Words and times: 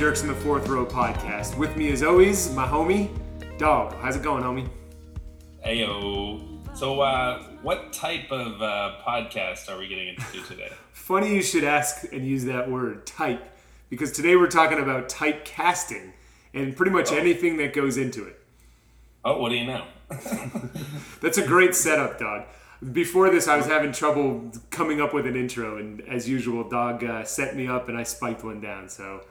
Jerks 0.00 0.22
in 0.22 0.28
the 0.28 0.34
Fourth 0.34 0.66
Row 0.66 0.86
podcast. 0.86 1.58
With 1.58 1.76
me, 1.76 1.92
as 1.92 2.02
always, 2.02 2.50
my 2.54 2.66
homie, 2.66 3.10
Dog. 3.58 3.92
How's 4.00 4.16
it 4.16 4.22
going, 4.22 4.42
homie? 4.42 4.66
Heyo. 5.62 6.40
So, 6.74 7.02
uh, 7.02 7.42
what 7.60 7.92
type 7.92 8.32
of 8.32 8.62
uh, 8.62 8.96
podcast 9.06 9.68
are 9.68 9.78
we 9.78 9.88
getting 9.88 10.08
into 10.08 10.42
today? 10.48 10.72
Funny 10.94 11.34
you 11.34 11.42
should 11.42 11.64
ask 11.64 12.10
and 12.14 12.26
use 12.26 12.46
that 12.46 12.70
word, 12.70 13.04
type, 13.06 13.46
because 13.90 14.10
today 14.12 14.36
we're 14.36 14.46
talking 14.48 14.78
about 14.78 15.10
type 15.10 15.44
casting 15.44 16.14
and 16.54 16.74
pretty 16.74 16.92
much 16.92 17.12
Oh. 17.12 17.18
anything 17.18 17.58
that 17.58 17.74
goes 17.74 17.98
into 17.98 18.24
it. 18.24 18.40
Oh, 19.22 19.38
what 19.38 19.50
do 19.50 19.56
you 19.56 19.66
know? 19.66 19.84
That's 21.20 21.36
a 21.36 21.46
great 21.46 21.74
setup, 21.74 22.18
Dog. 22.18 22.44
Before 22.90 23.28
this, 23.28 23.48
I 23.48 23.58
was 23.58 23.66
having 23.66 23.92
trouble 23.92 24.50
coming 24.70 24.98
up 25.02 25.12
with 25.12 25.26
an 25.26 25.36
intro, 25.36 25.76
and 25.76 26.00
as 26.08 26.26
usual, 26.26 26.66
Dog 26.66 27.04
uh, 27.04 27.22
set 27.24 27.54
me 27.54 27.66
up 27.66 27.90
and 27.90 27.98
I 27.98 28.04
spiked 28.04 28.42
one 28.42 28.62
down. 28.62 28.88
So, 28.88 29.24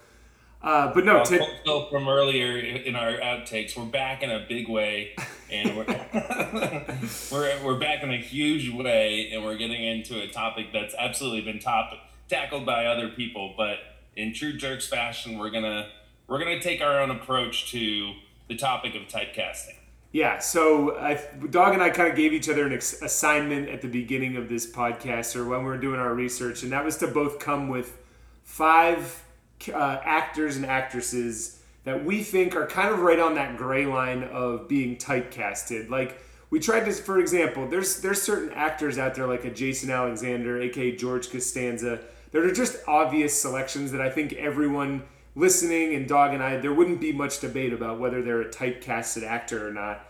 uh, 0.62 0.94
but 0.94 1.06
no, 1.06 1.24
t- 1.24 1.40
so 1.66 1.86
from 1.90 2.08
earlier 2.10 2.58
in 2.58 2.96
our 2.96 3.14
outtakes, 3.14 3.78
we're 3.78 3.86
back 3.86 4.22
in 4.24 4.30
a 4.30 4.46
big 4.48 4.68
way, 4.68 5.16
and 5.50 5.78
we're 5.78 5.86
we're, 7.32 7.64
we're 7.64 7.80
back 7.80 8.04
in 8.04 8.12
a 8.12 8.18
huge 8.18 8.74
way, 8.74 9.32
and 9.32 9.44
we're 9.44 9.58
getting 9.58 9.84
into 9.84 10.20
a 10.22 10.28
topic 10.28 10.68
that's 10.74 10.94
absolutely 10.98 11.42
been 11.42 11.60
top, 11.60 11.94
tackled 12.28 12.66
by 12.66 12.86
other 12.86 13.10
people, 13.10 13.54
but 13.56 13.78
in 14.18 14.34
true 14.34 14.58
jerks 14.58 14.88
fashion, 14.88 15.38
we're 15.38 15.50
gonna 15.50 15.88
we're 16.28 16.40
gonna 16.40 16.62
take 16.62 16.82
our 16.82 17.00
own 17.00 17.10
approach 17.10 17.72
to 17.72 18.14
the 18.50 18.56
topic 18.56 18.96
of 18.96 19.04
typecasting. 19.04 19.76
Yeah, 20.12 20.40
so 20.40 20.98
I, 20.98 21.24
Dog 21.52 21.74
and 21.74 21.84
I 21.84 21.92
kind 21.92 22.10
of 22.10 22.16
gave 22.16 22.34
each 22.34 22.50
other 22.50 22.66
an 22.66 22.74
ex- 22.74 23.02
assignment 23.02 23.70
at 23.70 23.82
the 23.82 23.88
beginning 23.88 24.38
of 24.38 24.50
this 24.50 24.70
podcast 24.70 25.36
or 25.36 25.48
when 25.48 25.60
we 25.60 25.66
were 25.66 25.78
doing 25.78 26.00
our 26.00 26.14
research, 26.14 26.64
and 26.64 26.72
that 26.74 26.84
was 26.84 26.98
to 26.98 27.08
both 27.08 27.40
come 27.40 27.70
with 27.70 27.98
five 28.44 29.24
uh, 29.68 30.00
actors 30.04 30.56
and 30.56 30.66
actresses 30.66 31.62
that 31.84 32.06
we 32.06 32.24
think 32.24 32.56
are 32.56 32.68
kind 32.68 32.94
of 32.94 33.00
right 33.00 33.20
on 33.20 33.36
that 33.36 33.58
gray 33.58 33.86
line 33.86 34.24
of 34.24 34.68
being 34.68 34.96
typecasted. 34.96 35.90
Like, 35.90 36.22
we 36.50 36.60
tried 36.60 36.86
to, 36.86 36.94
for 36.94 37.20
example, 37.20 37.68
there's 37.68 38.02
there's 38.02 38.22
certain 38.22 38.52
actors 38.54 38.98
out 38.98 39.16
there 39.16 39.28
like 39.28 39.46
a 39.46 39.52
Jason 39.52 39.92
Alexander, 39.92 40.60
aka 40.62 40.96
George 40.96 41.30
Costanza, 41.30 42.00
that 42.32 42.44
are 42.44 42.52
just 42.52 42.78
obvious 42.88 43.40
selections 43.40 43.92
that 43.92 44.02
I 44.02 44.10
think 44.10 44.34
everyone 44.34 45.04
listening 45.36 45.94
and 45.94 46.08
Dog 46.08 46.34
and 46.34 46.44
I, 46.44 46.58
there 46.58 46.74
wouldn't 46.74 47.00
be 47.00 47.12
much 47.12 47.40
debate 47.40 47.72
about 47.72 48.00
whether 48.00 48.22
they're 48.22 48.42
a 48.42 48.50
typecasted 48.50 49.24
actor 49.24 49.68
or 49.68 49.72
not. 49.72 50.06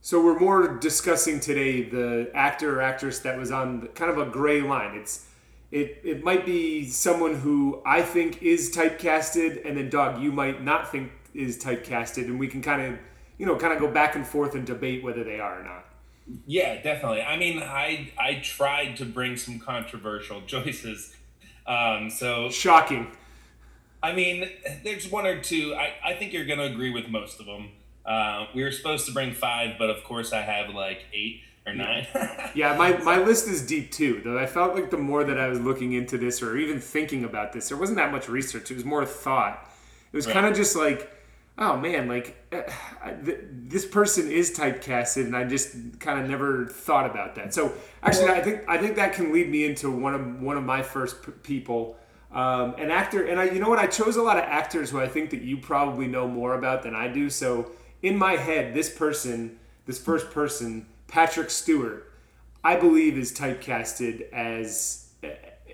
So 0.00 0.22
we're 0.22 0.38
more 0.38 0.78
discussing 0.78 1.40
today 1.40 1.82
the 1.82 2.30
actor 2.34 2.78
or 2.78 2.82
actress 2.82 3.18
that 3.20 3.36
was 3.36 3.50
on 3.50 3.88
kind 3.94 4.10
of 4.10 4.18
a 4.18 4.30
gray 4.30 4.60
line. 4.60 4.94
It's 4.94 5.26
it 5.70 6.00
it 6.04 6.24
might 6.24 6.46
be 6.46 6.88
someone 6.88 7.34
who 7.34 7.82
I 7.84 8.02
think 8.02 8.42
is 8.42 8.74
typecasted, 8.74 9.66
and 9.66 9.76
then 9.76 9.90
Dog, 9.90 10.22
you 10.22 10.32
might 10.32 10.62
not 10.62 10.90
think 10.90 11.12
is 11.34 11.58
typecasted, 11.58 12.24
and 12.24 12.38
we 12.38 12.48
can 12.48 12.62
kind 12.62 12.82
of 12.82 12.98
you 13.36 13.46
know 13.46 13.56
kind 13.56 13.72
of 13.72 13.78
go 13.78 13.90
back 13.90 14.14
and 14.14 14.26
forth 14.26 14.54
and 14.54 14.66
debate 14.66 15.02
whether 15.02 15.24
they 15.24 15.40
are 15.40 15.60
or 15.60 15.64
not. 15.64 15.84
Yeah, 16.46 16.80
definitely. 16.82 17.22
I 17.22 17.36
mean, 17.36 17.62
I 17.62 18.12
I 18.18 18.40
tried 18.42 18.96
to 18.96 19.04
bring 19.04 19.36
some 19.36 19.58
controversial 19.58 20.42
choices. 20.46 21.14
Um, 21.66 22.08
so 22.10 22.48
Shocking. 22.50 23.08
I 24.02 24.12
mean, 24.12 24.48
there's 24.84 25.10
one 25.10 25.26
or 25.26 25.40
two. 25.40 25.74
I, 25.74 25.92
I 26.04 26.14
think 26.14 26.32
you're 26.32 26.44
going 26.44 26.60
to 26.60 26.66
agree 26.66 26.90
with 26.90 27.08
most 27.08 27.40
of 27.40 27.46
them. 27.46 27.70
Uh, 28.06 28.46
we 28.54 28.62
were 28.62 28.70
supposed 28.70 29.06
to 29.06 29.12
bring 29.12 29.34
five, 29.34 29.74
but 29.76 29.90
of 29.90 30.04
course 30.04 30.32
I 30.32 30.40
have 30.40 30.72
like 30.72 31.04
eight 31.12 31.42
or 31.68 31.74
nine. 31.74 32.06
Yeah, 32.54 32.76
my, 32.76 32.96
my 32.98 33.18
list 33.18 33.46
is 33.46 33.64
deep 33.64 33.92
too, 33.92 34.20
though 34.24 34.38
I 34.38 34.46
felt 34.46 34.74
like 34.74 34.90
the 34.90 34.96
more 34.98 35.22
that 35.22 35.38
I 35.38 35.48
was 35.48 35.60
looking 35.60 35.92
into 35.92 36.16
this 36.18 36.42
or 36.42 36.56
even 36.56 36.80
thinking 36.80 37.24
about 37.24 37.52
this, 37.52 37.68
there 37.68 37.76
wasn't 37.78 37.98
that 37.98 38.10
much 38.10 38.28
research. 38.28 38.70
It 38.70 38.74
was 38.74 38.84
more 38.84 39.04
thought. 39.04 39.70
It 40.12 40.16
was 40.16 40.26
Right. 40.26 40.32
kind 40.32 40.46
of 40.46 40.56
just 40.56 40.74
like, 40.74 41.12
oh 41.58 41.76
man, 41.76 42.08
like 42.08 42.36
uh, 42.52 42.62
th- 43.24 43.38
this 43.50 43.84
person 43.84 44.30
is 44.30 44.56
typecasted, 44.58 45.24
and 45.26 45.36
I 45.36 45.44
just 45.44 45.76
kind 46.00 46.18
of 46.20 46.28
never 46.28 46.66
thought 46.66 47.08
about 47.08 47.34
that. 47.36 47.52
So 47.52 47.72
actually, 48.02 48.30
I 48.30 48.40
think 48.40 48.64
I 48.68 48.78
think 48.78 48.96
that 48.96 49.12
can 49.12 49.32
lead 49.32 49.48
me 49.50 49.66
into 49.66 49.90
one 49.90 50.14
of 50.14 50.40
one 50.42 50.56
of 50.56 50.64
my 50.64 50.82
first 50.82 51.22
p- 51.22 51.32
people, 51.42 51.96
um, 52.32 52.74
an 52.78 52.90
actor. 52.90 53.24
And 53.26 53.38
I, 53.38 53.44
you 53.50 53.60
know 53.60 53.68
what, 53.68 53.78
I 53.78 53.86
chose 53.86 54.16
a 54.16 54.22
lot 54.22 54.38
of 54.38 54.44
actors 54.44 54.90
who 54.90 54.98
I 55.00 55.06
think 55.08 55.30
that 55.30 55.42
you 55.42 55.58
probably 55.58 56.06
know 56.08 56.26
more 56.26 56.54
about 56.54 56.82
than 56.82 56.94
I 56.94 57.08
do. 57.08 57.28
So 57.28 57.70
in 58.02 58.16
my 58.16 58.36
head, 58.36 58.72
this 58.74 58.88
person, 58.90 59.58
this 59.84 59.98
first 59.98 60.30
person, 60.30 60.86
Patrick 61.08 61.50
Stewart, 61.50 62.12
I 62.62 62.76
believe 62.76 63.16
is 63.18 63.32
typecasted 63.36 64.30
as 64.32 65.08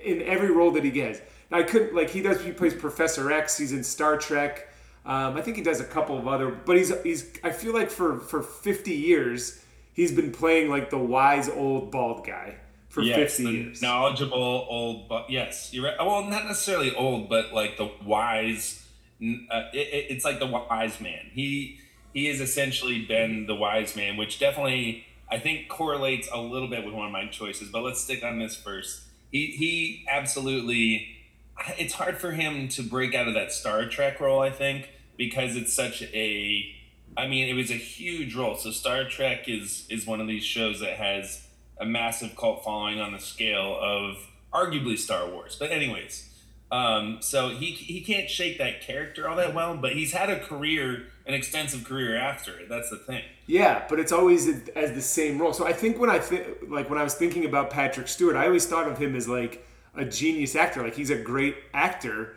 in 0.02 0.22
every 0.22 0.50
role 0.50 0.70
that 0.72 0.84
he 0.84 0.90
gets. 0.90 1.20
Now, 1.50 1.58
I 1.58 1.62
couldn't 1.64 1.94
like 1.94 2.10
he 2.10 2.22
does. 2.22 2.42
He 2.42 2.52
plays 2.52 2.74
Professor 2.74 3.30
X. 3.32 3.58
He's 3.58 3.72
in 3.72 3.84
Star 3.84 4.16
Trek. 4.16 4.68
Um, 5.06 5.36
I 5.36 5.42
think 5.42 5.56
he 5.56 5.62
does 5.62 5.80
a 5.80 5.84
couple 5.84 6.16
of 6.18 6.26
other, 6.26 6.50
but 6.50 6.76
he's 6.76 6.92
he's. 7.02 7.30
I 7.42 7.50
feel 7.50 7.74
like 7.74 7.90
for 7.90 8.20
for 8.20 8.42
fifty 8.42 8.94
years 8.94 9.62
he's 9.92 10.12
been 10.12 10.32
playing 10.32 10.70
like 10.70 10.88
the 10.90 10.98
wise 10.98 11.48
old 11.48 11.90
bald 11.90 12.26
guy 12.26 12.54
for 12.88 13.02
yes, 13.02 13.36
fifty 13.36 13.44
the 13.44 13.50
years. 13.52 13.82
knowledgeable 13.82 14.66
old, 14.70 15.08
but 15.08 15.28
yes, 15.30 15.70
you're 15.74 15.84
right. 15.84 15.94
Well, 15.98 16.22
not 16.24 16.46
necessarily 16.46 16.94
old, 16.94 17.28
but 17.28 17.52
like 17.52 17.76
the 17.76 17.90
wise. 18.04 18.80
Uh, 19.22 19.68
it- 19.72 20.06
it's 20.10 20.24
like 20.24 20.38
the 20.38 20.46
wise 20.46 21.00
man. 21.00 21.30
He 21.32 21.78
he 22.14 22.26
has 22.26 22.40
essentially 22.40 23.04
been 23.04 23.46
the 23.46 23.54
wise 23.54 23.94
man, 23.96 24.16
which 24.16 24.38
definitely 24.38 25.04
I 25.34 25.40
think 25.40 25.68
correlates 25.68 26.28
a 26.32 26.38
little 26.38 26.68
bit 26.68 26.84
with 26.84 26.94
one 26.94 27.06
of 27.06 27.12
my 27.12 27.26
choices. 27.26 27.68
But 27.68 27.82
let's 27.82 28.00
stick 28.00 28.22
on 28.22 28.38
this 28.38 28.54
first. 28.54 29.02
He 29.32 29.46
he 29.46 30.06
absolutely. 30.08 31.08
It's 31.76 31.94
hard 31.94 32.18
for 32.18 32.30
him 32.30 32.68
to 32.68 32.82
break 32.82 33.16
out 33.16 33.26
of 33.26 33.34
that 33.34 33.50
Star 33.50 33.88
Trek 33.88 34.20
role, 34.20 34.40
I 34.40 34.50
think, 34.50 34.90
because 35.16 35.56
it's 35.56 35.72
such 35.72 36.02
a. 36.02 36.72
I 37.16 37.26
mean, 37.26 37.48
it 37.48 37.54
was 37.54 37.70
a 37.72 37.76
huge 37.76 38.36
role. 38.36 38.54
So 38.54 38.70
Star 38.70 39.04
Trek 39.04 39.48
is 39.48 39.86
is 39.90 40.06
one 40.06 40.20
of 40.20 40.28
these 40.28 40.44
shows 40.44 40.78
that 40.78 40.98
has 40.98 41.48
a 41.80 41.84
massive 41.84 42.36
cult 42.36 42.62
following 42.62 43.00
on 43.00 43.12
the 43.12 43.18
scale 43.18 43.76
of 43.80 44.16
arguably 44.52 44.96
Star 44.96 45.28
Wars. 45.28 45.56
But 45.58 45.72
anyways, 45.72 46.30
um, 46.74 47.18
so 47.20 47.50
he 47.50 47.66
he 47.66 48.00
can't 48.00 48.28
shake 48.28 48.58
that 48.58 48.80
character 48.80 49.28
all 49.28 49.36
that 49.36 49.54
well, 49.54 49.76
but 49.76 49.92
he's 49.92 50.10
had 50.10 50.28
a 50.28 50.40
career, 50.40 51.06
an 51.24 51.32
extensive 51.32 51.84
career 51.84 52.16
after 52.16 52.58
it. 52.58 52.68
That's 52.68 52.90
the 52.90 52.96
thing. 52.96 53.22
Yeah, 53.46 53.84
but 53.88 54.00
it's 54.00 54.10
always 54.10 54.48
as 54.70 54.90
the 54.90 55.00
same 55.00 55.40
role. 55.40 55.52
So 55.52 55.64
I 55.64 55.72
think 55.72 56.00
when 56.00 56.10
I 56.10 56.18
think 56.18 56.44
like 56.68 56.90
when 56.90 56.98
I 56.98 57.04
was 57.04 57.14
thinking 57.14 57.44
about 57.44 57.70
Patrick 57.70 58.08
Stewart, 58.08 58.34
I 58.34 58.46
always 58.46 58.66
thought 58.66 58.88
of 58.88 58.98
him 58.98 59.14
as 59.14 59.28
like 59.28 59.64
a 59.94 60.04
genius 60.04 60.56
actor. 60.56 60.82
Like 60.82 60.96
he's 60.96 61.10
a 61.10 61.16
great 61.16 61.54
actor, 61.72 62.34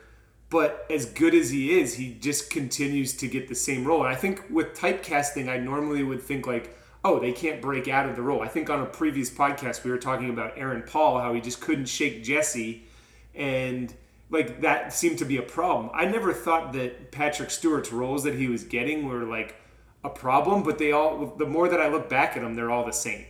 but 0.52 0.86
as 0.92 1.06
good 1.06 1.34
as 1.34 1.50
he 1.50 1.80
is, 1.80 1.96
he 1.96 2.14
just 2.14 2.52
continues 2.52 3.18
to 3.18 3.28
get 3.28 3.48
the 3.48 3.56
same 3.56 3.86
role. 3.86 4.02
And 4.06 4.10
I 4.10 4.16
think 4.16 4.44
with 4.52 4.78
typecasting, 4.78 5.50
I 5.50 5.58
normally 5.58 6.04
would 6.04 6.22
think 6.22 6.46
like, 6.46 6.78
oh, 7.04 7.20
they 7.20 7.32
can't 7.32 7.60
break 7.60 7.88
out 7.88 8.08
of 8.08 8.16
the 8.16 8.22
role. 8.22 8.44
I 8.44 8.50
think 8.50 8.70
on 8.70 8.84
a 8.84 8.86
previous 8.86 9.32
podcast 9.32 9.84
we 9.84 9.90
were 9.90 9.98
talking 9.98 10.30
about 10.30 10.54
Aaron 10.58 10.84
Paul, 10.84 11.20
how 11.20 11.34
he 11.34 11.42
just 11.42 11.60
couldn't 11.60 11.88
shake 11.88 12.24
Jesse, 12.24 12.84
and 13.34 13.92
like 14.30 14.62
that 14.62 14.92
seemed 14.94 15.20
to 15.20 15.26
be 15.26 15.38
a 15.38 15.42
problem. 15.42 15.90
I 15.94 16.06
never 16.06 16.34
thought 16.34 16.74
that 16.74 17.12
Patrick 17.12 17.50
Stewart's 17.50 17.92
roles 17.92 18.24
that 18.24 18.36
he 18.36 18.48
was 18.48 18.64
getting 18.64 19.08
were 19.08 19.24
like 19.24 19.56
a 20.04 20.10
problem, 20.10 20.64
but 20.64 20.78
they 20.78 20.92
all 20.92 21.36
the 21.38 21.46
more 21.46 21.68
that 21.70 21.80
I 21.82 21.88
look 21.90 22.10
back 22.10 22.36
at 22.36 22.42
them, 22.44 22.56
they're 22.56 22.72
all 22.72 22.86
the 22.86 22.92
same. 22.94 23.26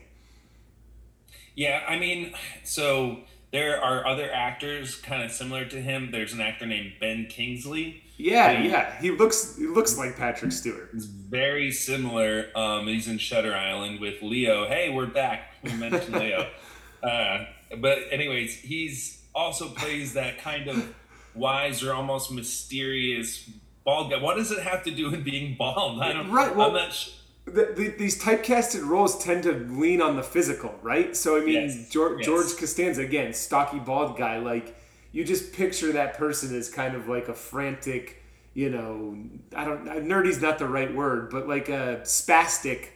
Yeah, 1.55 1.83
I 1.87 1.97
mean, 1.97 2.33
so 2.63 3.17
there 3.51 3.81
are 3.81 4.05
other 4.05 4.31
actors 4.31 4.95
kind 4.95 5.23
of 5.23 5.31
similar 5.31 5.65
to 5.65 5.81
him. 5.81 6.09
There's 6.11 6.33
an 6.33 6.41
actor 6.41 6.65
named 6.65 6.93
Ben 6.99 7.25
Kingsley. 7.27 8.03
Yeah, 8.17 8.61
Yeah. 8.63 8.99
he 8.99 9.11
looks 9.11 9.57
he 9.57 9.67
looks 9.67 9.97
like 9.97 10.17
Patrick 10.17 10.51
Stewart. 10.51 10.89
It's 10.93 11.05
very 11.05 11.71
similar. 11.71 12.47
Um, 12.55 12.87
he's 12.87 13.07
in 13.07 13.17
Shutter 13.19 13.55
Island 13.55 13.99
with 13.99 14.21
Leo. 14.21 14.67
Hey, 14.67 14.89
we're 14.89 15.05
back. 15.07 15.51
We 15.63 15.73
mentioned 15.73 16.15
Leo. 16.15 16.49
Uh, 17.03 17.45
but 17.77 17.99
anyways, 18.09 18.55
he's 18.59 19.16
also 19.37 19.69
plays 19.69 20.13
that 20.13 20.39
kind 20.39 20.67
of 20.67 20.93
wise 21.35 21.83
or 21.83 21.93
almost 21.93 22.31
mysterious 22.31 23.49
bald 23.85 24.09
guy. 24.11 24.21
What 24.21 24.35
does 24.37 24.51
it 24.51 24.63
have 24.63 24.83
to 24.85 24.91
do 24.91 25.11
with 25.11 25.23
being 25.23 25.55
bald? 25.57 26.01
I 26.01 26.11
don't. 26.13 26.31
Right, 26.31 26.53
well- 26.55 26.67
I'm 26.69 26.73
not. 26.73 26.93
Sh- 26.93 27.11
The, 27.45 27.71
the, 27.77 27.87
these 27.97 28.21
typecasted 28.21 28.85
roles 28.85 29.23
tend 29.23 29.43
to 29.43 29.53
lean 29.53 30.01
on 30.01 30.17
the 30.17 30.23
physical, 30.23 30.75
right? 30.81 31.15
So 31.15 31.37
I 31.37 31.45
mean, 31.45 31.53
Yes, 31.69 31.89
George, 31.89 32.17
yes. 32.19 32.25
George 32.25 32.57
Costanza 32.57 33.01
again, 33.03 33.31
stocky 33.33 33.79
bald 33.79 34.17
guy. 34.17 34.39
Like 34.39 34.75
you 35.13 35.23
just 35.23 35.53
picture 35.53 35.93
that 35.93 36.15
person 36.17 36.53
as 36.53 36.67
kind 36.69 36.93
of 36.93 37.07
like 37.07 37.29
a 37.29 37.33
frantic, 37.33 38.21
you 38.53 38.69
know, 38.69 39.15
I 39.55 39.63
don't 39.63 39.85
nerdy's 39.85 40.41
not 40.41 40.57
the 40.59 40.67
right 40.67 40.93
word, 40.93 41.29
but 41.29 41.47
like 41.47 41.69
a 41.69 42.01
spastic, 42.03 42.87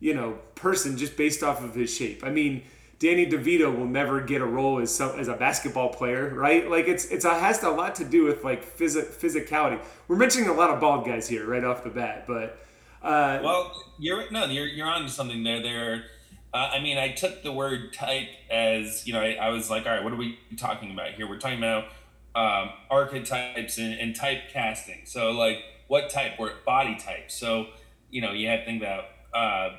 you 0.00 0.12
know, 0.14 0.38
person 0.56 0.96
just 0.98 1.16
based 1.16 1.44
off 1.44 1.62
of 1.62 1.72
his 1.76 1.94
shape. 1.94 2.24
I 2.24 2.30
mean, 2.30 2.62
Danny 3.00 3.26
DeVito 3.26 3.74
will 3.74 3.86
never 3.86 4.20
get 4.20 4.42
a 4.42 4.46
role 4.46 4.78
as 4.78 4.94
some, 4.94 5.18
as 5.18 5.26
a 5.26 5.34
basketball 5.34 5.88
player, 5.88 6.34
right? 6.34 6.70
Like 6.70 6.86
it's 6.86 7.06
it's 7.06 7.24
a, 7.24 7.32
has 7.32 7.62
a 7.62 7.70
lot 7.70 7.94
to 7.96 8.04
do 8.04 8.24
with 8.24 8.44
like 8.44 8.76
phys- 8.76 8.94
physicality. 8.94 9.82
We're 10.06 10.16
mentioning 10.16 10.50
a 10.50 10.52
lot 10.52 10.68
of 10.68 10.80
bald 10.80 11.06
guys 11.06 11.26
here 11.26 11.46
right 11.46 11.64
off 11.64 11.82
the 11.82 11.88
bat, 11.88 12.26
but 12.26 12.62
uh, 13.02 13.40
Well, 13.42 13.72
you're 13.98 14.30
no, 14.30 14.44
you're 14.44 14.66
you're 14.66 14.86
onto 14.86 15.08
something 15.08 15.42
there. 15.42 15.62
There, 15.62 16.04
uh, 16.52 16.72
I 16.74 16.80
mean, 16.80 16.98
I 16.98 17.12
took 17.12 17.42
the 17.42 17.52
word 17.52 17.94
type 17.94 18.28
as 18.50 19.06
you 19.06 19.14
know. 19.14 19.20
I, 19.20 19.32
I 19.32 19.48
was 19.48 19.70
like, 19.70 19.86
all 19.86 19.92
right, 19.92 20.04
what 20.04 20.12
are 20.12 20.16
we 20.16 20.38
talking 20.58 20.92
about 20.92 21.14
here? 21.14 21.26
We're 21.26 21.38
talking 21.38 21.58
about 21.58 21.84
um, 22.34 22.70
archetypes 22.90 23.78
and, 23.78 23.94
and 23.94 24.14
typecasting. 24.14 25.08
So 25.08 25.30
like 25.30 25.56
what 25.88 26.10
type 26.10 26.32
or 26.38 26.52
body 26.66 26.98
type. 26.98 27.30
So 27.30 27.68
you 28.10 28.20
know 28.20 28.32
you 28.32 28.48
have 28.48 28.60
to 28.60 28.66
think 28.66 28.82
about 28.82 29.04
uh, 29.32 29.76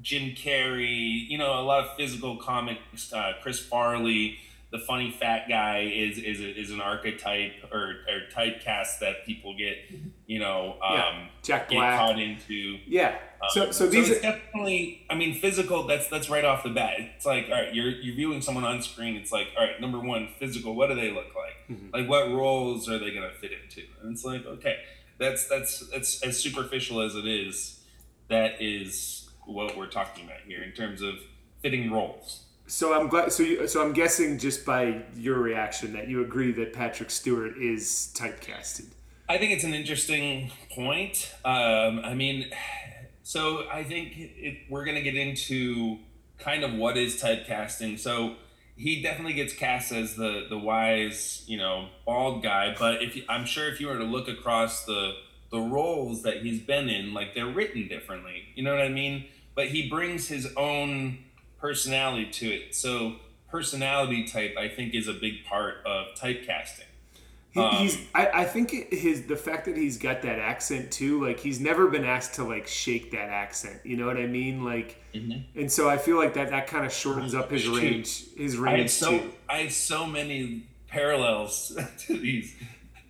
Jim 0.00 0.30
Carrey. 0.34 1.28
You 1.28 1.38
know 1.38 1.60
a 1.60 1.62
lot 1.62 1.84
of 1.84 1.96
physical 1.96 2.36
comics. 2.36 3.12
Uh, 3.12 3.32
Chris 3.42 3.58
Farley 3.60 4.38
the 4.70 4.78
funny 4.78 5.10
fat 5.10 5.48
guy 5.48 5.90
is 5.94 6.18
is 6.18 6.40
a, 6.40 6.60
is 6.60 6.70
an 6.70 6.80
archetype 6.80 7.52
or, 7.72 7.96
or 8.06 8.20
typecast 8.34 8.98
that 9.00 9.24
people 9.24 9.56
get 9.56 9.78
you 10.26 10.38
know 10.38 10.76
um, 10.86 10.92
yeah. 10.94 11.26
Jack 11.42 11.68
get 11.70 11.76
Black. 11.76 11.98
caught 11.98 12.18
into. 12.18 12.78
Yeah. 12.86 13.16
Um, 13.42 13.48
So 13.50 13.70
so 13.70 13.86
these 13.86 14.10
it's 14.10 14.18
are, 14.18 14.22
definitely 14.32 15.06
I 15.08 15.14
mean 15.14 15.40
physical. 15.40 15.86
That's 15.86 16.08
that's 16.08 16.28
right 16.28 16.44
off 16.44 16.64
the 16.64 16.68
bat. 16.70 16.96
It's 17.16 17.24
like 17.24 17.46
all 17.46 17.54
right, 17.54 17.74
you're 17.74 17.88
you're 17.90 18.14
viewing 18.14 18.42
someone 18.42 18.64
on 18.64 18.82
screen. 18.82 19.16
It's 19.16 19.32
like 19.32 19.48
all 19.58 19.64
right, 19.64 19.80
number 19.80 19.98
one, 20.00 20.28
physical. 20.38 20.74
What 20.74 20.90
do 20.90 20.96
they 20.96 21.12
look 21.12 21.28
like? 21.34 21.78
Mhm. 21.78 21.90
Like 21.92 22.06
what 22.08 22.28
roles 22.30 22.90
are 22.90 22.98
they 22.98 23.10
gonna 23.14 23.32
fit 23.40 23.52
into? 23.52 23.82
And 24.02 24.12
it's 24.12 24.24
like 24.24 24.44
okay, 24.44 24.80
that's 25.18 25.48
that's 25.48 25.88
that's 25.88 26.22
as 26.22 26.38
superficial 26.38 27.00
as 27.00 27.14
it 27.14 27.26
is. 27.26 27.80
That 28.28 28.60
is 28.60 29.17
what 29.48 29.76
we're 29.76 29.86
talking 29.86 30.26
about 30.26 30.40
here 30.46 30.62
in 30.62 30.72
terms 30.72 31.02
of 31.02 31.14
fitting 31.62 31.90
roles. 31.90 32.44
so 32.66 32.92
I'm 32.98 33.08
glad. 33.08 33.32
So 33.32 33.42
you, 33.42 33.66
so 33.66 33.82
I'm 33.82 33.92
guessing 33.92 34.38
just 34.38 34.64
by 34.64 35.02
your 35.16 35.38
reaction 35.38 35.92
that 35.94 36.08
you 36.08 36.22
agree 36.22 36.52
that 36.52 36.72
Patrick 36.72 37.10
Stewart 37.10 37.56
is 37.58 38.12
typecasted. 38.14 38.86
I 39.28 39.38
think 39.38 39.52
it's 39.52 39.64
an 39.64 39.74
interesting 39.74 40.50
point. 40.74 41.34
Um, 41.44 42.00
I 42.04 42.14
mean, 42.14 42.50
so 43.22 43.66
I 43.70 43.84
think 43.84 44.12
it, 44.16 44.58
we're 44.70 44.84
going 44.84 44.96
to 44.96 45.02
get 45.02 45.16
into 45.16 45.98
kind 46.38 46.62
of 46.64 46.74
what 46.74 46.96
is 46.96 47.20
typecasting. 47.20 47.98
So 47.98 48.36
he 48.76 49.02
definitely 49.02 49.34
gets 49.34 49.52
cast 49.52 49.90
as 49.92 50.14
the 50.14 50.46
the 50.48 50.58
wise, 50.58 51.42
you 51.46 51.58
know, 51.58 51.88
bald 52.06 52.42
guy. 52.42 52.74
But 52.78 53.02
if 53.02 53.16
you, 53.16 53.24
I'm 53.28 53.44
sure 53.44 53.68
if 53.68 53.80
you 53.80 53.88
were 53.88 53.98
to 53.98 54.04
look 54.04 54.28
across 54.28 54.84
the 54.84 55.14
the 55.50 55.58
roles 55.58 56.22
that 56.22 56.42
he's 56.42 56.60
been 56.60 56.88
in, 56.88 57.14
like 57.14 57.34
they're 57.34 57.46
written 57.46 57.88
differently. 57.88 58.44
You 58.54 58.62
know 58.62 58.74
what 58.74 58.84
I 58.84 58.88
mean? 58.90 59.24
But 59.58 59.70
he 59.70 59.88
brings 59.88 60.28
his 60.28 60.46
own 60.56 61.18
personality 61.60 62.30
to 62.30 62.48
it. 62.48 62.76
So 62.76 63.16
personality 63.50 64.24
type, 64.24 64.54
I 64.56 64.68
think, 64.68 64.94
is 64.94 65.08
a 65.08 65.12
big 65.12 65.44
part 65.46 65.78
of 65.84 66.14
typecasting. 66.16 66.84
He, 67.50 67.58
Um, 67.58 67.74
he's. 67.78 67.98
I, 68.14 68.28
I 68.28 68.44
think 68.44 68.92
his 68.92 69.26
the 69.26 69.34
fact 69.34 69.64
that 69.64 69.76
he's 69.76 69.98
got 69.98 70.22
that 70.22 70.38
accent 70.38 70.92
too. 70.92 71.26
Like 71.26 71.40
he's 71.40 71.58
never 71.58 71.88
been 71.88 72.04
asked 72.04 72.34
to 72.34 72.44
like 72.44 72.68
shake 72.68 73.10
that 73.10 73.30
accent. 73.30 73.80
You 73.82 73.96
know 73.96 74.06
what 74.06 74.16
I 74.16 74.28
mean? 74.28 74.64
Like, 74.64 75.02
and 75.56 75.72
so 75.72 75.90
I 75.90 75.96
feel 75.96 76.18
like 76.18 76.34
that 76.34 76.50
that 76.50 76.68
kind 76.68 76.86
of 76.86 76.92
shortens 76.92 77.34
up 77.34 77.50
his 77.50 77.66
range. 77.66 78.32
His 78.36 78.56
I 78.56 78.62
range 78.62 78.82
have 78.82 78.90
so 78.92 79.18
too. 79.18 79.32
I 79.48 79.56
have 79.62 79.72
so 79.72 80.06
many 80.06 80.68
parallels 80.86 81.76
to 82.06 82.16
these. 82.16 82.54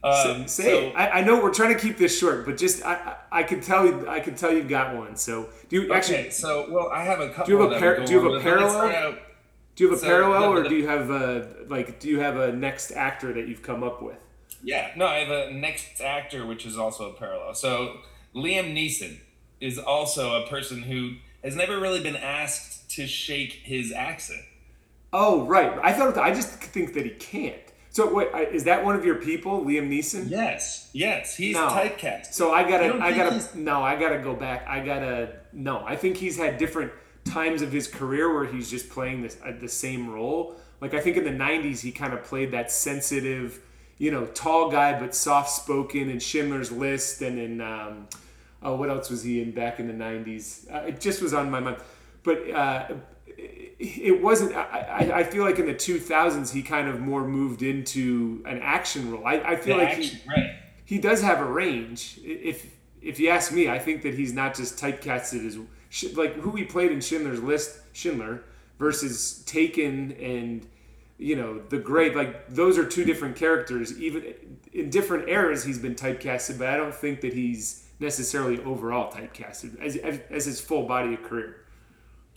Um, 0.03 0.47
say 0.47 0.93
so. 0.93 0.97
I, 0.97 1.19
I 1.19 1.21
know 1.23 1.43
we're 1.43 1.53
trying 1.53 1.75
to 1.75 1.81
keep 1.81 1.99
this 1.99 2.17
short, 2.19 2.47
but 2.47 2.57
just 2.57 2.85
I, 2.85 3.17
I 3.31 3.41
I 3.41 3.43
can 3.43 3.61
tell 3.61 3.85
you 3.85 4.09
I 4.09 4.21
can 4.21 4.37
tell 4.37 4.53
you've 4.53 4.69
got 4.69 4.97
one. 4.97 5.17
So 5.17 5.49
do 5.69 5.83
you 5.83 5.93
actually 5.93 6.19
okay, 6.19 6.31
so 6.31 6.67
well, 6.71 6.89
I 6.89 7.03
have 7.03 7.21
a 7.21 7.31
couple. 7.31 7.47
Do 7.47 7.53
you 7.53 7.59
have 7.61 7.73
a 7.73 7.79
par- 7.79 8.05
do 8.05 8.13
you 8.13 8.19
have 8.19 8.27
a 8.27 8.35
with, 8.35 8.45
but 8.45 8.61
let's 8.61 8.75
parallel? 8.75 9.19
do 9.75 9.85
you 9.85 9.91
have 9.91 9.99
a 9.99 10.01
so 10.01 10.07
parallel 10.07 10.55
the- 10.55 10.61
or 10.61 10.69
do 10.69 10.77
you 10.77 10.87
have 10.87 11.11
a 11.11 11.49
like 11.69 11.99
do 11.99 12.09
you 12.09 12.21
have 12.21 12.37
a 12.37 12.53
next 12.53 12.93
actor 12.93 13.33
that 13.33 13.49
you've 13.49 13.63
come 13.63 13.83
up 13.83 14.01
with? 14.01 14.19
Yeah, 14.63 14.91
no, 14.97 15.07
I 15.07 15.19
have 15.19 15.31
a 15.31 15.53
next 15.53 16.01
actor, 16.01 16.47
which 16.47 16.65
is 16.67 16.79
also 16.79 17.11
a 17.11 17.15
parallel. 17.15 17.55
So 17.55 17.99
Liam 18.35 18.75
Neeson 18.75 19.19
is 19.61 19.79
also 19.79 20.43
a 20.43 20.47
person 20.49 20.83
who 20.83 21.17
has 21.43 21.57
never 21.57 21.79
really 21.79 22.03
been 22.03 22.17
asked 22.17 22.91
to 22.93 23.07
shake 23.07 23.53
his 23.53 23.93
accent. 23.93 24.43
Oh 25.13 25.45
right, 25.45 25.79
I 25.83 25.93
thought 25.93 26.17
I 26.19 26.33
just 26.33 26.51
think 26.51 26.95
that 26.95 27.05
he 27.05 27.11
can't. 27.11 27.68
So 27.99 28.15
wait, 28.15 28.29
is 28.53 28.63
that 28.63 28.85
one 28.85 28.95
of 28.95 29.05
your 29.05 29.17
people, 29.17 29.65
Liam 29.65 29.89
Neeson? 29.91 30.31
Yes, 30.31 30.89
yes, 30.93 31.37
he's 31.37 31.57
No. 31.57 31.67
typecast. 31.67 32.27
So 32.33 32.53
I 32.53 32.63
gotta, 32.63 32.95
I 33.03 33.11
gotta, 33.11 33.33
he's- 33.33 33.57
no, 33.57 33.83
I 33.83 33.99
gotta 33.99 34.21
go 34.21 34.35
back. 34.37 34.69
I 34.69 34.79
gotta, 34.87 35.33
no. 35.53 35.83
I 35.85 35.97
think 35.97 36.17
he's 36.17 36.37
had 36.37 36.59
different 36.59 36.93
times 37.25 37.61
of 37.61 37.73
his 37.73 37.89
career 37.89 38.33
where 38.33 38.45
he's 38.45 38.71
just 38.71 38.89
playing 38.89 39.23
this 39.23 39.37
uh, 39.45 39.51
the 39.61 39.67
same 39.67 40.09
role. 40.09 40.55
Like 40.81 40.95
I 40.95 41.01
think 41.01 41.17
in 41.17 41.25
the 41.25 41.33
'90s 41.33 41.81
he 41.81 41.91
kind 41.91 42.13
of 42.13 42.23
played 42.23 42.53
that 42.53 42.71
sensitive, 42.71 43.59
you 43.99 44.13
know, 44.13 44.27
tall 44.27 44.71
guy 44.71 44.97
but 45.01 45.13
soft 45.13 45.51
spoken 45.51 46.09
in 46.09 46.21
Schindler's 46.21 46.71
List 46.71 47.21
and 47.21 47.37
in, 47.37 47.61
um, 47.61 48.07
oh, 48.63 48.77
what 48.77 48.91
else 48.91 49.11
was 49.11 49.25
he 49.25 49.43
in 49.43 49.51
back 49.51 49.81
in 49.81 49.89
the 49.89 50.05
'90s? 50.05 50.73
Uh, 50.73 50.87
it 50.87 51.01
just 51.01 51.21
was 51.21 51.35
on 51.35 51.51
my 51.51 51.59
mind, 51.59 51.79
but. 52.23 52.49
Uh, 52.49 52.87
it 53.79 54.23
wasn't. 54.23 54.55
I, 54.57 55.11
I 55.21 55.25
feel 55.25 55.45
like 55.45 55.59
in 55.59 55.67
the 55.67 55.75
2000s 55.75 56.51
he 56.53 56.63
kind 56.63 56.89
of 56.89 57.01
more 57.01 57.27
moved 57.27 57.63
into 57.63 58.43
an 58.47 58.59
action 58.61 59.11
role. 59.13 59.25
I, 59.27 59.35
I 59.35 59.57
feel 59.57 59.77
The 59.77 59.85
like 59.85 59.97
he, 59.97 60.21
right? 60.29 60.51
he 60.85 60.99
does 60.99 61.23
have 61.23 61.41
a 61.41 61.45
range. 61.45 62.19
If 62.25 62.75
if 63.01 63.21
you 63.21 63.29
ask 63.29 63.53
me, 63.53 63.69
I 63.69 63.79
think 63.79 64.03
that 64.03 64.15
he's 64.15 64.33
not 64.33 64.55
just 64.57 64.79
typecasted 64.79 65.47
as 65.47 65.59
like 66.17 66.35
who 66.35 66.53
he 66.53 66.65
played 66.65 66.91
in 66.93 67.01
Schindler's 67.01 67.43
List, 67.43 67.79
Schindler 67.93 68.43
versus 68.79 69.43
Taken 69.47 70.13
and 70.13 70.67
you 71.19 71.37
know 71.37 71.61
the 71.69 71.79
Great. 71.79 72.17
Like 72.17 72.49
those 72.49 72.79
are 72.79 72.85
two 72.85 73.05
different 73.05 73.37
characters. 73.37 73.99
Even 74.01 74.35
in 74.73 74.91
different 74.91 75.29
eras, 75.29 75.65
he's 75.65 75.79
been 75.79 75.95
typecasted, 75.95 76.59
but 76.59 76.69
I 76.69 76.77
don't 76.77 76.95
think 76.95 77.21
that 77.21 77.33
he's 77.33 77.85
necessarily 78.01 78.61
overall 78.65 79.13
typecasted 79.13 79.81
as 79.81 79.97
as, 79.97 80.21
as 80.31 80.45
his 80.47 80.61
full 80.61 80.87
body 80.87 81.15
of 81.15 81.23
career. 81.23 81.57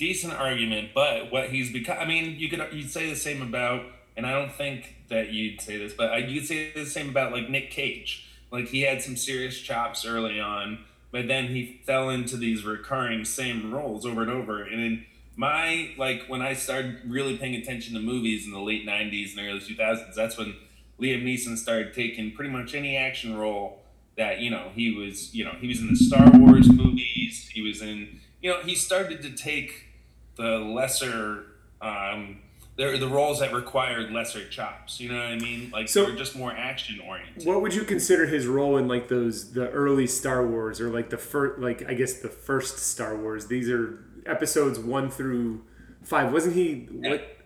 Decent 0.01 0.33
argument, 0.33 0.89
but 0.95 1.31
what 1.31 1.51
he's 1.51 1.71
become. 1.71 1.98
I 2.00 2.06
mean, 2.06 2.36
you 2.39 2.50
could 2.50 2.59
you'd 2.74 2.89
say 2.89 3.07
the 3.07 3.15
same 3.15 3.39
about, 3.44 3.86
and 4.18 4.25
I 4.25 4.31
don't 4.31 4.51
think 4.51 4.95
that 5.09 5.30
you'd 5.30 5.62
say 5.62 5.77
this, 5.77 5.94
but 5.94 6.12
I, 6.12 6.18
you'd 6.18 6.48
say 6.48 6.71
the 6.74 6.88
same 6.88 7.09
about 7.09 7.31
like 7.31 7.50
Nick 7.50 7.69
Cage. 7.69 8.27
Like 8.51 8.69
he 8.69 8.81
had 8.81 9.03
some 9.03 9.15
serious 9.15 9.62
chops 9.62 10.03
early 10.03 10.39
on, 10.39 10.80
but 11.12 11.27
then 11.27 11.50
he 11.50 11.81
fell 11.86 12.09
into 12.09 12.36
these 12.36 12.65
recurring 12.65 13.24
same 13.25 13.71
roles 13.71 14.03
over 14.03 14.24
and 14.24 14.31
over. 14.31 14.63
And 14.63 14.81
in 14.81 15.06
my 15.36 15.92
like 16.00 16.24
when 16.27 16.42
I 16.42 16.56
started 16.56 17.01
really 17.06 17.38
paying 17.38 17.54
attention 17.54 17.94
to 17.94 18.01
movies 18.01 18.47
in 18.47 18.54
the 18.54 18.59
late 18.59 18.88
'90s 18.88 19.38
and 19.38 19.47
early 19.47 19.59
2000s, 19.59 20.15
that's 20.15 20.36
when 20.36 20.56
Liam 21.00 21.24
Neeson 21.24 21.56
started 21.57 21.94
taking 21.94 22.31
pretty 22.31 22.50
much 22.50 22.74
any 22.74 22.97
action 22.97 23.38
role 23.38 23.83
that 24.18 24.39
you 24.39 24.50
know 24.50 24.71
he 24.74 24.92
was 24.92 25.31
you 25.36 25.45
know 25.45 25.54
he 25.62 25.68
was 25.68 25.80
in 25.80 25.89
the 25.89 25.95
Star 25.95 26.27
Wars 26.31 26.68
movies 26.71 27.50
he 27.54 27.62
was 27.62 27.83
in 27.83 28.19
you 28.42 28.50
know 28.50 28.62
he 28.62 28.74
started 28.74 29.21
to 29.21 29.30
take 29.30 29.89
the 30.38 30.59
lesser 30.59 31.44
um 31.81 32.40
the, 32.78 32.97
the 32.97 33.07
roles 33.07 33.40
that 33.42 33.54
required 33.54 34.11
lesser 34.11 34.47
chops 34.47 35.00
you 35.00 35.09
know 35.09 35.18
what 35.18 35.26
I 35.28 35.35
mean 35.38 35.69
like 35.71 35.90
So- 35.90 36.06
they 36.06 36.11
were 36.11 36.18
just 36.18 36.35
more 36.35 36.52
action 36.52 37.00
oriented 37.06 37.45
What 37.45 37.61
would 37.61 37.73
you 37.76 37.83
consider 37.83 38.26
his 38.26 38.47
role 38.47 38.78
in 38.78 38.88
like 38.88 39.07
those 39.09 39.52
the 39.54 39.69
early 39.69 40.07
Star 40.07 40.45
Wars 40.47 40.80
or 40.80 40.90
like 40.90 41.09
the 41.09 41.18
first 41.18 41.59
like 41.61 41.88
I 41.88 41.94
guess 41.94 42.14
the 42.21 42.30
first 42.30 42.80
Star 42.80 43.16
Wars? 43.18 43.47
These 43.47 43.69
are 43.69 44.04
episodes 44.26 44.80
one 44.80 45.09
through 45.09 45.64
five. 46.04 46.31
Wasn't 46.31 46.56
he? 46.56 46.88
What? 46.92 47.38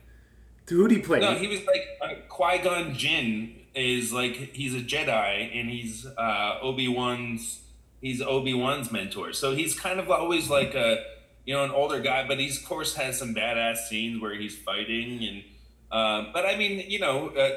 Who 0.70 0.88
did 0.88 0.98
he 0.98 1.02
play? 1.04 1.20
no 1.20 1.36
he 1.36 1.48
was 1.48 1.66
like 1.66 1.84
uh, 2.02 2.14
Qui 2.30 2.58
Gon 2.60 2.94
Jinn 2.94 3.56
is 3.74 4.14
like 4.14 4.36
he's 4.54 4.74
a 4.76 4.80
Jedi 4.80 5.60
and 5.60 5.70
he's 5.70 6.06
uh 6.06 6.60
Obi 6.62 6.88
Wan's 6.88 7.62
he's 8.02 8.22
Obi 8.22 8.54
Wan's 8.54 8.92
mentor 8.92 9.34
so 9.34 9.56
he's 9.56 9.78
kind 9.78 10.00
of 10.00 10.10
always 10.10 10.50
like 10.50 10.74
a 10.76 11.04
you 11.46 11.54
know 11.54 11.64
an 11.64 11.72
older 11.72 12.00
guy 12.00 12.28
but 12.28 12.40
he's 12.40 12.60
of 12.60 12.66
course 12.66 12.96
has 12.96 13.18
some 13.18 13.34
badass 13.34 13.88
scenes 13.88 14.22
where 14.22 14.36
he's 14.36 14.58
fighting 14.58 15.24
and 15.24 15.44
um, 15.92 16.32
but 16.34 16.46
I 16.46 16.58
mean, 16.58 16.84
you 16.90 17.00
know, 17.00 17.30
uh, 17.30 17.52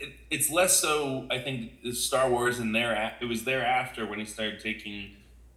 it, 0.00 0.12
it's 0.30 0.50
less 0.50 0.78
so. 0.78 1.26
I 1.30 1.38
think 1.38 1.72
Star 1.92 2.30
Wars 2.30 2.58
and 2.58 2.74
there 2.74 3.14
it 3.20 3.26
was 3.26 3.44
thereafter 3.44 4.06
when 4.06 4.18
he 4.18 4.24
started 4.24 4.60
taking 4.60 5.10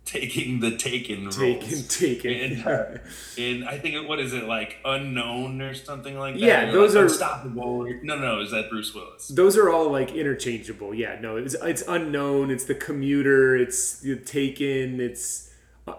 taking 0.03 0.60
the 0.62 0.75
Taken 0.77 1.29
taken, 1.29 1.60
roles. 1.69 1.98
taken. 2.00 2.31
And, 2.31 2.65
uh, 2.67 2.86
and 3.38 3.65
I 3.65 3.77
think 3.77 3.96
it, 3.96 4.07
what 4.07 4.19
is 4.19 4.34
it 4.34 4.46
like 4.46 4.77
unknown 4.84 5.62
or 5.62 5.74
something 5.74 6.17
like 6.17 6.36
that? 6.36 6.41
Yeah, 6.41 6.72
those 6.72 6.96
like, 6.96 7.01
are- 7.03 7.05
unstoppable. 7.05 7.88
No, 8.03 8.17
no, 8.17 8.41
is 8.41 8.51
that 8.51 8.69
Bruce 8.69 8.93
Willis? 8.93 9.27
Those 9.27 9.57
are 9.57 9.69
all 9.69 9.89
like 9.91 10.13
interchangeable. 10.13 10.93
Yeah, 10.93 11.19
no, 11.22 11.38
it's 11.38 11.55
it's 11.62 11.84
unknown. 11.88 12.51
It's 12.51 12.65
the 12.65 12.75
commuter. 12.75 13.55
It's 13.55 14.00
the 14.00 14.15
taken. 14.15 15.00
It's 15.00 15.46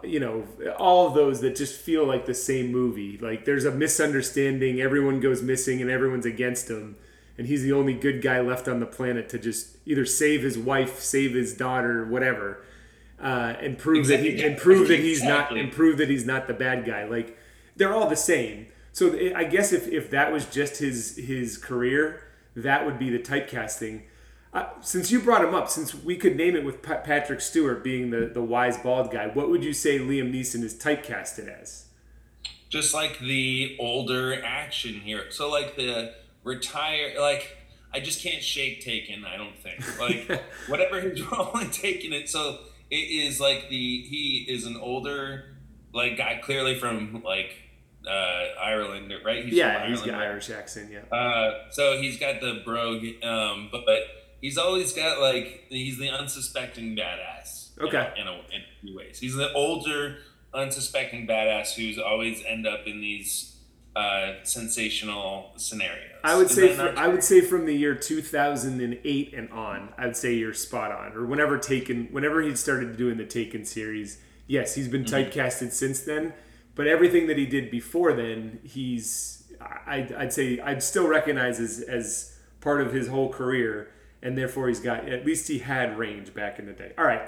you 0.02 0.20
know 0.20 0.44
all 0.78 1.06
of 1.08 1.14
those 1.14 1.40
that 1.40 1.56
just 1.56 1.78
feel 1.80 2.04
like 2.04 2.26
the 2.26 2.34
same 2.34 2.70
movie. 2.72 3.18
Like 3.18 3.44
there's 3.44 3.64
a 3.64 3.70
misunderstanding. 3.70 4.80
Everyone 4.80 5.20
goes 5.20 5.42
missing 5.42 5.80
and 5.80 5.90
everyone's 5.90 6.26
against 6.26 6.68
him, 6.70 6.96
and 7.36 7.46
he's 7.46 7.62
the 7.62 7.72
only 7.72 7.94
good 7.94 8.22
guy 8.22 8.40
left 8.40 8.68
on 8.68 8.80
the 8.80 8.86
planet 8.86 9.28
to 9.30 9.38
just 9.38 9.76
either 9.86 10.04
save 10.04 10.42
his 10.42 10.58
wife, 10.58 11.00
save 11.00 11.34
his 11.34 11.54
daughter, 11.54 12.04
whatever, 12.06 12.62
uh, 13.20 13.54
and 13.60 13.78
prove 13.78 14.06
that 14.08 14.20
he 14.20 14.42
and 14.42 14.58
prove 14.58 14.88
that 14.88 15.00
he's 15.00 15.22
not 15.22 15.30
Exactly. 15.52 15.60
and 15.60 15.72
prove 15.72 15.98
that 15.98 16.08
he's 16.10 16.26
not 16.26 16.46
the 16.46 16.54
bad 16.54 16.84
guy. 16.84 17.04
Like 17.04 17.38
they're 17.76 17.94
all 17.94 18.08
the 18.08 18.16
same. 18.16 18.66
So 18.92 19.16
I 19.34 19.44
guess 19.44 19.72
if, 19.72 19.86
if 19.88 20.10
that 20.10 20.32
was 20.32 20.46
just 20.46 20.78
his 20.78 21.16
his 21.16 21.56
career, 21.56 22.22
that 22.56 22.84
would 22.84 22.98
be 22.98 23.10
the 23.10 23.18
typecasting. 23.20 24.02
Uh, 24.52 24.66
since 24.80 25.10
you 25.10 25.20
brought 25.20 25.44
him 25.44 25.54
up, 25.54 25.68
since 25.68 25.94
we 25.94 26.16
could 26.16 26.36
name 26.36 26.56
it 26.56 26.64
with 26.64 26.82
Pa- 26.82 27.02
Patrick 27.02 27.40
Stewart 27.40 27.84
being 27.84 28.10
the, 28.10 28.30
the 28.32 28.42
wise 28.42 28.78
bald 28.78 29.10
guy, 29.10 29.26
what 29.28 29.50
would 29.50 29.62
you 29.62 29.74
say 29.74 29.98
Liam 29.98 30.32
Neeson 30.32 30.62
is 30.62 30.74
typecasted 30.74 31.48
as? 31.48 31.88
just 32.68 32.92
like 32.94 33.18
the 33.18 33.76
older 33.78 34.42
action 34.44 34.94
here. 35.00 35.30
So 35.30 35.50
like 35.50 35.76
the 35.76 36.14
retire 36.44 37.14
like 37.18 37.56
I 37.92 38.00
just 38.00 38.22
can't 38.22 38.42
shake 38.42 38.82
Taken. 38.82 39.24
I 39.24 39.36
don't 39.36 39.56
think 39.62 40.00
like 40.00 40.42
whatever 40.68 41.00
his 41.00 41.22
role 41.32 41.56
in 41.58 41.70
Taken 41.70 42.12
it. 42.12 42.28
So 42.28 42.58
it 42.90 42.96
is 42.96 43.40
like 43.40 43.68
the 43.68 44.02
he 44.02 44.46
is 44.48 44.64
an 44.66 44.76
older 44.76 45.56
like 45.92 46.16
guy 46.16 46.40
clearly 46.42 46.78
from 46.78 47.22
like 47.24 47.54
uh, 48.06 48.60
Ireland, 48.60 49.12
right? 49.24 49.44
He's 49.44 49.54
yeah, 49.54 49.88
he's 49.88 50.00
got 50.02 50.14
right? 50.14 50.28
Irish 50.28 50.50
accent. 50.50 50.90
Yeah. 50.92 51.16
Uh, 51.16 51.70
so 51.70 51.98
he's 52.00 52.18
got 52.18 52.40
the 52.40 52.62
brogue, 52.64 53.04
um, 53.22 53.68
but, 53.72 53.84
but 53.84 54.00
he's 54.40 54.58
always 54.58 54.92
got 54.92 55.20
like 55.20 55.66
he's 55.68 55.98
the 55.98 56.10
unsuspecting 56.10 56.96
badass. 56.96 57.78
Okay. 57.80 58.12
In, 58.16 58.26
a, 58.26 58.32
in, 58.32 58.38
a, 58.38 58.54
in 58.54 58.62
few 58.80 58.96
ways, 58.96 59.18
he's 59.18 59.34
the 59.34 59.52
older 59.52 60.18
unsuspecting 60.54 61.26
badass 61.26 61.74
who's 61.74 61.98
always 61.98 62.42
end 62.46 62.66
up 62.66 62.86
in 62.86 63.00
these 63.00 63.56
uh, 63.94 64.34
sensational 64.44 65.52
scenarios. 65.56 66.20
I 66.24 66.36
would 66.36 66.46
Is 66.46 66.54
say 66.54 66.74
for, 66.74 66.96
I 66.96 67.08
would 67.08 67.24
say 67.24 67.40
from 67.40 67.66
the 67.66 67.74
year 67.74 67.94
2008 67.94 69.34
and 69.34 69.50
on, 69.50 69.92
I 69.96 70.06
would 70.06 70.16
say 70.16 70.34
you're 70.34 70.54
spot 70.54 70.92
on. 70.92 71.12
Or 71.12 71.24
whenever 71.24 71.58
Taken, 71.58 72.08
whenever 72.10 72.40
he 72.42 72.54
started 72.54 72.96
doing 72.96 73.18
the 73.18 73.24
Taken 73.24 73.64
series, 73.64 74.20
yes, 74.46 74.74
he's 74.74 74.88
been 74.88 75.04
mm-hmm. 75.04 75.30
typecasted 75.30 75.72
since 75.72 76.00
then. 76.00 76.32
But 76.74 76.86
everything 76.86 77.26
that 77.26 77.38
he 77.38 77.46
did 77.46 77.70
before 77.70 78.12
then, 78.12 78.60
he's 78.62 79.38
I'd, 79.86 80.12
I'd 80.12 80.32
say 80.32 80.60
I'd 80.60 80.82
still 80.82 81.08
recognize 81.08 81.58
as 81.58 81.80
as 81.80 82.36
part 82.60 82.80
of 82.80 82.92
his 82.92 83.08
whole 83.08 83.32
career, 83.32 83.90
and 84.22 84.36
therefore 84.36 84.68
he's 84.68 84.80
got 84.80 85.08
at 85.08 85.24
least 85.24 85.48
he 85.48 85.58
had 85.58 85.98
range 85.98 86.34
back 86.34 86.58
in 86.58 86.66
the 86.66 86.72
day. 86.72 86.92
All 86.98 87.04
right. 87.04 87.22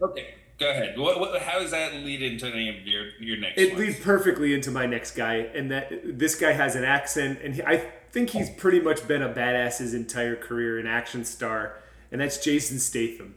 Okay. 0.00 0.34
Go 0.58 0.70
ahead. 0.70 0.98
What, 0.98 1.18
what, 1.18 1.42
how 1.42 1.58
does 1.58 1.72
that 1.72 1.92
lead 1.94 2.22
into 2.22 2.46
any 2.46 2.68
of 2.68 2.86
your 2.86 3.08
your 3.18 3.36
next? 3.36 3.58
It 3.58 3.72
ones? 3.72 3.80
leads 3.80 4.00
perfectly 4.00 4.54
into 4.54 4.70
my 4.70 4.86
next 4.86 5.16
guy, 5.16 5.36
and 5.36 5.70
that 5.70 5.90
this 6.04 6.34
guy 6.36 6.52
has 6.52 6.76
an 6.76 6.84
accent, 6.84 7.40
and 7.42 7.54
he, 7.54 7.62
I 7.62 7.90
think 8.12 8.30
he's 8.30 8.50
pretty 8.50 8.78
much 8.78 9.08
been 9.08 9.22
a 9.22 9.28
badass 9.28 9.78
his 9.78 9.94
entire 9.94 10.36
career, 10.36 10.78
an 10.78 10.86
action 10.86 11.24
star, 11.24 11.78
and 12.12 12.20
that's 12.20 12.38
Jason 12.44 12.78
Statham. 12.78 13.34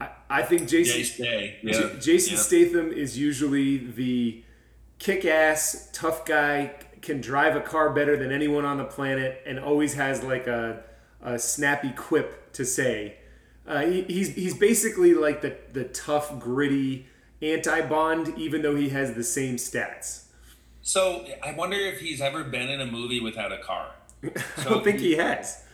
I, 0.00 0.08
I 0.28 0.42
think 0.42 0.68
Jason 0.68 1.24
yeah. 1.24 1.72
J- 1.72 1.98
Jason 2.00 2.34
yeah. 2.34 2.40
Statham 2.40 2.92
is 2.92 3.16
usually 3.16 3.78
the 3.78 4.42
kick-ass 4.98 5.90
tough 5.92 6.26
guy, 6.26 6.72
can 7.00 7.20
drive 7.20 7.56
a 7.56 7.60
car 7.60 7.90
better 7.90 8.16
than 8.16 8.32
anyone 8.32 8.64
on 8.64 8.76
the 8.76 8.84
planet, 8.84 9.40
and 9.46 9.58
always 9.58 9.94
has 9.94 10.22
like 10.22 10.46
a, 10.46 10.82
a 11.26 11.38
snappy 11.38 11.90
quip 11.90 12.54
to 12.54 12.64
say 12.64 13.16
uh, 13.66 13.80
he, 13.80 14.02
he's 14.02 14.34
he's 14.34 14.54
basically 14.54 15.14
like 15.14 15.42
the 15.42 15.56
the 15.72 15.84
tough, 15.84 16.38
gritty 16.38 17.06
anti 17.42 17.80
Bond, 17.82 18.34
even 18.38 18.62
though 18.62 18.76
he 18.76 18.90
has 18.90 19.14
the 19.14 19.24
same 19.24 19.56
stats. 19.56 20.26
So 20.82 21.26
I 21.44 21.52
wonder 21.52 21.76
if 21.76 22.00
he's 22.00 22.20
ever 22.20 22.44
been 22.44 22.68
in 22.68 22.80
a 22.80 22.86
movie 22.86 23.20
without 23.20 23.52
a 23.52 23.58
car. 23.58 23.90
I 24.22 24.64
don't 24.64 24.84
think 24.84 25.00
he, 25.00 25.10
he 25.10 25.16
has. 25.16 25.64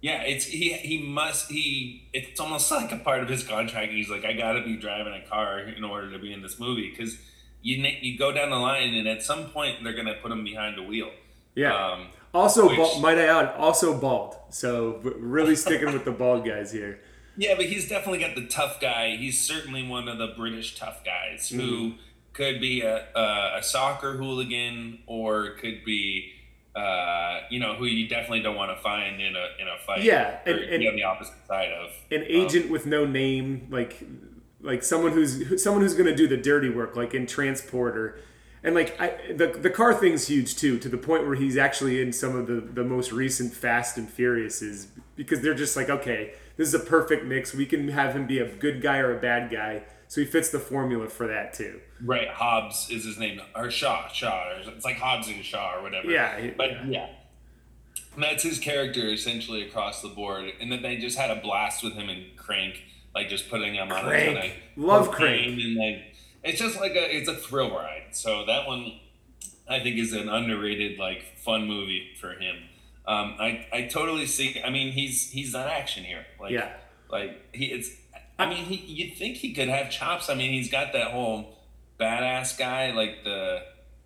Yeah, 0.00 0.22
it's 0.22 0.46
he 0.46 0.72
he 0.72 1.02
must 1.02 1.50
he 1.50 2.08
it's 2.14 2.40
almost 2.40 2.70
like 2.70 2.90
a 2.90 2.96
part 2.96 3.22
of 3.22 3.28
his 3.28 3.42
contract. 3.42 3.92
He's 3.92 4.08
like, 4.08 4.24
I 4.24 4.32
gotta 4.32 4.62
be 4.62 4.76
driving 4.76 5.12
a 5.12 5.26
car 5.28 5.60
in 5.60 5.84
order 5.84 6.10
to 6.12 6.18
be 6.18 6.32
in 6.32 6.40
this 6.40 6.58
movie 6.58 6.88
because 6.88 7.18
you 7.60 7.76
you 8.00 8.16
go 8.16 8.32
down 8.32 8.48
the 8.48 8.56
line 8.56 8.94
and 8.94 9.06
at 9.06 9.22
some 9.22 9.50
point 9.50 9.84
they're 9.84 9.92
gonna 9.92 10.16
put 10.22 10.32
him 10.32 10.42
behind 10.42 10.78
the 10.78 10.82
wheel. 10.82 11.10
Yeah. 11.54 11.74
Um, 11.74 12.08
also, 12.36 12.68
which, 12.68 12.76
bald, 12.76 13.02
might 13.02 13.18
I 13.18 13.24
add, 13.24 13.54
also 13.56 13.98
bald. 13.98 14.36
So 14.50 15.00
really 15.02 15.56
sticking 15.56 15.92
with 15.92 16.04
the 16.04 16.10
bald 16.22 16.44
guys 16.44 16.72
here. 16.72 17.00
Yeah, 17.36 17.54
but 17.56 17.66
he's 17.66 17.88
definitely 17.88 18.20
got 18.20 18.34
the 18.34 18.46
tough 18.46 18.80
guy. 18.80 19.16
He's 19.16 19.40
certainly 19.40 19.86
one 19.86 20.08
of 20.08 20.18
the 20.18 20.28
British 20.36 20.78
tough 20.78 21.04
guys 21.04 21.50
mm-hmm. 21.50 21.60
who 21.60 21.92
could 22.32 22.60
be 22.60 22.82
a, 22.82 23.06
a, 23.14 23.58
a, 23.58 23.62
soccer 23.62 24.14
hooligan 24.14 25.00
or 25.06 25.50
could 25.52 25.84
be, 25.84 26.32
uh, 26.74 27.40
you 27.50 27.58
know, 27.58 27.74
who 27.74 27.86
you 27.86 28.08
definitely 28.08 28.40
don't 28.40 28.56
want 28.56 28.76
to 28.76 28.82
find 28.82 29.20
in 29.20 29.34
a 29.36 29.48
in 29.60 29.68
a 29.68 29.78
fight. 29.86 30.02
Yeah, 30.02 30.38
and, 30.46 30.58
and 30.58 30.86
on 30.86 30.96
the 30.96 31.02
opposite 31.02 31.34
side 31.46 31.72
of 31.72 31.90
an 32.10 32.24
agent 32.26 32.66
um, 32.66 32.70
with 32.70 32.86
no 32.86 33.04
name, 33.04 33.68
like 33.70 34.02
like 34.60 34.82
someone 34.82 35.12
who's 35.12 35.62
someone 35.62 35.82
who's 35.82 35.94
going 35.94 36.06
to 36.06 36.14
do 36.14 36.28
the 36.28 36.36
dirty 36.36 36.70
work, 36.70 36.96
like 36.96 37.14
in 37.14 37.26
Transporter. 37.26 38.18
And 38.66 38.74
like 38.74 39.00
I, 39.00 39.14
the 39.32 39.46
the 39.46 39.70
car 39.70 39.94
thing's 39.94 40.26
huge 40.26 40.56
too, 40.56 40.76
to 40.80 40.88
the 40.88 40.98
point 40.98 41.24
where 41.24 41.36
he's 41.36 41.56
actually 41.56 42.02
in 42.02 42.12
some 42.12 42.34
of 42.34 42.48
the 42.48 42.60
the 42.60 42.82
most 42.82 43.12
recent 43.12 43.54
Fast 43.54 43.96
and 43.96 44.08
Furiouses 44.08 44.88
because 45.14 45.40
they're 45.40 45.54
just 45.54 45.76
like, 45.76 45.88
okay, 45.88 46.34
this 46.56 46.66
is 46.66 46.74
a 46.74 46.80
perfect 46.80 47.24
mix. 47.24 47.54
We 47.54 47.64
can 47.64 47.86
have 47.88 48.14
him 48.14 48.26
be 48.26 48.40
a 48.40 48.52
good 48.56 48.82
guy 48.82 48.98
or 48.98 49.16
a 49.16 49.20
bad 49.20 49.52
guy. 49.52 49.84
So 50.08 50.20
he 50.20 50.26
fits 50.26 50.50
the 50.50 50.58
formula 50.58 51.08
for 51.08 51.28
that 51.28 51.52
too. 51.54 51.80
Right. 52.04 52.28
Hobbs 52.28 52.88
is 52.90 53.04
his 53.04 53.18
name, 53.18 53.40
or 53.54 53.70
Shaw. 53.70 54.08
Shaw. 54.08 54.54
It's 54.66 54.84
like 54.84 54.96
Hobbs 54.96 55.28
and 55.28 55.44
Shaw 55.44 55.76
or 55.76 55.82
whatever. 55.82 56.10
Yeah. 56.10 56.50
But 56.56 56.70
yeah. 56.70 56.86
yeah. 56.88 57.08
That's 58.18 58.42
his 58.42 58.58
character 58.58 59.12
essentially 59.12 59.62
across 59.62 60.02
the 60.02 60.08
board, 60.08 60.50
and 60.60 60.72
then 60.72 60.82
they 60.82 60.96
just 60.96 61.16
had 61.16 61.30
a 61.30 61.40
blast 61.40 61.84
with 61.84 61.92
him 61.92 62.08
in 62.08 62.24
Crank, 62.36 62.82
like 63.14 63.28
just 63.28 63.48
putting 63.48 63.74
him 63.74 63.92
on 63.92 64.04
Crank. 64.04 64.38
a 64.38 64.80
love 64.80 65.10
Crank, 65.10 65.60
and 65.60 65.76
like 65.76 66.15
it's 66.46 66.60
just 66.60 66.80
like 66.80 66.92
a 66.92 67.16
it's 67.16 67.28
a 67.28 67.34
thrill 67.34 67.70
ride. 67.70 68.08
So 68.12 68.44
that 68.46 68.66
one, 68.66 68.92
I 69.68 69.80
think, 69.80 69.96
is 69.98 70.12
an 70.12 70.28
underrated 70.28 70.98
like 70.98 71.38
fun 71.38 71.66
movie 71.66 72.08
for 72.20 72.32
him. 72.32 72.56
Um, 73.06 73.36
I, 73.38 73.66
I 73.72 73.82
totally 73.82 74.26
see. 74.26 74.60
I 74.64 74.70
mean, 74.70 74.92
he's 74.92 75.30
he's 75.30 75.54
an 75.54 75.62
action 75.62 76.04
hero. 76.04 76.22
Like, 76.40 76.52
yeah. 76.52 76.72
Like 77.10 77.40
he 77.52 77.66
it's. 77.66 77.90
I 78.38 78.48
mean, 78.48 78.64
he 78.64 78.76
you'd 78.76 79.16
think 79.16 79.36
he 79.36 79.52
could 79.54 79.68
have 79.68 79.90
chops. 79.90 80.28
I 80.28 80.34
mean, 80.34 80.52
he's 80.52 80.70
got 80.70 80.92
that 80.92 81.12
whole 81.12 81.56
badass 81.98 82.58
guy, 82.58 82.92
like 82.92 83.24
the. 83.24 83.62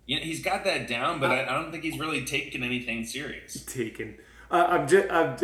You 0.07 0.17
know, 0.17 0.23
he's 0.23 0.43
got 0.43 0.65
that 0.65 0.87
down, 0.87 1.19
but 1.19 1.31
I, 1.31 1.43
I 1.43 1.53
don't 1.53 1.71
think 1.71 1.83
he's 1.83 1.99
really 1.99 2.25
taken 2.25 2.63
anything 2.63 3.05
serious. 3.05 3.63
Taken. 3.65 4.17
Uh, 4.51 4.67
I'm 4.69 4.87
just, 4.87 5.09
I'm, 5.09 5.37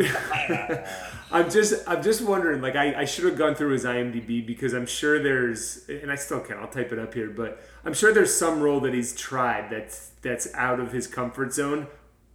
I'm 1.32 1.50
just, 1.50 1.88
I'm 1.88 2.02
just 2.02 2.22
wondering. 2.22 2.60
Like, 2.60 2.76
I, 2.76 3.00
I 3.00 3.04
should 3.06 3.24
have 3.24 3.38
gone 3.38 3.54
through 3.54 3.72
his 3.72 3.84
IMDb 3.84 4.46
because 4.46 4.74
I'm 4.74 4.86
sure 4.86 5.20
there's, 5.22 5.88
and 5.88 6.12
I 6.12 6.14
still 6.14 6.40
can. 6.40 6.58
I'll 6.58 6.68
type 6.68 6.92
it 6.92 6.98
up 6.98 7.14
here, 7.14 7.30
but 7.30 7.60
I'm 7.84 7.94
sure 7.94 8.12
there's 8.12 8.34
some 8.34 8.60
role 8.60 8.80
that 8.80 8.94
he's 8.94 9.16
tried 9.16 9.70
that's 9.70 10.10
that's 10.22 10.52
out 10.54 10.78
of 10.78 10.92
his 10.92 11.06
comfort 11.06 11.52
zone 11.52 11.86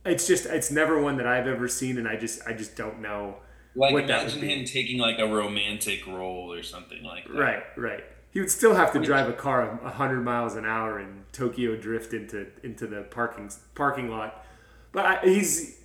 it's 0.06 0.27
just 0.27 0.46
it's 0.46 0.72
never 0.72 1.01
one 1.01 1.18
that 1.18 1.27
I've 1.27 1.48
ever 1.48 1.68
seen, 1.68 1.98
and 1.98 2.08
I 2.08 2.15
just 2.15 2.46
I 2.48 2.53
just 2.53 2.75
don't 2.75 3.01
know. 3.01 3.38
Like 3.75 3.94
what 3.94 4.03
imagine 4.03 4.42
him 4.42 4.65
taking 4.65 5.00
like 5.00 5.18
a 5.20 5.27
romantic 5.27 6.06
role 6.06 6.53
or 6.53 6.62
something 6.62 7.03
like 7.03 7.25
that. 7.27 7.34
Right, 7.34 7.63
right. 7.75 8.03
He 8.32 8.39
would 8.39 8.51
still 8.51 8.75
have 8.75 8.92
to 8.94 9.00
drive 9.00 9.30
a 9.30 9.34
car 9.34 9.77
hundred 9.84 10.22
miles 10.22 10.56
an 10.56 10.65
hour 10.65 11.00
and 11.00 11.24
Tokyo 11.32 11.75
drift 11.75 12.13
into 12.13 12.48
into 12.63 12.88
the 12.88 13.03
parking 13.03 13.50
parking 13.75 14.10
lot. 14.10 14.46
But 14.92 15.06
I, 15.06 15.20
he's 15.24 15.80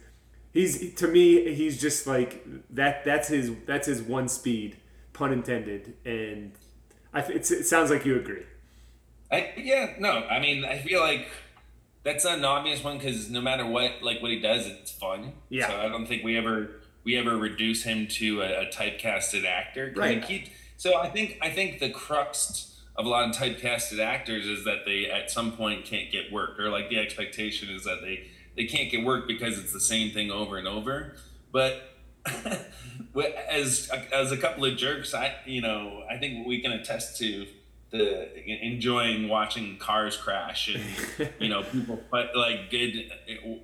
he's 0.52 0.94
to 0.94 1.08
me 1.08 1.54
he's 1.54 1.80
just 1.80 2.06
like 2.06 2.44
that. 2.70 3.04
That's 3.04 3.28
his 3.28 3.52
that's 3.66 3.86
his 3.86 4.02
one 4.02 4.28
speed, 4.28 4.76
pun 5.12 5.32
intended. 5.32 5.94
And 6.04 6.52
I 7.12 7.20
it 7.20 7.46
sounds 7.46 7.90
like 7.90 8.04
you 8.04 8.16
agree. 8.16 8.44
I 9.30 9.52
yeah 9.56 9.94
no 9.98 10.24
I 10.26 10.38
mean 10.40 10.64
I 10.64 10.78
feel 10.78 11.00
like 11.00 11.28
that's 12.08 12.24
an 12.24 12.44
obvious 12.44 12.82
one 12.82 12.98
because 12.98 13.28
no 13.28 13.40
matter 13.40 13.66
what, 13.66 14.02
like 14.02 14.22
what 14.22 14.30
he 14.30 14.40
does, 14.40 14.66
it's 14.66 14.90
fun. 14.90 15.32
Yeah. 15.50 15.68
So 15.68 15.76
I 15.76 15.88
don't 15.88 16.06
think 16.06 16.24
we 16.24 16.36
ever 16.36 16.80
we 17.04 17.16
ever 17.16 17.36
reduce 17.36 17.82
him 17.82 18.06
to 18.06 18.42
a, 18.42 18.62
a 18.62 18.66
typecasted 18.66 19.44
actor. 19.44 19.92
Right. 19.94 20.22
Keep, 20.22 20.48
so 20.76 20.96
I 20.96 21.08
think 21.10 21.38
I 21.42 21.50
think 21.50 21.80
the 21.80 21.90
crux 21.90 22.80
of 22.96 23.06
a 23.06 23.08
lot 23.08 23.28
of 23.28 23.36
typecasted 23.36 23.98
actors 23.98 24.46
is 24.46 24.64
that 24.64 24.84
they 24.86 25.10
at 25.10 25.30
some 25.30 25.52
point 25.52 25.84
can't 25.84 26.10
get 26.10 26.32
work, 26.32 26.58
or 26.58 26.70
like 26.70 26.88
the 26.88 26.98
expectation 26.98 27.68
is 27.68 27.84
that 27.84 27.98
they 28.02 28.26
they 28.58 28.66
can't 28.66 28.90
get 28.90 29.04
work 29.04 29.26
because 29.26 29.58
it's 29.58 29.72
the 29.72 29.80
same 29.80 30.10
thing 30.10 30.30
over 30.30 30.58
and 30.58 30.68
over. 30.68 31.14
But 31.52 31.94
as 33.50 33.90
as 34.12 34.32
a 34.32 34.36
couple 34.36 34.64
of 34.66 34.76
jerks, 34.76 35.14
I 35.14 35.34
you 35.46 35.62
know 35.62 36.02
I 36.10 36.18
think 36.18 36.46
we 36.46 36.60
can 36.60 36.72
attest 36.72 37.16
to 37.18 37.46
the 37.90 38.66
enjoying 38.66 39.28
watching 39.28 39.78
cars 39.78 40.16
crash 40.16 40.74
and 40.74 41.30
you 41.40 41.48
know 41.48 41.62
people 41.62 41.98
but 42.10 42.36
like 42.36 42.70
good 42.70 43.10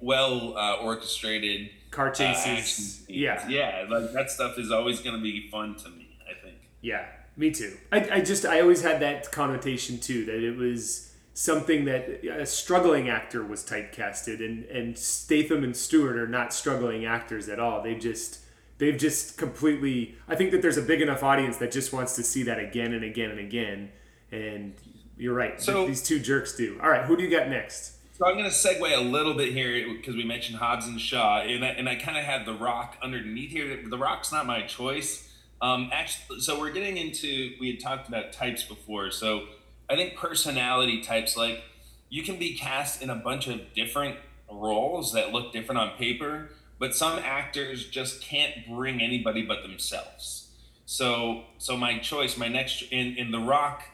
well 0.00 0.56
uh, 0.56 0.76
orchestrated 0.76 1.68
car 1.90 2.08
uh, 2.08 2.12
chases. 2.12 3.02
uh, 3.02 3.04
yeah. 3.08 3.48
Yeah 3.48 3.86
like 3.90 4.12
that 4.12 4.30
stuff 4.30 4.58
is 4.58 4.70
always 4.70 5.00
going 5.00 5.14
to 5.14 5.22
be 5.22 5.50
fun 5.50 5.74
to 5.74 5.90
me 5.90 6.16
i 6.26 6.32
think. 6.42 6.56
Yeah 6.80 7.04
me 7.36 7.50
too. 7.50 7.76
I, 7.92 8.08
I 8.12 8.20
just 8.20 8.46
i 8.46 8.60
always 8.60 8.80
had 8.82 9.00
that 9.00 9.30
connotation 9.30 9.98
too 9.98 10.24
that 10.24 10.42
it 10.42 10.56
was 10.56 11.13
something 11.34 11.84
that 11.84 12.24
a 12.24 12.46
struggling 12.46 13.08
actor 13.08 13.44
was 13.44 13.62
typecasted 13.64 14.44
and 14.44 14.64
and 14.66 14.96
statham 14.96 15.62
and 15.62 15.76
stewart 15.76 16.16
are 16.16 16.28
not 16.28 16.54
struggling 16.54 17.04
actors 17.04 17.48
at 17.48 17.58
all 17.58 17.82
they 17.82 17.94
just 17.94 18.38
they've 18.78 18.96
just 18.96 19.36
completely 19.36 20.14
i 20.28 20.34
think 20.36 20.52
that 20.52 20.62
there's 20.62 20.76
a 20.76 20.82
big 20.82 21.02
enough 21.02 21.22
audience 21.22 21.56
that 21.56 21.72
just 21.72 21.92
wants 21.92 22.14
to 22.14 22.22
see 22.22 22.44
that 22.44 22.58
again 22.58 22.92
and 22.92 23.04
again 23.04 23.30
and 23.30 23.40
again 23.40 23.90
and 24.30 24.74
you're 25.16 25.34
right. 25.34 25.60
So 25.60 25.86
these 25.86 26.02
two 26.02 26.18
jerks 26.18 26.56
do. 26.56 26.78
All 26.82 26.90
right, 26.90 27.04
who 27.04 27.16
do 27.16 27.22
you 27.22 27.30
got 27.30 27.48
next? 27.48 27.92
So 28.16 28.26
I'm 28.26 28.34
going 28.36 28.48
to 28.48 28.50
segue 28.50 28.96
a 28.96 29.00
little 29.00 29.34
bit 29.34 29.52
here 29.52 29.92
because 29.92 30.14
we 30.14 30.24
mentioned 30.24 30.58
Hobbs 30.58 30.86
and 30.86 31.00
Shaw, 31.00 31.40
and 31.40 31.64
I, 31.64 31.68
and 31.68 31.88
I 31.88 31.96
kind 31.96 32.16
of 32.16 32.24
had 32.24 32.46
The 32.46 32.52
Rock 32.52 32.96
underneath 33.02 33.50
here. 33.50 33.82
The 33.84 33.98
Rock's 33.98 34.32
not 34.32 34.46
my 34.46 34.62
choice. 34.62 35.30
Um, 35.60 35.90
actually, 35.92 36.40
so 36.40 36.58
we're 36.58 36.70
getting 36.70 36.96
into 36.96 37.54
we 37.60 37.70
had 37.70 37.80
talked 37.80 38.08
about 38.08 38.32
types 38.32 38.62
before. 38.62 39.10
So 39.10 39.46
I 39.94 39.96
think 39.96 40.16
personality 40.16 41.02
types 41.02 41.36
like 41.36 41.62
you 42.08 42.24
can 42.24 42.36
be 42.36 42.54
cast 42.54 43.00
in 43.00 43.10
a 43.10 43.14
bunch 43.14 43.46
of 43.46 43.72
different 43.74 44.16
roles 44.50 45.12
that 45.12 45.32
look 45.32 45.52
different 45.52 45.80
on 45.80 45.96
paper, 45.96 46.50
but 46.80 46.96
some 46.96 47.18
actors 47.20 47.86
just 47.86 48.20
can't 48.20 48.66
bring 48.68 49.00
anybody 49.00 49.42
but 49.42 49.62
themselves. 49.62 50.48
So, 50.84 51.44
so 51.58 51.76
my 51.76 51.98
choice, 51.98 52.36
my 52.36 52.48
next 52.48 52.82
in 52.90 53.16
in 53.16 53.30
The 53.30 53.38
Rock 53.38 53.84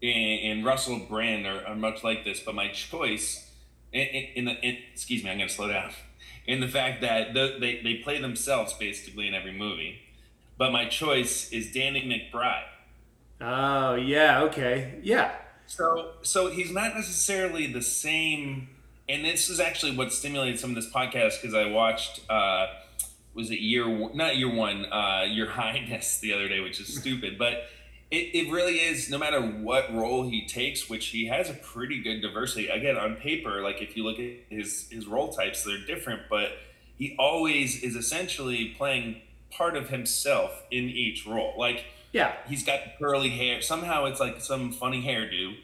in 0.00 0.64
Russell 0.64 0.98
Brand 0.98 1.46
are, 1.46 1.62
are, 1.66 1.76
much 1.76 2.02
like 2.02 2.24
this, 2.24 2.40
but 2.40 2.54
my 2.54 2.68
choice 2.68 3.50
in, 3.92 4.06
in, 4.06 4.24
in 4.34 4.44
the 4.46 4.52
in, 4.66 4.78
excuse 4.94 5.22
me, 5.22 5.28
I'm 5.28 5.36
gonna 5.36 5.50
slow 5.50 5.68
down. 5.68 5.90
In 6.46 6.60
the 6.60 6.68
fact 6.68 7.02
that 7.02 7.34
the, 7.34 7.58
they 7.60 7.82
they 7.82 7.96
play 7.96 8.18
themselves 8.18 8.72
basically 8.72 9.28
in 9.28 9.34
every 9.34 9.52
movie, 9.52 10.00
but 10.56 10.72
my 10.72 10.86
choice 10.86 11.52
is 11.52 11.70
Danny 11.70 12.02
McBride. 12.02 12.64
Oh 13.42 13.94
yeah, 13.94 14.42
okay, 14.44 15.00
yeah. 15.02 15.32
So 15.70 16.10
so 16.22 16.50
he's 16.50 16.72
not 16.72 16.94
necessarily 16.96 17.72
the 17.72 17.82
same 17.82 18.68
and 19.08 19.24
this 19.24 19.48
is 19.48 19.60
actually 19.60 19.96
what 19.96 20.12
stimulated 20.12 20.58
some 20.58 20.70
of 20.70 20.76
this 20.76 20.90
podcast 20.90 21.40
because 21.40 21.54
I 21.54 21.66
watched 21.66 22.20
uh, 22.28 22.66
was 23.34 23.50
it 23.50 23.60
year 23.60 23.86
not 24.14 24.36
year 24.36 24.52
one 24.52 24.84
uh, 24.92 25.24
your 25.28 25.48
highness 25.48 26.18
the 26.18 26.32
other 26.32 26.48
day, 26.48 26.60
which 26.60 26.80
is 26.80 26.96
stupid, 27.00 27.38
but 27.38 27.68
it, 28.10 28.34
it 28.34 28.50
really 28.50 28.78
is 28.78 29.08
no 29.08 29.18
matter 29.18 29.40
what 29.40 29.94
role 29.94 30.28
he 30.28 30.44
takes, 30.46 30.90
which 30.90 31.06
he 31.06 31.26
has 31.26 31.48
a 31.48 31.54
pretty 31.54 32.02
good 32.02 32.20
diversity. 32.20 32.66
Again, 32.66 32.96
on 32.96 33.14
paper, 33.14 33.62
like 33.62 33.80
if 33.80 33.96
you 33.96 34.02
look 34.02 34.18
at 34.18 34.30
his 34.48 34.88
his 34.90 35.06
role 35.06 35.32
types, 35.32 35.62
they're 35.62 35.86
different, 35.86 36.22
but 36.28 36.50
he 36.96 37.14
always 37.16 37.82
is 37.82 37.94
essentially 37.94 38.74
playing 38.76 39.22
part 39.52 39.76
of 39.76 39.88
himself 39.88 40.64
in 40.72 40.84
each 40.84 41.26
role. 41.26 41.54
Like 41.56 41.84
yeah, 42.12 42.34
he's 42.48 42.64
got 42.64 42.80
curly 42.98 43.30
hair. 43.30 43.60
Somehow 43.60 44.06
it's 44.06 44.20
like 44.20 44.40
some 44.40 44.72
funny 44.72 45.02
hairdo 45.02 45.54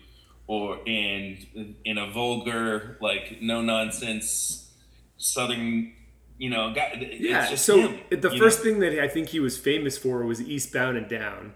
or 0.47 0.79
in 0.87 1.75
in 1.85 1.99
a 1.99 2.11
vulgar 2.11 2.97
like 3.01 3.39
no 3.41 3.61
nonsense 3.63 4.71
southern 5.17 5.93
you 6.39 6.49
know 6.49 6.73
guy, 6.73 7.17
yeah 7.19 7.55
so 7.55 7.89
him, 7.89 8.01
the 8.11 8.31
first 8.31 8.59
know? 8.59 8.65
thing 8.65 8.79
that 8.79 9.03
i 9.03 9.09
think 9.09 9.31
he 9.31 9.41
was 9.41 9.59
famous 9.59 9.99
for 9.99 10.25
was 10.25 10.41
eastbound 10.41 10.97
and 10.97 11.09
down 11.09 11.53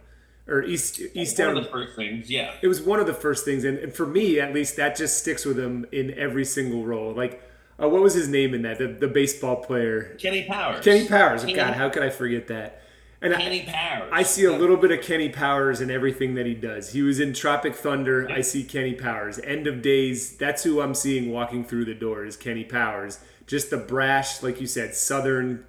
or 0.50 0.62
east 0.64 1.00
east 1.14 1.37
down. 1.37 1.56
of 1.56 1.64
the 1.64 1.70
first 1.70 1.94
things 1.97 2.28
yeah. 2.28 2.52
It 2.61 2.68
was 2.68 2.82
one 2.82 3.00
of 3.00 3.06
the 3.06 3.14
first 3.14 3.44
things 3.44 3.64
and, 3.64 3.78
and 3.78 3.94
for 3.94 4.06
me 4.06 4.40
at 4.40 4.52
least 4.52 4.76
that 4.76 4.97
just 4.97 5.18
sticks 5.18 5.44
with 5.44 5.59
him 5.59 5.87
in 5.92 6.12
every 6.18 6.44
single 6.44 6.85
role. 6.85 7.14
Like 7.14 7.42
uh, 7.80 7.88
what 7.88 8.02
was 8.02 8.12
his 8.12 8.28
name 8.28 8.52
in 8.52 8.62
that? 8.62 8.78
The, 8.78 8.88
the 8.88 9.09
baseball 9.09 9.56
player. 9.56 10.16
Kenny 10.18 10.44
powers. 10.44 10.85
Kenny 10.85 11.09
powers. 11.09 11.42
Kenny. 11.42 11.54
god 11.54 11.75
how 11.75 11.88
could 11.88 12.02
i 12.02 12.11
forget 12.11 12.49
that 12.49 12.82
and 13.23 13.35
Kenny 13.35 13.62
I, 13.69 13.71
Powers. 13.71 14.11
I 14.12 14.23
see 14.23 14.45
a 14.45 14.53
little 14.53 14.77
bit 14.77 14.91
of 14.91 15.03
Kenny 15.03 15.29
Powers 15.29 15.81
in 15.81 15.91
everything 15.91 16.35
that 16.35 16.47
he 16.47 16.55
does. 16.55 16.93
He 16.93 17.03
was 17.03 17.21
in 17.21 17.33
Tropic 17.35 17.75
Thunder. 17.75 18.31
I 18.31 18.41
see 18.41 18.65
Kenny 18.65 18.95
Powers. 18.95 19.39
End 19.41 19.67
of 19.67 19.83
Days. 19.83 20.37
That's 20.37 20.62
who 20.62 20.81
I'm 20.81 20.95
seeing 20.95 21.31
walking 21.31 21.65
through 21.65 21.85
the 21.85 21.95
door 21.95 22.25
is 22.25 22.37
Kenny 22.37 22.65
Powers. 22.65 23.21
Just 23.47 23.71
the 23.71 23.77
brash, 23.77 24.43
like 24.43 24.61
you 24.61 24.67
said, 24.67 24.95
Southern 24.95 25.67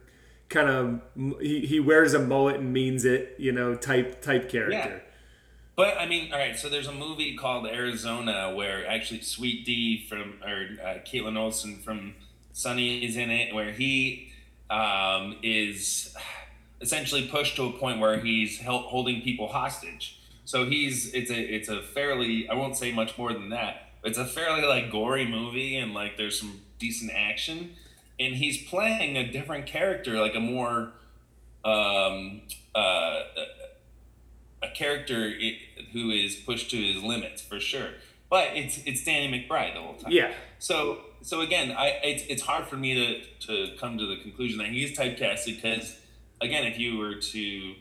kind 0.50 0.70
of. 0.70 1.02
He, 1.42 1.66
he 1.66 1.80
wears 1.80 2.14
a 2.14 2.20
mullet 2.20 2.58
and 2.58 2.72
means 2.72 3.06
it, 3.06 3.36
you 3.38 3.52
know, 3.52 3.76
type 3.76 4.22
type 4.22 4.50
character. 4.50 4.72
Yeah. 4.72 5.00
But 5.76 5.98
I 5.98 6.06
mean, 6.06 6.32
all 6.32 6.40
right. 6.40 6.58
So 6.58 6.70
there's 6.70 6.88
a 6.88 6.94
movie 6.94 7.36
called 7.36 7.66
Arizona 7.68 8.54
where 8.56 8.88
actually 8.88 9.22
Sweet 9.22 9.66
Dee 9.66 10.06
from 10.08 10.36
or 10.46 10.68
uh, 10.86 11.40
Olson 11.40 11.78
from 11.78 12.16
Sunny 12.54 13.04
is 13.04 13.18
in 13.18 13.32
it, 13.32 13.54
where 13.54 13.72
he 13.72 14.32
um, 14.70 15.38
is 15.42 16.16
essentially 16.82 17.28
pushed 17.28 17.56
to 17.56 17.64
a 17.64 17.72
point 17.72 18.00
where 18.00 18.20
he's 18.20 18.60
held, 18.60 18.86
holding 18.86 19.22
people 19.22 19.48
hostage. 19.48 20.20
So 20.46 20.66
he's 20.66 21.14
it's 21.14 21.30
a 21.30 21.40
it's 21.40 21.70
a 21.70 21.82
fairly 21.82 22.50
I 22.50 22.56
won't 22.56 22.76
say 22.76 22.92
much 22.92 23.18
more 23.18 23.32
than 23.32 23.50
that. 23.50 23.90
It's 24.04 24.18
a 24.18 24.26
fairly 24.26 24.64
like 24.64 24.92
gory 24.92 25.28
movie 25.28 25.78
and 25.78 25.94
like 25.94 26.18
there's 26.18 26.40
some 26.40 26.62
decent 26.80 27.12
action, 27.16 27.76
and 28.20 28.36
he's 28.36 28.62
playing 28.68 29.16
a 29.16 29.32
different 29.32 29.68
character, 29.68 30.20
like 30.20 30.36
a 30.36 30.40
more 30.40 30.94
um, 31.64 32.42
uh, 32.74 33.22
a 34.64 34.70
character 34.74 35.32
who 35.94 36.10
is 36.10 36.36
pushed 36.36 36.72
to 36.72 36.78
his 36.78 37.04
limits 37.04 37.42
for 37.42 37.60
sure. 37.60 37.90
But 38.30 38.50
it's 38.56 38.80
it's 38.86 39.04
Danny 39.04 39.28
McBride 39.28 39.76
the 39.76 39.82
whole 39.82 39.96
time. 39.96 40.12
Yeah. 40.12 40.34
So 40.58 41.02
so 41.22 41.42
again, 41.42 41.72
I 41.72 42.00
it's, 42.04 42.24
it's 42.28 42.42
hard 42.42 42.68
for 42.68 42.78
me 42.78 42.96
to 42.96 43.48
to 43.48 43.78
come 43.78 43.98
to 43.98 44.06
the 44.08 44.18
conclusion 44.18 44.58
that 44.58 44.70
he's 44.70 44.98
typecasted 44.98 45.58
because 45.58 46.01
again, 46.42 46.66
if 46.66 46.78
you 46.78 46.98
were 46.98 47.16
to 47.16 47.76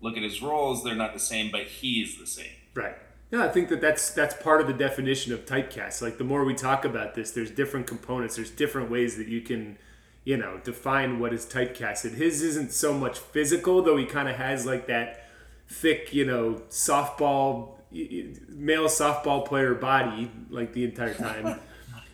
look 0.00 0.16
at 0.16 0.22
his 0.22 0.42
roles, 0.42 0.84
they're 0.84 0.94
not 0.94 1.12
the 1.12 1.20
same, 1.20 1.50
but 1.50 1.62
he 1.64 2.02
is 2.02 2.18
the 2.18 2.26
same. 2.26 2.52
Right. 2.74 2.96
Yeah, 3.30 3.44
I 3.44 3.48
think 3.48 3.68
that 3.68 3.80
that's 3.80 4.10
that's 4.10 4.34
part 4.42 4.60
of 4.62 4.66
the 4.66 4.72
definition 4.72 5.32
of 5.34 5.44
typecast. 5.44 6.00
Like 6.00 6.16
the 6.16 6.24
more 6.24 6.44
we 6.44 6.54
talk 6.54 6.84
about 6.84 7.14
this, 7.14 7.30
there's 7.32 7.50
different 7.50 7.86
components. 7.86 8.36
There's 8.36 8.50
different 8.50 8.90
ways 8.90 9.18
that 9.18 9.28
you 9.28 9.42
can, 9.42 9.76
you 10.24 10.36
know, 10.38 10.60
define 10.64 11.18
what 11.18 11.34
is 11.34 11.44
typecasted. 11.44 12.14
His 12.14 12.42
isn't 12.42 12.72
so 12.72 12.94
much 12.94 13.18
physical, 13.18 13.82
though. 13.82 13.98
He 13.98 14.06
kind 14.06 14.28
of 14.28 14.36
has 14.36 14.64
like 14.64 14.86
that 14.86 15.26
thick, 15.68 16.14
you 16.14 16.24
know, 16.24 16.62
softball 16.70 17.74
male 17.90 18.86
softball 18.86 19.46
player 19.46 19.74
body 19.74 20.30
like 20.50 20.72
the 20.72 20.84
entire 20.84 21.14
time. 21.14 21.60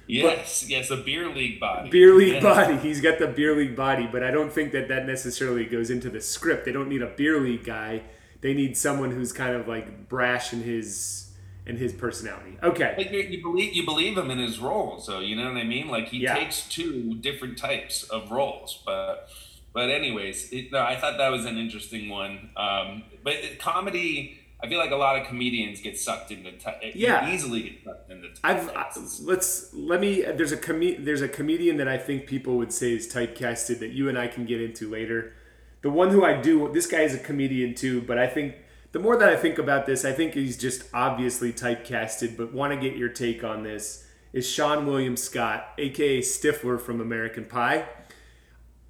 Yes, 0.06 0.62
but 0.62 0.70
yes, 0.70 0.90
a 0.90 0.96
beer 0.96 1.28
league 1.28 1.58
body. 1.60 1.90
Beer 1.90 2.14
league 2.14 2.42
body. 2.42 2.76
He's 2.76 3.00
got 3.00 3.18
the 3.18 3.26
beer 3.26 3.56
league 3.56 3.76
body, 3.76 4.08
but 4.10 4.22
I 4.22 4.30
don't 4.30 4.52
think 4.52 4.72
that 4.72 4.88
that 4.88 5.06
necessarily 5.06 5.64
goes 5.64 5.90
into 5.90 6.10
the 6.10 6.20
script. 6.20 6.64
They 6.64 6.72
don't 6.72 6.88
need 6.88 7.02
a 7.02 7.06
beer 7.06 7.40
league 7.40 7.64
guy. 7.64 8.02
They 8.40 8.52
need 8.52 8.76
someone 8.76 9.10
who's 9.10 9.32
kind 9.32 9.54
of 9.54 9.66
like 9.66 10.08
brash 10.08 10.52
in 10.52 10.62
his 10.62 11.32
in 11.66 11.76
his 11.76 11.92
personality. 11.92 12.58
Okay. 12.62 12.94
Like 12.96 13.10
you, 13.10 13.20
you 13.20 13.42
believe 13.42 13.74
you 13.74 13.84
believe 13.84 14.18
him 14.18 14.30
in 14.30 14.38
his 14.38 14.58
role, 14.58 14.98
so 14.98 15.20
you 15.20 15.36
know 15.36 15.44
what 15.44 15.56
I 15.56 15.64
mean. 15.64 15.88
Like 15.88 16.08
he 16.08 16.18
yeah. 16.18 16.34
takes 16.34 16.68
two 16.68 17.14
different 17.14 17.56
types 17.56 18.04
of 18.04 18.30
roles, 18.30 18.82
but 18.84 19.28
but 19.72 19.90
anyways, 19.90 20.52
it, 20.52 20.70
no, 20.72 20.80
I 20.80 20.96
thought 20.96 21.18
that 21.18 21.30
was 21.30 21.46
an 21.46 21.56
interesting 21.56 22.08
one. 22.08 22.50
Um, 22.56 23.04
but 23.22 23.36
comedy 23.58 24.40
I 24.64 24.68
feel 24.68 24.78
like 24.78 24.92
a 24.92 24.96
lot 24.96 25.20
of 25.20 25.26
comedians 25.26 25.82
get 25.82 25.98
sucked 25.98 26.30
into 26.30 26.50
t- 26.52 26.92
yeah 26.94 27.30
easily 27.30 27.62
get 27.62 27.84
sucked 27.84 28.10
into. 28.10 28.28
I've 28.42 28.70
I, 28.70 28.80
uh, 28.80 28.92
let's 29.22 29.74
let 29.74 30.00
me. 30.00 30.22
There's 30.22 30.52
a 30.52 30.56
com- 30.56 31.04
There's 31.04 31.20
a 31.20 31.28
comedian 31.28 31.76
that 31.76 31.88
I 31.88 31.98
think 31.98 32.26
people 32.26 32.56
would 32.56 32.72
say 32.72 32.94
is 32.94 33.06
typecasted 33.06 33.80
that 33.80 33.90
you 33.90 34.08
and 34.08 34.18
I 34.18 34.26
can 34.26 34.46
get 34.46 34.62
into 34.62 34.88
later. 34.88 35.34
The 35.82 35.90
one 35.90 36.08
who 36.08 36.24
I 36.24 36.40
do. 36.40 36.72
This 36.72 36.86
guy 36.86 37.00
is 37.00 37.14
a 37.14 37.18
comedian 37.18 37.74
too, 37.74 38.00
but 38.00 38.16
I 38.18 38.26
think 38.26 38.54
the 38.92 39.00
more 39.00 39.18
that 39.18 39.28
I 39.28 39.36
think 39.36 39.58
about 39.58 39.84
this, 39.84 40.02
I 40.02 40.12
think 40.12 40.32
he's 40.32 40.56
just 40.56 40.84
obviously 40.94 41.52
typecasted. 41.52 42.34
But 42.38 42.54
want 42.54 42.72
to 42.72 42.80
get 42.80 42.96
your 42.96 43.10
take 43.10 43.44
on 43.44 43.64
this 43.64 44.06
is 44.32 44.46
Seann 44.46 44.86
William 44.86 45.18
Scott, 45.18 45.74
aka 45.76 46.20
Stifler 46.20 46.80
from 46.80 47.02
American 47.02 47.44
Pie. 47.44 47.84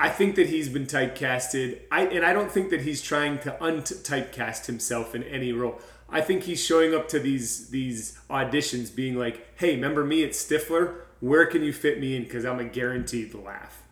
I 0.04 0.10
think 0.10 0.34
that 0.34 0.50
he's 0.50 0.68
been 0.68 0.84
typecasted. 0.84 1.80
I 1.90 2.02
and 2.02 2.26
I 2.26 2.34
don't 2.34 2.52
think 2.52 2.68
that 2.68 2.82
he's 2.82 3.00
trying 3.00 3.38
to 3.38 3.52
untypecast 3.52 4.66
himself 4.66 5.14
in 5.14 5.22
any 5.22 5.50
role. 5.50 5.80
I 6.10 6.20
think 6.20 6.42
he's 6.42 6.62
showing 6.62 6.94
up 6.94 7.08
to 7.08 7.18
these 7.18 7.70
these 7.70 8.18
auditions 8.28 8.94
being 8.94 9.16
like, 9.16 9.46
"Hey, 9.56 9.76
remember 9.76 10.04
me 10.04 10.22
at 10.22 10.32
Stifler? 10.32 10.96
Where 11.20 11.46
can 11.46 11.62
you 11.62 11.72
fit 11.72 12.00
me 12.00 12.16
in? 12.16 12.24
Because 12.24 12.44
I'm 12.44 12.60
a 12.60 12.64
guaranteed 12.64 13.32
laugh." 13.32 13.82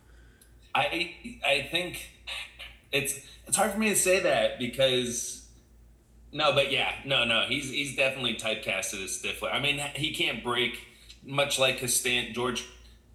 I 0.75 1.15
I 1.47 1.69
think 1.71 2.11
it's 2.93 3.19
it's 3.47 3.57
hard 3.57 3.73
for 3.73 3.79
me 3.79 3.89
to 3.89 3.97
say 3.97 4.21
that 4.21 4.59
because 4.59 5.49
no, 6.31 6.53
but 6.53 6.71
yeah, 6.71 6.93
no, 7.07 7.25
no, 7.25 7.47
he's 7.49 7.71
he's 7.71 7.97
definitely 7.97 8.35
typecasted 8.35 9.03
as 9.03 9.23
Stifler. 9.23 9.51
I 9.51 9.61
mean, 9.61 9.79
he 9.95 10.13
can't 10.15 10.45
break 10.45 10.79
much 11.25 11.59
like 11.59 11.79
his 11.79 11.99
stand 11.99 12.35
George 12.35 12.67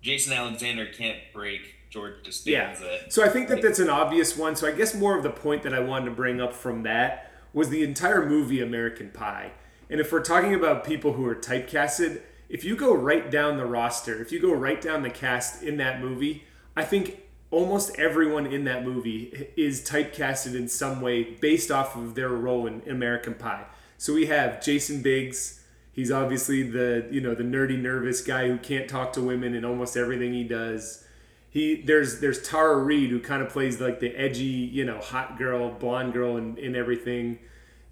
Jason 0.02 0.34
Alexander 0.34 0.88
can't 0.88 1.20
break 1.32 1.77
George 1.90 2.24
Costanza. 2.24 2.86
Yeah. 2.86 2.98
So 3.10 3.24
I 3.24 3.30
think 3.30 3.48
that 3.50 3.62
that's 3.62 3.80
an 3.80 3.90
obvious 3.90 4.36
one. 4.36 4.56
So 4.56 4.68
I 4.68 4.72
guess 4.72 4.94
more 4.94 5.18
of 5.18 5.24
the 5.24 5.30
point 5.30 5.64
that 5.64 5.74
I 5.74 5.80
wanted 5.80 6.06
to 6.06 6.12
bring 6.12 6.42
up 6.42 6.54
from 6.54 6.84
that 6.84 7.32
was 7.54 7.70
the 7.70 7.84
entire 7.84 8.26
movie 8.26 8.62
American 8.62 9.10
Pie. 9.12 9.52
And 9.90 10.00
if 10.00 10.12
we're 10.12 10.24
talking 10.24 10.54
about 10.54 10.84
people 10.84 11.14
who 11.14 11.26
are 11.26 11.36
typecasted, 11.36 12.22
if 12.50 12.64
you 12.64 12.76
go 12.76 12.94
right 12.94 13.30
down 13.32 13.58
the 13.58 13.66
roster, 13.66 14.22
if 14.22 14.32
you 14.32 14.42
go 14.42 14.54
right 14.54 14.82
down 14.82 15.02
the 15.02 15.10
cast 15.10 15.64
in 15.64 15.78
that 15.78 16.02
movie, 16.02 16.44
I 16.76 16.84
think 16.84 17.22
almost 17.52 17.98
everyone 17.98 18.46
in 18.46 18.66
that 18.66 18.86
movie 18.86 19.48
is 19.56 19.88
typecasted 19.88 20.56
in 20.56 20.68
some 20.68 21.02
way 21.02 21.24
based 21.24 21.72
off 21.72 21.96
of 21.96 22.16
their 22.16 22.30
role 22.30 22.68
in 22.68 22.82
American 22.90 23.34
Pie. 23.34 23.66
So 23.98 24.14
we 24.14 24.28
have 24.28 24.62
Jason 24.62 25.02
Biggs. 25.02 25.64
He's 25.94 26.12
obviously 26.12 26.64
the 26.64 27.08
you 27.10 27.22
know 27.22 27.34
the 27.34 27.44
nerdy, 27.44 27.80
nervous 27.80 28.22
guy 28.22 28.48
who 28.48 28.58
can't 28.58 28.88
talk 28.88 29.14
to 29.14 29.22
women 29.22 29.56
in 29.56 29.66
almost 29.66 29.98
everything 29.98 30.34
he 30.34 30.44
does 30.44 31.07
he 31.50 31.82
there's 31.82 32.20
there's 32.20 32.42
Tara 32.42 32.78
Reid 32.78 33.10
who 33.10 33.20
kind 33.20 33.42
of 33.42 33.50
plays 33.50 33.80
like 33.80 34.00
the 34.00 34.16
edgy, 34.16 34.44
you 34.44 34.86
know, 34.86 35.00
hot 35.00 35.38
girl, 35.38 35.72
blonde 35.72 36.14
girl, 36.14 36.38
and 36.38 36.58
in, 36.58 36.66
in 36.66 36.76
everything. 36.76 37.40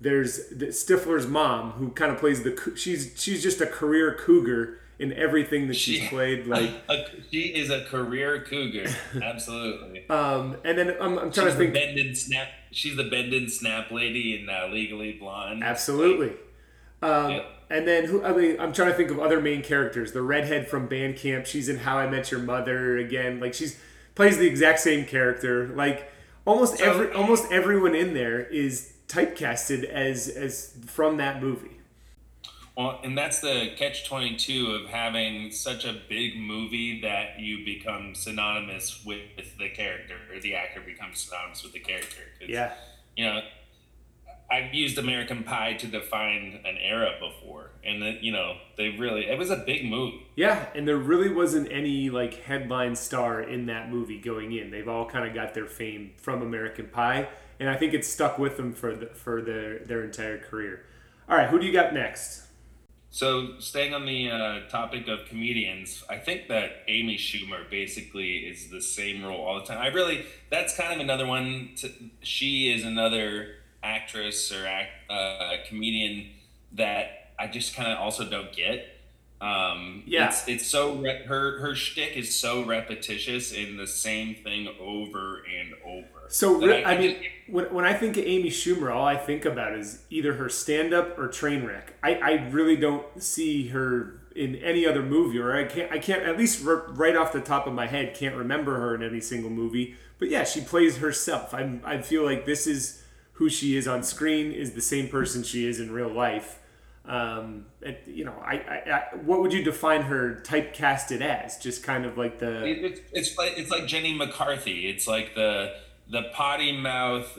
There's 0.01 0.49
the 0.49 0.67
Stifler's 0.67 1.25
mom 1.25 1.71
who 1.71 1.89
kind 1.89 2.11
of 2.11 2.19
plays 2.19 2.43
the 2.43 2.73
she's 2.75 3.13
she's 3.15 3.41
just 3.41 3.61
a 3.61 3.65
career 3.65 4.15
cougar 4.19 4.79
in 4.99 5.13
everything 5.13 5.67
that 5.67 5.75
she's 5.75 6.01
she, 6.01 6.07
played. 6.07 6.47
Like 6.47 6.69
a, 6.89 7.05
she 7.31 7.41
is 7.55 7.69
a 7.69 7.85
career 7.85 8.43
cougar, 8.43 8.89
absolutely. 9.21 10.07
um, 10.09 10.57
and 10.63 10.77
then 10.77 10.95
I'm, 11.01 11.17
I'm 11.17 11.31
trying 11.31 11.47
she's 11.47 11.53
to 11.53 11.59
think. 11.59 11.73
Bend 11.73 11.97
and 11.97 12.17
snap. 12.17 12.49
She's 12.71 12.95
the 12.95 13.05
bend 13.05 13.33
and 13.33 13.51
snap 13.51 13.91
lady 13.91 14.39
in 14.39 14.49
uh, 14.49 14.67
Legally 14.71 15.13
Blonde. 15.13 15.63
Absolutely. 15.63 16.33
Um, 17.01 17.31
yep. 17.31 17.54
And 17.69 17.87
then 17.87 18.05
who? 18.05 18.23
I 18.23 18.33
mean, 18.33 18.59
I'm 18.59 18.73
trying 18.73 18.91
to 18.91 18.95
think 18.95 19.11
of 19.11 19.19
other 19.19 19.41
main 19.41 19.63
characters. 19.63 20.11
The 20.11 20.21
redhead 20.21 20.67
from 20.67 20.87
Band 20.87 21.17
Camp. 21.17 21.45
She's 21.45 21.67
in 21.67 21.79
How 21.79 21.97
I 21.97 22.07
Met 22.07 22.31
Your 22.31 22.39
Mother 22.39 22.97
again. 22.97 23.39
Like 23.39 23.53
she's 23.53 23.79
plays 24.13 24.37
the 24.37 24.47
exact 24.47 24.79
same 24.79 25.05
character. 25.05 25.67
Like 25.69 26.11
almost 26.45 26.77
so, 26.77 26.85
every 26.85 27.11
almost 27.11 27.51
everyone 27.51 27.95
in 27.95 28.13
there 28.13 28.41
is 28.41 28.93
typecasted 29.07 29.83
as 29.83 30.27
as 30.27 30.77
from 30.85 31.17
that 31.17 31.41
movie. 31.41 31.71
Well, 32.77 32.99
and 33.03 33.17
that's 33.17 33.39
the 33.39 33.71
catch 33.77 34.05
22 34.05 34.67
of 34.67 34.89
having 34.89 35.49
such 35.51 35.85
a 35.85 36.01
big 36.09 36.37
movie 36.37 36.99
that 37.01 37.39
you 37.39 37.63
become 37.63 38.13
synonymous 38.13 39.01
with 39.05 39.21
the 39.57 39.69
character, 39.69 40.15
or 40.33 40.41
the 40.41 40.55
actor 40.55 40.81
becomes 40.81 41.19
synonymous 41.19 41.63
with 41.63 41.71
the 41.71 41.79
character. 41.79 42.21
Yeah. 42.45 42.73
You 43.15 43.25
know, 43.25 43.41
I've 44.49 44.73
used 44.73 44.97
American 44.97 45.43
Pie 45.43 45.73
to 45.73 45.87
define 45.87 46.59
an 46.65 46.77
era 46.79 47.13
before, 47.19 47.71
and 47.83 48.01
that 48.01 48.23
you 48.23 48.31
know 48.31 48.57
they 48.77 48.89
really 48.89 49.25
it 49.25 49.37
was 49.37 49.49
a 49.49 49.57
big 49.57 49.85
movie. 49.85 50.27
Yeah, 50.35 50.67
and 50.75 50.87
there 50.87 50.97
really 50.97 51.29
wasn't 51.29 51.71
any 51.71 52.09
like 52.09 52.43
headline 52.43 52.95
star 52.95 53.41
in 53.41 53.65
that 53.67 53.89
movie 53.89 54.19
going 54.19 54.51
in. 54.53 54.69
They've 54.69 54.87
all 54.87 55.05
kind 55.05 55.27
of 55.27 55.33
got 55.33 55.53
their 55.53 55.65
fame 55.65 56.11
from 56.17 56.41
American 56.41 56.87
Pie, 56.87 57.27
and 57.59 57.69
I 57.69 57.75
think 57.75 57.93
it's 57.93 58.07
stuck 58.07 58.37
with 58.37 58.57
them 58.57 58.73
for 58.73 58.95
the, 58.95 59.07
for 59.07 59.41
their 59.41 59.79
their 59.79 60.03
entire 60.03 60.37
career. 60.37 60.85
All 61.27 61.35
right, 61.35 61.49
who 61.49 61.59
do 61.59 61.65
you 61.65 61.73
got 61.73 61.93
next? 61.93 62.43
So, 63.09 63.59
staying 63.59 63.93
on 63.93 64.05
the 64.05 64.29
uh, 64.29 64.67
topic 64.67 65.07
of 65.07 65.25
comedians, 65.29 66.03
I 66.09 66.17
think 66.17 66.49
that 66.49 66.83
Amy 66.89 67.15
Schumer 67.15 67.69
basically 67.69 68.39
is 68.39 68.69
the 68.69 68.81
same 68.81 69.23
role 69.23 69.39
all 69.39 69.59
the 69.61 69.65
time. 69.65 69.77
I 69.77 69.87
really, 69.87 70.25
that's 70.49 70.75
kind 70.75 70.93
of 70.93 70.99
another 70.99 71.25
one. 71.25 71.69
To, 71.77 71.89
she 72.21 72.73
is 72.73 72.83
another 72.83 73.55
actress 73.85 74.51
or 74.51 74.65
act, 74.65 74.89
uh, 75.09 75.53
comedian 75.67 76.31
that 76.73 77.31
I 77.39 77.47
just 77.47 77.75
kind 77.75 77.91
of 77.91 77.99
also 77.99 78.25
don't 78.29 78.51
get. 78.51 78.91
Um, 79.41 80.03
yeah, 80.05 80.29
it's, 80.29 80.47
it's 80.47 80.65
so 80.65 80.95
re- 80.95 81.23
her 81.25 81.59
her 81.59 81.75
shtick 81.75 82.15
is 82.15 82.39
so 82.39 82.63
repetitious 82.63 83.51
in 83.51 83.77
the 83.77 83.85
same 83.85 84.35
thing 84.35 84.67
over 84.79 85.43
and 85.43 85.73
over. 85.85 86.07
So 86.29 86.67
I, 86.71 86.93
I, 86.93 86.97
mean, 86.97 87.17
when, 87.47 87.65
when 87.65 87.85
I 87.85 87.93
think 87.93 88.17
of 88.17 88.23
Amy 88.25 88.49
Schumer, 88.49 88.95
all 88.95 89.05
I 89.05 89.17
think 89.17 89.45
about 89.45 89.77
is 89.77 90.03
either 90.09 90.33
her 90.35 90.49
stand 90.49 90.93
up 90.93 91.19
or 91.19 91.27
Trainwreck. 91.27 91.89
I, 92.01 92.15
I 92.15 92.31
really 92.49 92.77
don't 92.77 93.21
see 93.21 93.67
her 93.67 94.21
in 94.35 94.55
any 94.55 94.85
other 94.85 95.03
movie, 95.03 95.37
or 95.37 95.55
I 95.55 95.65
can't 95.65 95.91
I 95.91 95.99
can't 95.99 96.23
at 96.23 96.37
least 96.37 96.63
right 96.63 97.15
off 97.15 97.31
the 97.31 97.41
top 97.41 97.67
of 97.67 97.73
my 97.73 97.87
head 97.87 98.15
can't 98.15 98.35
remember 98.35 98.77
her 98.79 98.95
in 98.95 99.03
any 99.03 99.21
single 99.21 99.49
movie. 99.49 99.95
But 100.17 100.29
yeah, 100.29 100.45
she 100.45 100.61
plays 100.61 100.97
herself. 100.97 101.53
I 101.53 101.79
I 101.83 102.01
feel 102.01 102.23
like 102.23 102.45
this 102.45 102.67
is 102.67 103.03
who 103.35 103.49
she 103.49 103.77
is 103.77 103.87
on 103.87 104.03
screen 104.03 104.51
is 104.51 104.71
the 104.71 104.81
same 104.81 105.07
person 105.07 105.43
she 105.43 105.67
is 105.67 105.79
in 105.79 105.91
real 105.91 106.09
life. 106.09 106.59
Um, 107.07 107.67
and, 107.85 107.97
you 108.07 108.25
know, 108.25 108.35
I, 108.43 108.53
I, 108.55 108.91
I, 108.91 109.15
what 109.23 109.41
would 109.41 109.53
you 109.53 109.63
define 109.63 110.01
her 110.03 110.41
typecasted 110.43 111.21
as? 111.21 111.57
Just 111.57 111.83
kind 111.83 112.05
of 112.05 112.17
like 112.17 112.39
the. 112.39 112.65
It, 112.65 113.03
it's 113.11 113.37
like 113.37 113.53
it's 113.57 113.69
like 113.69 113.85
Jenny 113.85 114.17
McCarthy. 114.17 114.89
It's 114.89 115.07
like 115.07 115.35
the 115.35 115.73
the 116.09 116.23
potty 116.33 116.71
mouth 116.71 117.37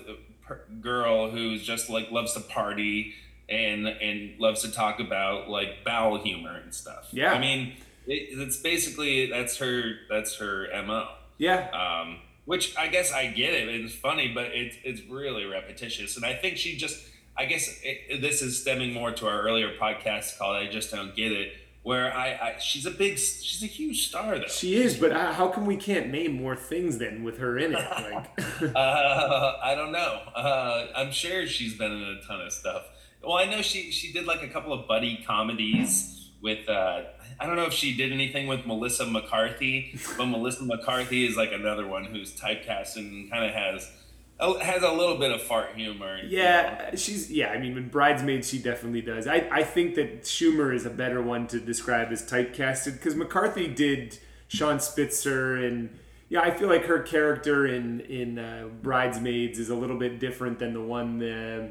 girl 0.81 1.31
who's 1.31 1.63
just 1.65 1.91
like 1.91 2.11
loves 2.11 2.35
to 2.35 2.41
party 2.41 3.15
and 3.49 3.89
and 3.89 4.39
loves 4.39 4.63
to 4.63 4.71
talk 4.71 5.01
about 5.01 5.49
like 5.49 5.85
bowel 5.85 6.19
humor 6.23 6.61
and 6.63 6.73
stuff. 6.73 7.09
Yeah, 7.11 7.33
I 7.33 7.41
mean, 7.41 7.75
it, 8.07 8.39
it's 8.39 8.59
basically 8.59 9.31
that's 9.31 9.57
her 9.57 9.95
that's 10.09 10.37
her 10.37 10.69
mo. 10.87 11.09
Yeah. 11.39 11.71
Um, 11.71 12.19
which 12.47 12.77
I 12.77 12.89
guess 12.89 13.13
I 13.13 13.27
get 13.27 13.53
it. 13.53 13.69
It's 13.69 13.95
funny, 13.95 14.33
but 14.35 14.47
it's 14.47 14.77
it's 14.83 15.03
really 15.03 15.45
repetitious, 15.45 16.17
and 16.17 16.25
I 16.25 16.35
think 16.35 16.57
she 16.57 16.77
just. 16.77 17.11
I 17.39 17.45
guess 17.45 17.79
it, 17.83 18.23
this 18.23 18.41
is 18.41 18.63
stemming 18.63 18.95
more 18.95 19.11
to 19.13 19.27
our 19.29 19.43
earlier 19.43 19.77
podcast 19.79 20.39
called 20.39 20.57
"I 20.57 20.69
Just 20.69 20.91
Don't 20.91 21.15
Get 21.15 21.33
It," 21.33 21.53
where 21.87 22.13
I, 22.13 22.29
I, 22.31 22.59
she's 22.59 22.85
a 22.85 22.91
big 22.91 23.17
she's 23.17 23.63
a 23.63 23.67
huge 23.67 24.09
star 24.09 24.37
though 24.41 24.49
she 24.49 24.75
is 24.75 24.97
but 24.97 25.13
how 25.13 25.47
come 25.47 25.67
we 25.67 25.77
can't 25.77 26.09
name 26.09 26.33
more 26.33 26.57
things 26.57 26.99
then 26.99 27.23
with 27.23 27.39
her 27.39 27.57
in 27.59 27.77
it 27.77 27.79
like 27.79 28.29
uh, 28.75 29.53
i 29.63 29.73
don't 29.77 29.93
know 29.93 30.21
uh, 30.35 30.89
i'm 30.97 31.13
sure 31.13 31.47
she's 31.47 31.79
been 31.79 31.93
in 31.93 32.03
a 32.03 32.21
ton 32.27 32.41
of 32.41 32.53
stuff 32.53 32.87
well 33.23 33.37
i 33.37 33.45
know 33.45 33.63
she 33.63 33.93
she 33.93 34.13
did 34.13 34.27
like 34.27 34.43
a 34.43 34.49
couple 34.49 34.73
of 34.73 34.89
buddy 34.89 35.23
comedies 35.25 36.33
with 36.43 36.69
uh, 36.69 37.03
i 37.40 37.46
don't 37.46 37.57
know 37.57 37.66
if 37.66 37.72
she 37.72 37.96
did 37.96 38.12
anything 38.12 38.46
with 38.46 38.66
melissa 38.66 39.07
mccarthy 39.07 39.99
but 40.16 40.27
melissa 40.27 40.64
mccarthy 40.64 41.27
is 41.27 41.37
like 41.37 41.53
another 41.53 41.87
one 41.87 42.05
who's 42.05 42.38
typecast 42.38 42.96
and 42.96 43.31
kind 43.31 43.44
of 43.44 43.53
has 43.53 43.90
has 44.38 44.83
a 44.83 44.92
little 44.92 45.16
bit 45.16 45.31
of 45.31 45.42
fart 45.42 45.75
humor. 45.75 46.18
Yeah, 46.27 46.87
you 46.87 46.90
know. 46.90 46.96
she's 46.96 47.31
yeah. 47.31 47.51
I 47.51 47.59
mean, 47.59 47.77
in 47.77 47.88
Bridesmaids, 47.88 48.49
she 48.49 48.59
definitely 48.59 49.03
does. 49.03 49.27
I 49.27 49.49
I 49.51 49.62
think 49.62 49.94
that 49.94 50.22
Schumer 50.22 50.75
is 50.75 50.85
a 50.85 50.90
better 50.90 51.22
one 51.22 51.46
to 51.49 51.61
describe 51.61 52.12
as 52.12 52.22
typecasted 52.22 52.94
because 52.94 53.14
McCarthy 53.14 53.68
did 53.68 54.18
Sean 54.49 54.81
Spicer 54.81 55.57
and. 55.57 55.99
Yeah, 56.29 56.40
I 56.40 56.51
feel 56.51 56.68
like 56.68 56.87
her 56.87 57.03
character 57.03 57.68
in 57.68 58.01
in 58.01 58.40
uh, 58.40 58.66
Bridesmaids 58.83 59.61
is 59.61 59.70
a 59.70 59.77
little 59.77 59.96
bit 59.96 60.18
different 60.18 60.59
than 60.59 60.72
the 60.72 60.81
one 60.81 61.22
uh, 61.22 61.68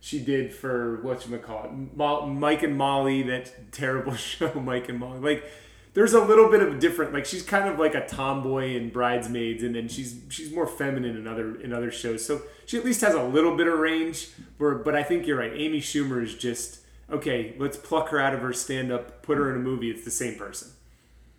she 0.00 0.18
did 0.18 0.52
for 0.52 1.00
what 1.02 1.28
you 1.28 1.38
call 1.38 1.64
it, 1.64 2.26
Mike 2.26 2.62
and 2.62 2.76
Molly. 2.76 3.22
That 3.22 3.72
terrible 3.72 4.14
show, 4.16 4.52
Mike 4.54 4.88
and 4.88 4.98
Molly. 4.98 5.20
Like 5.20 5.44
there's 5.92 6.12
a 6.12 6.20
little 6.20 6.48
bit 6.48 6.62
of 6.62 6.74
a 6.74 6.78
different 6.78 7.12
like 7.12 7.26
she's 7.26 7.42
kind 7.42 7.68
of 7.68 7.78
like 7.78 7.94
a 7.94 8.06
tomboy 8.06 8.74
in 8.74 8.90
bridesmaids 8.90 9.62
and 9.62 9.74
then 9.74 9.88
she's 9.88 10.20
she's 10.28 10.52
more 10.52 10.66
feminine 10.66 11.16
in 11.16 11.26
other 11.26 11.60
in 11.60 11.72
other 11.72 11.90
shows 11.90 12.24
so 12.24 12.42
she 12.66 12.78
at 12.78 12.84
least 12.84 13.00
has 13.00 13.14
a 13.14 13.22
little 13.22 13.56
bit 13.56 13.66
of 13.66 13.78
range 13.78 14.28
where 14.58 14.74
but 14.74 14.94
i 14.94 15.02
think 15.02 15.26
you're 15.26 15.38
right 15.38 15.52
amy 15.54 15.80
schumer 15.80 16.22
is 16.22 16.34
just 16.34 16.80
okay 17.10 17.54
let's 17.58 17.76
pluck 17.76 18.08
her 18.10 18.20
out 18.20 18.34
of 18.34 18.40
her 18.40 18.52
stand 18.52 18.92
up 18.92 19.22
put 19.22 19.36
her 19.36 19.50
in 19.50 19.56
a 19.56 19.60
movie 19.60 19.90
it's 19.90 20.04
the 20.04 20.10
same 20.10 20.36
person 20.36 20.70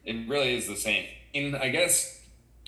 it 0.04 0.28
really 0.28 0.56
is 0.56 0.68
the 0.68 0.76
same 0.76 1.06
and 1.34 1.56
i 1.56 1.70
guess 1.70 2.22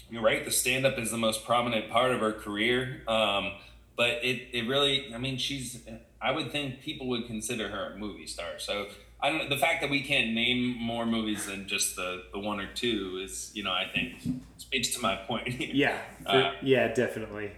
you're 0.10 0.22
right 0.22 0.46
the 0.46 0.52
stand 0.52 0.86
up 0.86 0.98
is 0.98 1.12
the 1.12 1.18
most 1.18 1.46
prominent 1.46 1.90
part 1.90 2.12
of 2.12 2.20
her 2.20 2.32
career 2.32 3.02
um, 3.08 3.52
but 3.96 4.10
it, 4.24 4.48
it 4.52 4.68
really 4.68 5.14
i 5.14 5.18
mean 5.18 5.38
she's 5.38 5.82
i 6.22 6.32
would 6.32 6.52
think 6.52 6.82
people 6.82 7.08
would 7.08 7.26
consider 7.28 7.70
her 7.70 7.94
a 7.94 7.98
movie 7.98 8.28
star 8.28 8.58
so 8.58 8.88
I 9.24 9.30
don't. 9.30 9.50
The 9.50 9.58
fact 9.58 9.80
that 9.80 9.90
we 9.90 10.02
can't 10.02 10.34
name 10.34 10.76
more 10.78 11.06
movies 11.06 11.46
than 11.46 11.66
just 11.66 11.96
the 11.96 12.24
the 12.34 12.40
one 12.40 12.60
or 12.60 12.68
two 12.74 13.22
is, 13.24 13.52
you 13.54 13.64
know, 13.64 13.72
I 13.72 13.86
think 13.86 14.16
speaks 14.58 14.94
to 14.96 15.02
my 15.02 15.16
point. 15.16 15.74
yeah. 15.74 15.98
Uh, 16.26 16.52
yeah, 16.62 16.94
definitely. 16.94 17.52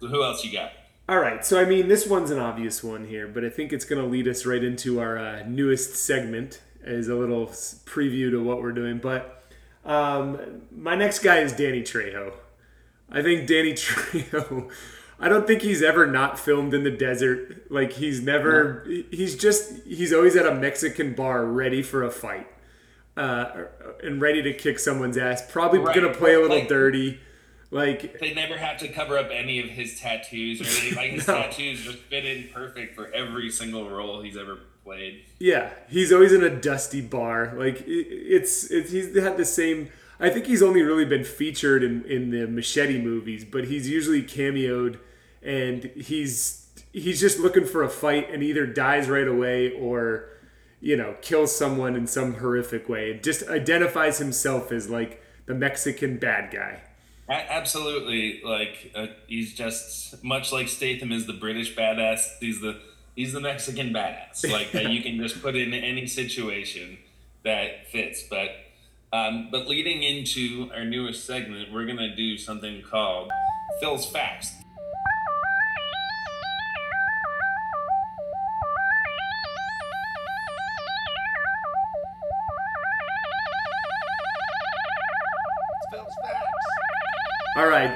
So 0.00 0.06
who 0.06 0.22
else 0.22 0.44
you 0.44 0.52
got? 0.52 0.70
All 1.08 1.18
right. 1.18 1.44
So 1.44 1.60
I 1.60 1.64
mean, 1.64 1.88
this 1.88 2.06
one's 2.06 2.30
an 2.30 2.38
obvious 2.38 2.84
one 2.84 3.08
here, 3.08 3.26
but 3.26 3.44
I 3.44 3.50
think 3.50 3.72
it's 3.72 3.84
going 3.84 4.00
to 4.00 4.08
lead 4.08 4.28
us 4.28 4.46
right 4.46 4.62
into 4.62 5.00
our 5.00 5.18
uh, 5.18 5.42
newest 5.48 5.96
segment 5.96 6.62
as 6.84 7.08
a 7.08 7.16
little 7.16 7.46
preview 7.46 8.30
to 8.30 8.40
what 8.40 8.62
we're 8.62 8.72
doing. 8.72 8.98
But 8.98 9.44
um, 9.84 10.62
my 10.70 10.94
next 10.94 11.18
guy 11.18 11.38
is 11.38 11.52
Danny 11.52 11.82
Trejo. 11.82 12.34
I 13.10 13.20
think 13.20 13.48
Danny 13.48 13.72
Trejo 13.74 14.70
I 15.24 15.28
don't 15.30 15.46
think 15.46 15.62
he's 15.62 15.82
ever 15.82 16.06
not 16.06 16.38
filmed 16.38 16.74
in 16.74 16.84
the 16.84 16.90
desert. 16.90 17.70
Like 17.70 17.92
he's 17.92 18.20
never. 18.20 18.84
No. 18.86 19.02
He's 19.10 19.34
just. 19.34 19.82
He's 19.86 20.12
always 20.12 20.36
at 20.36 20.44
a 20.44 20.54
Mexican 20.54 21.14
bar, 21.14 21.46
ready 21.46 21.80
for 21.82 22.04
a 22.04 22.10
fight, 22.10 22.46
uh, 23.16 23.64
and 24.02 24.20
ready 24.20 24.42
to 24.42 24.52
kick 24.52 24.78
someone's 24.78 25.16
ass. 25.16 25.42
Probably 25.50 25.78
right. 25.78 25.94
gonna 25.94 26.12
play 26.12 26.34
a 26.34 26.40
little 26.40 26.58
like, 26.58 26.68
dirty. 26.68 27.20
Like 27.70 28.20
they 28.20 28.34
never 28.34 28.58
have 28.58 28.76
to 28.80 28.88
cover 28.88 29.16
up 29.16 29.30
any 29.32 29.60
of 29.60 29.70
his 29.70 29.98
tattoos 29.98 30.60
or 30.60 30.64
anything. 30.64 30.94
Like 30.94 31.10
his 31.12 31.26
no. 31.28 31.40
tattoos 31.40 31.82
just 31.82 31.98
fit 32.00 32.26
in 32.26 32.50
perfect 32.52 32.94
for 32.94 33.10
every 33.14 33.50
single 33.50 33.88
role 33.88 34.20
he's 34.20 34.36
ever 34.36 34.58
played. 34.84 35.24
Yeah, 35.38 35.70
he's 35.88 36.12
always 36.12 36.34
in 36.34 36.44
a 36.44 36.50
dusty 36.50 37.00
bar. 37.00 37.54
Like 37.56 37.82
it's 37.86 38.70
it's 38.70 38.90
he's 38.90 39.18
had 39.18 39.38
the 39.38 39.46
same. 39.46 39.88
I 40.20 40.28
think 40.28 40.44
he's 40.44 40.62
only 40.62 40.82
really 40.82 41.06
been 41.06 41.24
featured 41.24 41.82
in, 41.82 42.04
in 42.04 42.28
the 42.28 42.46
Machete 42.46 43.00
movies, 43.00 43.46
but 43.46 43.64
he's 43.64 43.88
usually 43.88 44.22
cameoed 44.22 44.98
and 45.44 45.84
he's 45.96 46.66
he's 46.92 47.20
just 47.20 47.38
looking 47.38 47.66
for 47.66 47.82
a 47.82 47.88
fight 47.88 48.30
and 48.30 48.42
either 48.42 48.66
dies 48.66 49.08
right 49.08 49.26
away 49.28 49.72
or 49.72 50.28
you 50.80 50.96
know 50.96 51.16
kills 51.22 51.54
someone 51.54 51.96
in 51.96 52.06
some 52.06 52.34
horrific 52.34 52.88
way. 52.88 53.10
It 53.10 53.22
just 53.22 53.48
identifies 53.48 54.18
himself 54.18 54.72
as 54.72 54.88
like 54.88 55.22
the 55.46 55.54
Mexican 55.54 56.18
bad 56.18 56.52
guy. 56.52 56.80
Absolutely, 57.28 58.42
like 58.44 58.92
uh, 58.94 59.06
he's 59.26 59.54
just 59.54 60.22
much 60.22 60.52
like 60.52 60.68
Statham 60.68 61.10
is 61.10 61.26
the 61.26 61.32
British 61.32 61.74
badass. 61.74 62.38
He's 62.38 62.60
the 62.60 62.78
he's 63.16 63.32
the 63.32 63.40
Mexican 63.40 63.92
badass. 63.94 64.50
Like 64.50 64.72
that 64.72 64.90
you 64.90 65.02
can 65.02 65.18
just 65.18 65.40
put 65.40 65.56
in 65.56 65.72
any 65.72 66.06
situation 66.06 66.98
that 67.44 67.88
fits. 67.88 68.24
But 68.28 68.50
um, 69.12 69.48
but 69.50 69.66
leading 69.68 70.02
into 70.02 70.70
our 70.74 70.84
newest 70.84 71.24
segment, 71.24 71.72
we're 71.72 71.86
gonna 71.86 72.14
do 72.14 72.36
something 72.36 72.82
called 72.82 73.30
Phil's 73.80 74.04
Facts. 74.04 74.52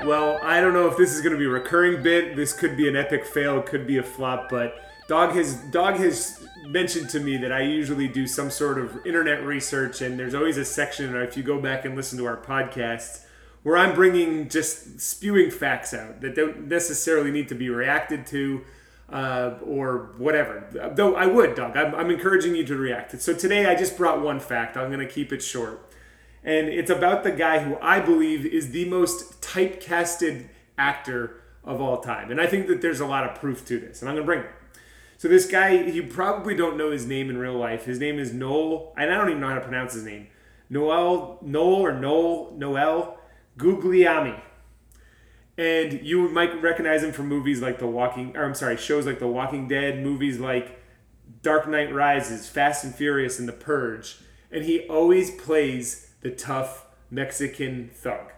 Well, 0.05 0.39
I 0.43 0.61
don't 0.61 0.73
know 0.73 0.89
if 0.89 0.97
this 0.97 1.13
is 1.13 1.21
going 1.21 1.33
to 1.33 1.39
be 1.39 1.45
a 1.45 1.51
recurring 1.51 2.03
bit. 2.03 2.37
This 2.37 2.53
could 2.53 2.77
be 2.77 2.89
an 2.89 2.97
epic 2.97 3.25
fail. 3.25 3.63
Could 3.63 3.87
be 3.87 3.99
a 3.99 4.03
flop. 4.03 4.49
But 4.49 4.77
Dog 5.09 5.35
has 5.35 5.57
Dog 5.71 5.97
has 5.97 6.47
mentioned 6.67 7.11
to 7.11 7.21
me 7.21 7.37
that 7.39 7.53
I 7.53 7.63
usually 7.63 8.09
do 8.09 8.27
some 8.27 8.51
sort 8.51 8.79
of 8.79 9.07
internet 9.07 9.45
research, 9.45 10.01
and 10.01 10.19
there's 10.19 10.35
always 10.35 10.59
a 10.59 10.65
section. 10.65 11.15
If 11.17 11.37
you 11.37 11.43
go 11.43 11.61
back 11.61 11.85
and 11.85 11.97
listen 11.97 12.19
to 12.19 12.27
our 12.27 12.37
podcasts, 12.37 13.25
where 13.63 13.77
I'm 13.77 13.95
bringing 13.95 14.49
just 14.49 15.01
spewing 15.01 15.51
facts 15.51 15.95
out 15.95 16.21
that 16.21 16.35
don't 16.35 16.69
necessarily 16.69 17.31
need 17.31 17.49
to 17.49 17.55
be 17.55 17.71
reacted 17.71 18.27
to 18.29 18.65
uh, 19.11 19.55
or 19.65 20.11
whatever. 20.19 20.93
Though 20.95 21.17
I 21.17 21.27
would, 21.27 21.55
Doug. 21.55 21.77
I'm, 21.77 21.95
I'm 21.95 22.11
encouraging 22.11 22.55
you 22.55 22.65
to 22.67 22.77
react. 22.77 23.21
So 23.21 23.33
today 23.33 23.67
I 23.67 23.75
just 23.75 23.97
brought 23.97 24.21
one 24.21 24.41
fact. 24.41 24.77
I'm 24.77 24.89
going 24.89 25.07
to 25.07 25.13
keep 25.13 25.33
it 25.33 25.43
short. 25.43 25.88
And 26.45 26.69
it's 26.69 26.91
about 26.91 27.25
the 27.25 27.33
guy 27.33 27.61
who 27.61 27.77
I 27.81 28.01
believe 28.01 28.47
is 28.47 28.71
the 28.71 28.85
most 28.87 29.41
typecasted 29.41 30.49
actor 30.77 31.43
of 31.65 31.81
all 31.81 32.01
time. 32.01 32.31
And 32.31 32.41
I 32.41 32.47
think 32.47 32.67
that 32.69 32.81
there's 32.81 33.01
a 33.01 33.07
lot 33.07 33.29
of 33.29 33.39
proof 33.39 33.65
to 33.67 33.79
this. 33.79 34.01
And 34.01 34.09
I'm 34.09 34.15
going 34.15 34.25
to 34.25 34.27
bring 34.27 34.41
it. 34.41 34.51
So 35.19 35.27
this 35.27 35.51
guy, 35.51 35.71
you 35.71 36.05
probably 36.05 36.55
don't 36.55 36.77
know 36.77 36.93
his 36.93 37.05
name 37.05 37.29
in 37.29 37.39
real 37.39 37.57
life. 37.57 37.85
His 37.85 37.99
name 37.99 38.21
is 38.21 38.33
Noel, 38.33 38.95
and 38.97 39.13
I 39.13 39.17
don't 39.17 39.29
even 39.29 39.41
know 39.41 39.49
how 39.49 39.57
to 39.57 39.61
pronounce 39.61 39.95
his 39.95 40.05
name. 40.05 40.29
Noel, 40.71 41.39
Noel 41.43 41.75
or 41.75 41.93
Noel, 41.93 42.53
Noel 42.57 43.19
Guglielmi. 43.59 44.41
And 45.57 46.01
you 46.07 46.29
might 46.29 46.63
recognize 46.63 47.03
him 47.03 47.11
from 47.11 47.27
movies 47.27 47.61
like 47.61 47.81
The 47.81 47.87
Walking, 47.89 48.37
or 48.37 48.45
I'm 48.45 48.55
sorry, 48.55 48.77
shows 48.77 49.07
like 49.07 49.19
The 49.19 49.27
Walking 49.27 49.67
Dead, 49.67 50.01
movies 50.05 50.39
like 50.39 50.81
Dark 51.43 51.67
Knight 51.69 51.93
Rises, 51.93 52.49
Fast 52.49 52.85
and 52.85 52.95
Furious, 52.95 53.41
and 53.41 53.49
The 53.49 53.53
Purge. 53.53 54.19
And 54.53 54.65
he 54.65 54.87
always 54.87 55.33
plays 55.33 56.08
the 56.21 56.31
tough 56.31 56.87
Mexican 57.11 57.91
thug. 57.95 58.33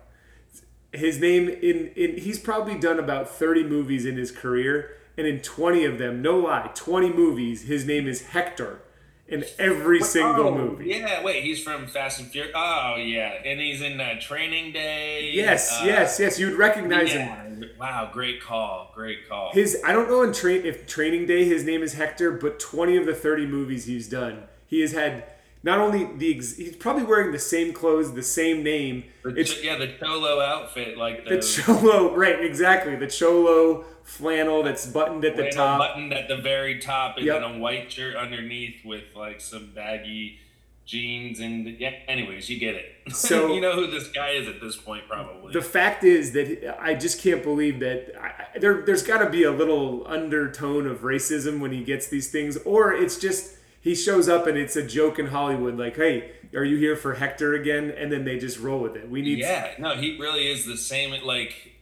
His 0.92 1.20
name 1.20 1.48
in, 1.48 1.92
in 1.94 2.18
he's 2.18 2.38
probably 2.38 2.78
done 2.78 2.98
about 2.98 3.28
30 3.28 3.64
movies 3.64 4.04
in 4.04 4.16
his 4.16 4.32
career 4.32 4.96
and 5.16 5.26
in 5.26 5.40
20 5.40 5.84
of 5.84 5.98
them, 5.98 6.22
no 6.22 6.38
lie, 6.38 6.70
20 6.74 7.12
movies, 7.12 7.64
his 7.64 7.84
name 7.84 8.08
is 8.08 8.28
Hector 8.28 8.80
in 9.28 9.44
every 9.58 10.00
single 10.00 10.48
oh, 10.48 10.54
movie. 10.54 10.86
Yeah, 10.88 11.22
wait, 11.22 11.44
he's 11.44 11.62
from 11.62 11.86
Fast 11.86 12.20
and 12.20 12.28
Furious. 12.28 12.52
Oh, 12.56 12.96
yeah, 12.96 13.34
and 13.44 13.60
he's 13.60 13.80
in 13.80 14.00
uh, 14.00 14.18
Training 14.20 14.72
Day. 14.72 15.30
Yes, 15.32 15.70
uh, 15.72 15.84
yes, 15.84 16.18
yes. 16.18 16.38
You 16.38 16.46
would 16.46 16.58
recognize 16.58 17.14
yeah. 17.14 17.44
him. 17.44 17.64
Wow, 17.78 18.10
great 18.12 18.42
call, 18.42 18.90
great 18.94 19.28
call. 19.28 19.52
His 19.52 19.80
I 19.84 19.92
don't 19.92 20.08
know 20.08 20.22
in 20.22 20.32
train 20.32 20.64
if 20.64 20.86
Training 20.86 21.26
Day 21.26 21.44
his 21.44 21.64
name 21.64 21.82
is 21.82 21.94
Hector, 21.94 22.32
but 22.32 22.58
20 22.58 22.96
of 22.96 23.06
the 23.06 23.14
30 23.14 23.46
movies 23.46 23.84
he's 23.84 24.08
done, 24.08 24.44
he 24.66 24.80
has 24.80 24.92
had 24.92 25.24
not 25.62 25.78
only 25.78 26.04
the 26.16 26.34
ex- 26.36 26.56
he's 26.56 26.76
probably 26.76 27.02
wearing 27.04 27.32
the 27.32 27.38
same 27.38 27.72
clothes, 27.72 28.14
the 28.14 28.22
same 28.22 28.62
name. 28.62 29.04
The 29.22 29.30
It's 29.36 29.62
yeah, 29.62 29.76
the 29.76 29.88
cholo 30.00 30.40
outfit, 30.40 30.96
like 30.96 31.24
the, 31.24 31.36
the 31.36 31.42
cholo, 31.42 32.14
right? 32.16 32.42
Exactly, 32.44 32.96
the 32.96 33.06
cholo 33.08 33.84
flannel 34.04 34.62
that's 34.62 34.86
buttoned 34.86 35.24
at 35.24 35.36
the 35.36 35.50
top. 35.50 35.78
buttoned 35.78 36.12
at 36.12 36.28
the 36.28 36.36
very 36.36 36.78
top, 36.78 37.16
and 37.18 37.26
Yep. 37.26 37.40
then 37.42 37.54
a 37.56 37.58
white 37.58 37.92
shirt 37.92 38.16
underneath 38.16 38.84
with 38.84 39.04
like 39.14 39.40
some 39.40 39.70
baggy 39.74 40.38
jeans. 40.86 41.38
And 41.40 41.66
yeah, 41.78 41.92
anyways, 42.08 42.48
you 42.50 42.58
get 42.58 42.74
it. 42.74 42.86
So- 43.12 43.52
you 43.54 43.60
know 43.60 43.72
who 43.74 43.86
this 43.90 44.08
guy 44.08 44.30
is 44.30 44.48
at 44.48 44.60
this 44.60 44.76
point, 44.76 45.04
probably. 45.08 45.52
The 45.52 45.62
fact 45.62 46.04
is 46.04 46.32
that 46.32 46.76
I 46.80 46.94
just 46.94 47.20
can't 47.20 47.42
believe 47.42 47.80
that 47.80 48.12
I, 48.20 48.26
I- 48.54 48.58
there. 48.58 48.82
There's 48.82 49.02
got 49.02 49.18
to 49.18 49.28
be 49.28 49.42
a 49.44 49.52
little 49.52 50.06
undertone 50.06 50.86
of 50.86 51.00
racism 51.00 51.60
when 51.60 51.70
he 51.72 51.84
gets 51.84 52.08
these 52.08 52.30
things, 52.32 52.56
or 52.64 52.92
it's 52.94 53.18
just 53.18 53.56
he 53.80 53.94
shows 53.94 54.28
up 54.28 54.46
and 54.46 54.58
it's 54.58 54.76
a 54.76 54.86
joke 54.86 55.18
in 55.18 55.26
Hollywood, 55.26 55.78
like, 55.78 55.96
"Hey, 55.96 56.32
are 56.54 56.64
you 56.64 56.76
here 56.76 56.96
for 56.96 57.14
Hector 57.14 57.54
again?" 57.54 57.90
And 57.90 58.12
then 58.12 58.24
they 58.24 58.38
just 58.38 58.58
roll 58.58 58.80
with 58.80 58.96
it. 58.96 59.08
We 59.08 59.22
need. 59.22 59.38
yeah, 59.38 59.72
no, 59.78 59.96
he 59.96 60.18
really 60.18 60.50
is 60.50 60.66
the 60.66 60.76
same. 60.76 61.12
Like, 61.24 61.72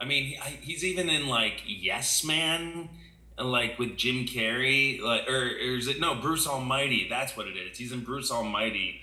I 0.00 0.04
mean, 0.04 0.38
he's 0.60 0.84
even 0.84 1.10
in 1.10 1.28
like 1.28 1.62
Yes 1.66 2.24
Man, 2.24 2.88
and, 3.36 3.52
like 3.52 3.78
with 3.78 3.96
Jim 3.96 4.24
Carrey, 4.24 5.00
like, 5.00 5.28
or, 5.28 5.42
or 5.42 5.76
is 5.76 5.88
it 5.88 6.00
no 6.00 6.14
Bruce 6.14 6.46
Almighty? 6.46 7.06
That's 7.08 7.36
what 7.36 7.46
it 7.46 7.56
is. 7.56 7.76
He's 7.76 7.92
in 7.92 8.00
Bruce 8.00 8.30
Almighty, 8.30 9.02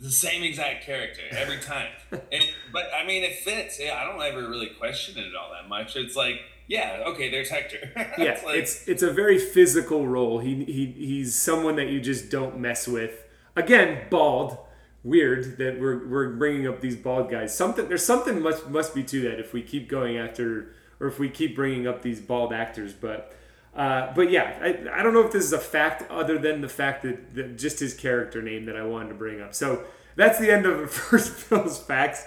the 0.00 0.10
same 0.10 0.42
exact 0.42 0.84
character 0.84 1.22
every 1.30 1.58
time. 1.58 1.88
and, 2.10 2.44
but 2.72 2.86
I 2.92 3.06
mean, 3.06 3.22
it 3.22 3.36
fits. 3.36 3.78
Yeah, 3.80 3.94
I 3.94 4.04
don't 4.04 4.20
ever 4.20 4.48
really 4.48 4.68
question 4.68 5.16
it 5.16 5.34
all 5.36 5.52
that 5.52 5.68
much. 5.68 5.94
It's 5.94 6.16
like, 6.16 6.40
yeah, 6.68 7.02
okay, 7.06 7.30
there's 7.30 7.48
Hector. 7.48 7.90
Yeah, 8.18 8.32
It's 8.32 8.44
like, 8.44 8.56
it's 8.56 8.88
it's 8.88 9.02
a 9.02 9.10
very 9.10 9.38
physical 9.38 10.06
role. 10.06 10.38
He 10.38 10.64
he 10.64 10.86
he's 10.86 11.34
someone 11.34 11.76
that 11.76 11.88
you 11.88 12.00
just 12.00 12.30
don't 12.30 12.58
mess 12.58 12.86
with. 12.86 13.24
Again, 13.56 14.06
bald. 14.10 14.58
Weird 15.04 15.58
that 15.58 15.80
we're 15.80 16.06
we're 16.06 16.30
bringing 16.34 16.66
up 16.66 16.80
these 16.80 16.96
bald 16.96 17.30
guys. 17.30 17.56
Something 17.56 17.88
there's 17.88 18.04
something 18.04 18.42
must 18.42 18.68
must 18.68 18.94
be 18.94 19.02
to 19.04 19.20
that 19.22 19.38
if 19.38 19.52
we 19.52 19.62
keep 19.62 19.88
going 19.88 20.18
after 20.18 20.74
or 21.00 21.06
if 21.06 21.18
we 21.18 21.30
keep 21.30 21.54
bringing 21.54 21.86
up 21.86 22.02
these 22.02 22.20
bald 22.20 22.52
actors. 22.52 22.92
But 22.92 23.32
uh, 23.74 24.12
but 24.14 24.30
yeah, 24.30 24.58
I, 24.60 25.00
I 25.00 25.02
don't 25.02 25.14
know 25.14 25.24
if 25.24 25.32
this 25.32 25.44
is 25.44 25.52
a 25.52 25.58
fact 25.58 26.10
other 26.10 26.36
than 26.36 26.60
the 26.60 26.68
fact 26.68 27.04
that, 27.04 27.34
that 27.36 27.56
just 27.56 27.78
his 27.78 27.94
character 27.94 28.42
name 28.42 28.66
that 28.66 28.76
I 28.76 28.82
wanted 28.84 29.10
to 29.10 29.14
bring 29.14 29.40
up. 29.40 29.54
So 29.54 29.84
that's 30.16 30.38
the 30.40 30.50
end 30.50 30.66
of 30.66 30.80
the 30.80 30.86
first 30.88 31.48
Bill's 31.48 31.78
facts. 31.80 32.26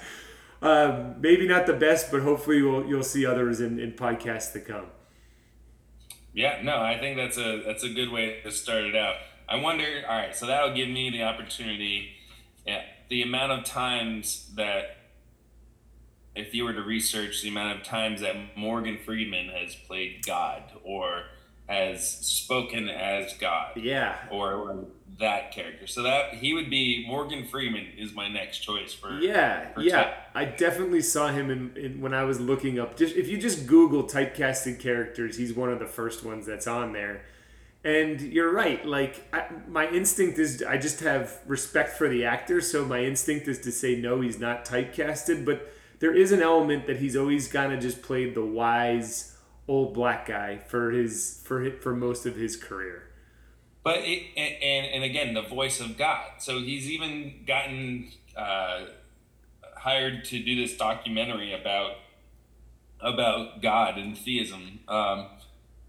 Um, 0.61 1.15
maybe 1.19 1.47
not 1.47 1.65
the 1.65 1.73
best, 1.73 2.11
but 2.11 2.21
hopefully 2.21 2.57
you'll 2.57 2.85
you'll 2.85 3.03
see 3.03 3.25
others 3.25 3.61
in, 3.61 3.79
in 3.79 3.93
podcasts 3.93 4.53
to 4.53 4.59
come. 4.59 4.85
Yeah, 6.33 6.61
no, 6.63 6.79
I 6.79 6.99
think 6.99 7.17
that's 7.17 7.37
a 7.37 7.63
that's 7.65 7.83
a 7.83 7.89
good 7.89 8.11
way 8.11 8.39
to 8.43 8.51
start 8.51 8.83
it 8.83 8.95
out. 8.95 9.15
I 9.49 9.55
wonder. 9.55 9.85
All 10.07 10.17
right, 10.17 10.35
so 10.35 10.45
that'll 10.45 10.75
give 10.75 10.87
me 10.87 11.09
the 11.09 11.23
opportunity. 11.23 12.11
Yeah, 12.65 12.83
the 13.09 13.23
amount 13.23 13.51
of 13.51 13.65
times 13.65 14.51
that, 14.55 14.97
if 16.35 16.53
you 16.53 16.63
were 16.63 16.73
to 16.73 16.83
research 16.83 17.41
the 17.41 17.49
amount 17.49 17.79
of 17.79 17.85
times 17.85 18.21
that 18.21 18.35
Morgan 18.55 18.99
Freeman 19.03 19.49
has 19.49 19.75
played 19.75 20.23
God 20.25 20.63
or 20.83 21.23
has 21.67 22.07
spoken 22.07 22.87
as 22.87 23.33
God 23.33 23.77
Yeah, 23.77 24.15
or 24.29 24.85
that 25.21 25.51
character, 25.51 25.87
so 25.87 26.03
that 26.03 26.35
he 26.35 26.53
would 26.53 26.69
be 26.69 27.05
Morgan 27.07 27.47
Freeman 27.47 27.87
is 27.97 28.13
my 28.13 28.27
next 28.27 28.59
choice 28.59 28.93
for. 28.93 29.19
Yeah, 29.19 29.69
for 29.69 29.81
yeah. 29.81 30.03
type. 30.03 30.13
I 30.35 30.45
definitely 30.45 31.01
saw 31.01 31.29
him 31.29 31.49
in, 31.49 31.75
in 31.77 32.01
when 32.01 32.13
I 32.13 32.23
was 32.23 32.39
looking 32.39 32.79
up. 32.79 32.97
Just 32.97 33.15
if 33.15 33.27
you 33.29 33.37
just 33.37 33.65
Google 33.65 34.03
typecasted 34.03 34.79
characters, 34.79 35.37
he's 35.37 35.53
one 35.53 35.69
of 35.69 35.79
the 35.79 35.85
first 35.85 36.23
ones 36.25 36.45
that's 36.45 36.67
on 36.67 36.91
there. 36.93 37.23
And 37.83 38.21
you're 38.21 38.53
right. 38.53 38.85
Like 38.85 39.27
I, 39.33 39.45
my 39.67 39.89
instinct 39.89 40.37
is, 40.37 40.61
I 40.61 40.77
just 40.77 40.99
have 40.99 41.39
respect 41.47 41.97
for 41.97 42.07
the 42.07 42.25
actor, 42.25 42.61
so 42.61 42.85
my 42.85 43.03
instinct 43.03 43.47
is 43.47 43.59
to 43.61 43.71
say 43.71 43.95
no, 43.95 44.21
he's 44.21 44.39
not 44.39 44.65
typecasted. 44.65 45.45
But 45.45 45.73
there 45.99 46.13
is 46.13 46.31
an 46.31 46.41
element 46.41 46.87
that 46.87 46.97
he's 46.97 47.15
always 47.15 47.47
kind 47.47 47.73
of 47.73 47.79
just 47.79 48.01
played 48.01 48.35
the 48.35 48.45
wise 48.45 49.35
old 49.67 49.93
black 49.93 50.27
guy 50.27 50.57
for 50.57 50.91
his 50.91 51.41
for 51.43 51.63
hi- 51.63 51.77
for 51.79 51.95
most 51.95 52.25
of 52.25 52.35
his 52.35 52.55
career. 52.55 53.10
But 53.83 53.99
it, 53.99 54.27
and, 54.37 54.85
and 54.87 55.03
again, 55.03 55.33
the 55.33 55.41
voice 55.41 55.79
of 55.79 55.97
God. 55.97 56.25
So 56.39 56.59
he's 56.59 56.89
even 56.89 57.43
gotten 57.47 58.09
uh, 58.35 58.81
hired 59.75 60.25
to 60.25 60.43
do 60.43 60.55
this 60.55 60.77
documentary 60.77 61.53
about 61.53 61.93
about 62.99 63.61
God 63.61 63.97
and 63.97 64.15
theism. 64.15 64.81
Um, 64.87 65.27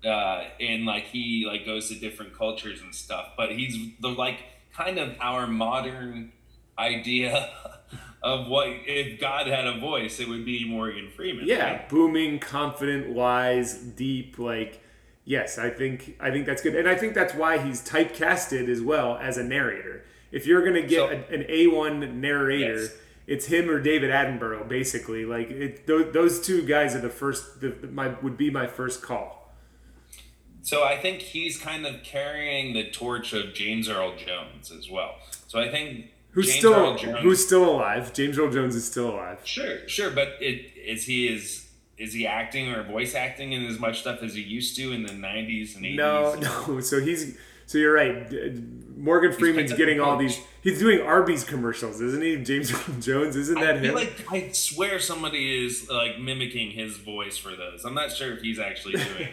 uh, 0.05 0.44
and 0.59 0.85
like 0.85 1.05
he 1.05 1.44
like 1.46 1.66
goes 1.66 1.88
to 1.88 1.94
different 1.94 2.37
cultures 2.37 2.81
and 2.81 2.94
stuff. 2.94 3.33
But 3.37 3.52
he's 3.52 3.76
the 4.00 4.09
like 4.09 4.38
kind 4.74 4.98
of 4.98 5.14
our 5.20 5.46
modern 5.46 6.33
idea 6.78 7.50
of 8.22 8.48
what 8.48 8.68
if 8.68 9.20
God 9.20 9.46
had 9.46 9.66
a 9.66 9.78
voice, 9.78 10.20
it 10.20 10.28
would 10.28 10.44
be 10.44 10.64
Morgan 10.64 11.11
Freeman. 11.14 11.46
Yeah, 11.46 11.72
right? 11.72 11.88
booming, 11.88 12.38
confident, 12.38 13.14
wise, 13.14 13.74
deep. 13.78 14.38
Like, 14.38 14.83
yes, 15.24 15.58
I 15.58 15.70
think 15.70 16.16
I 16.20 16.30
think 16.30 16.46
that's 16.46 16.62
good, 16.62 16.74
and 16.74 16.88
I 16.88 16.94
think 16.94 17.14
that's 17.14 17.35
why 17.35 17.58
he's 17.58 17.80
typecasted 17.87 18.68
as 18.68 18.80
well 18.80 19.16
as 19.16 19.37
a 19.38 19.44
narrator. 19.44 20.04
If 20.30 20.46
you're 20.46 20.64
gonna 20.64 20.82
get 20.82 20.96
So- 20.98 21.08
a, 21.08 21.35
an 21.35 21.44
A 21.48 21.66
one 21.68 22.20
narrator, 22.20 22.80
Yes. 22.82 22.94
it's 23.26 23.46
him 23.46 23.68
or 23.70 23.80
David 23.80 24.11
Attenborough, 24.11 24.66
basically. 24.68 25.24
Like, 25.24 25.50
it, 25.50 25.87
those, 25.87 26.12
those 26.12 26.40
two 26.46 26.62
guys 26.62 26.94
are 26.94 27.00
the 27.00 27.11
first. 27.11 27.61
The, 27.61 27.74
my 27.92 28.08
would 28.22 28.37
be 28.37 28.50
my 28.50 28.66
first 28.66 29.02
call. 29.02 29.52
So 30.64 30.85
I 30.85 30.96
think 30.96 31.20
he's 31.20 31.58
kind 31.58 31.85
of 31.87 32.02
carrying 32.04 32.72
the 32.72 32.88
torch 32.90 33.32
of 33.32 33.52
James 33.52 33.88
Earl 33.88 34.14
Jones 34.16 34.70
as 34.70 34.88
well. 34.88 35.16
So 35.48 35.58
I 35.58 35.68
think 35.70 36.06
Who's 36.30 36.46
James 36.46 36.58
still 36.61 36.74
Earl 36.74 36.96
Jones, 36.96 37.18
who's 37.20 37.44
still 37.44 37.68
alive? 37.68 38.12
James 38.14 38.38
Earl 38.38 38.50
Jones 38.50 38.74
is 38.76 38.85
still 38.85 39.11
alive. 39.11 39.40
sure, 39.44 39.87
sure, 39.88 40.11
but 40.11 40.37
it 40.40 40.70
is 40.76 41.04
he 41.04 41.26
is 41.28 41.62
is 42.02 42.12
he 42.12 42.26
acting 42.26 42.70
or 42.70 42.82
voice 42.82 43.14
acting 43.14 43.52
in 43.52 43.64
as 43.66 43.78
much 43.78 44.00
stuff 44.00 44.22
as 44.22 44.34
he 44.34 44.42
used 44.42 44.76
to 44.76 44.92
in 44.92 45.02
the 45.02 45.12
'90s 45.12 45.76
and 45.76 45.84
'80s? 45.84 45.96
No, 45.96 46.34
no. 46.68 46.80
So 46.80 47.00
he's 47.00 47.36
so 47.66 47.78
you're 47.78 47.94
right. 47.94 48.32
Morgan 48.96 49.32
Freeman's 49.32 49.72
getting 49.72 50.00
all 50.00 50.16
these. 50.16 50.38
He's 50.62 50.78
doing 50.78 51.00
Arby's 51.00 51.44
commercials, 51.44 52.00
isn't 52.00 52.22
he? 52.22 52.36
James 52.36 52.70
Jones, 53.00 53.36
isn't 53.36 53.58
that 53.58 53.76
I 53.76 53.78
him? 53.78 53.94
like 53.94 54.12
I 54.30 54.52
swear 54.52 54.98
somebody 55.00 55.64
is 55.64 55.88
like 55.88 56.18
mimicking 56.18 56.72
his 56.72 56.98
voice 56.98 57.36
for 57.38 57.56
those. 57.56 57.84
I'm 57.84 57.94
not 57.94 58.12
sure 58.12 58.32
if 58.34 58.42
he's 58.42 58.58
actually 58.58 58.94
doing 58.94 59.08
them. 59.18 59.28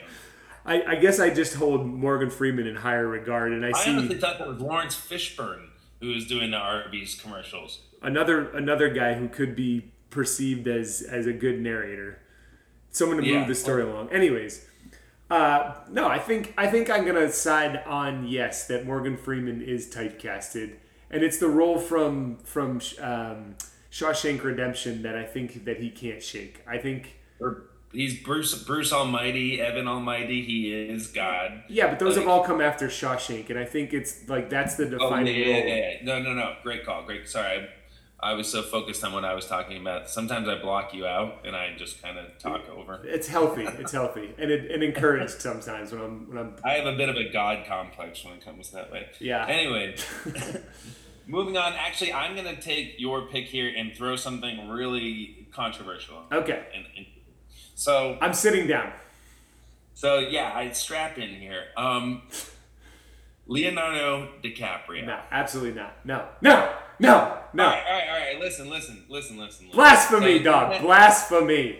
I, 0.65 0.83
I 0.83 0.95
guess 0.95 1.19
I 1.19 1.29
just 1.29 1.55
hold 1.55 1.85
Morgan 1.85 2.29
Freeman 2.29 2.67
in 2.67 2.75
higher 2.75 3.07
regard, 3.07 3.51
and 3.53 3.65
I 3.65 3.69
I 3.69 3.83
see 3.83 3.91
honestly 3.91 4.17
thought 4.17 4.39
that 4.39 4.47
was 4.47 4.59
Laurence 4.59 4.95
Fishburne 4.95 5.67
who 5.99 6.09
was 6.09 6.27
doing 6.27 6.51
the 6.51 6.57
Arby's 6.57 7.19
commercials. 7.19 7.79
another 8.01 8.49
another 8.51 8.89
guy 8.89 9.15
who 9.15 9.27
could 9.27 9.55
be 9.55 9.91
perceived 10.09 10.67
as 10.67 11.01
as 11.01 11.25
a 11.27 11.33
good 11.33 11.59
narrator, 11.61 12.19
someone 12.91 13.17
to 13.17 13.25
Yeah. 13.25 13.39
move 13.39 13.47
the 13.47 13.55
story 13.55 13.83
along. 13.83 14.09
Anyways, 14.09 14.65
uh, 15.29 15.73
no, 15.91 16.07
I 16.07 16.19
think 16.19 16.53
I 16.57 16.67
think 16.67 16.89
I'm 16.89 17.05
gonna 17.05 17.31
side 17.31 17.83
on 17.85 18.27
yes 18.27 18.67
that 18.67 18.85
Morgan 18.85 19.17
Freeman 19.17 19.61
is 19.61 19.87
typecasted, 19.93 20.73
and 21.11 21.23
it's 21.23 21.37
the 21.37 21.47
role 21.49 21.77
from 21.79 22.37
from 22.43 22.81
um, 23.01 23.55
Shawshank 23.91 24.43
Redemption 24.43 25.03
that 25.03 25.15
I 25.15 25.23
think 25.23 25.65
that 25.65 25.77
he 25.77 25.89
can't 25.89 26.21
shake. 26.23 26.61
I 26.67 26.77
think 26.77 27.15
Or 27.39 27.63
he's 27.91 28.21
Bruce 28.23 28.63
Bruce 28.63 28.91
Almighty, 28.91 29.61
Evan 29.61 29.87
Almighty. 29.87 30.43
He 30.43 30.73
is 30.73 31.07
God. 31.07 31.63
yeah, 31.69 31.87
but 31.89 31.99
those 31.99 32.15
Like- 32.17 32.25
have 32.25 32.31
all 32.31 32.43
come 32.43 32.59
after 32.61 32.87
Shawshank, 32.87 33.49
and 33.51 33.59
I 33.59 33.65
think 33.65 33.93
it's 33.93 34.27
like 34.29 34.49
that's 34.49 34.75
the 34.75 34.85
Oh, 34.85 34.89
yeah, 34.89 34.97
defining 34.97 35.35
yeah, 35.35 35.45
role. 35.45 35.67
yeah, 35.67 35.75
yeah. 35.75 35.93
No, 36.03 36.19
no, 36.21 36.33
no. 36.33 36.55
Great 36.63 36.83
call. 36.85 37.03
Great. 37.03 37.27
Sorry, 37.27 37.67
I, 38.21 38.33
was 38.33 38.49
so 38.51 38.61
focused 38.61 39.03
on 39.03 39.13
what 39.13 39.23
I 39.25 39.33
was 39.33 39.45
talking 39.45 39.77
about. 39.81 40.09
Sometimes 40.09 40.47
I 40.47 40.59
block 40.61 40.93
you 40.93 41.05
out 41.05 41.45
and 41.45 41.55
I 41.55 41.73
just 41.77 42.01
kind 42.01 42.17
of 42.17 42.37
talk 42.37 42.67
over. 42.69 43.01
It's 43.03 43.27
healthy. 43.27 43.63
It's 43.65 43.91
healthy, 43.91 44.33
and 44.37 44.51
it, 44.51 44.71
and 44.71 44.83
encouraged 44.83 45.41
sometimes 45.41 45.91
when 45.91 46.01
I'm 46.01 46.29
when 46.29 46.37
I'm 46.37 46.55
I 46.63 46.73
have 46.73 46.85
a 46.85 46.97
bit 46.97 47.09
of 47.09 47.15
a 47.15 47.29
god 47.31 47.65
complex 47.67 48.23
when 48.23 48.33
it 48.35 48.43
comes 48.45 48.71
that 48.71 48.91
way. 48.91 49.07
yeah. 49.19 49.45
Anyway, 49.47 49.95
moving 51.27 51.57
on. 51.57 51.73
Actually, 51.73 52.13
I'm 52.13 52.35
gonna 52.35 52.59
take 52.59 52.95
your 52.97 53.27
pick 53.27 53.45
here 53.45 53.71
and 53.75 53.93
throw 53.95 54.15
something 54.15 54.69
really 54.69 55.47
controversial. 55.51 56.23
Okay, 56.31 56.63
And, 56.75 56.85
and 56.97 57.05
so, 57.75 58.17
I'm 58.21 58.33
sitting 58.33 58.67
down. 58.67 58.91
so 59.93 60.19
yeah, 60.19 60.51
I 60.53 60.71
strap 60.71 61.17
in 61.17 61.29
here. 61.29 61.65
Um, 61.77 62.23
Leonardo 63.47 64.29
DiCaprio. 64.43 65.05
No, 65.05 65.19
absolutely 65.31 65.79
not. 65.79 66.05
No, 66.05 66.27
no, 66.41 66.71
no, 66.99 67.37
no. 67.53 67.63
All 67.63 67.69
right, 67.71 67.83
all 67.87 67.93
right, 67.93 68.09
all 68.09 68.19
right. 68.19 68.39
Listen, 68.39 68.69
listen, 68.69 69.03
listen, 69.09 69.37
listen. 69.37 69.65
listen. 69.67 69.77
Blasphemy, 69.77 70.37
So- 70.39 70.43
dog. 70.43 70.81
Blasphemy. 70.81 71.79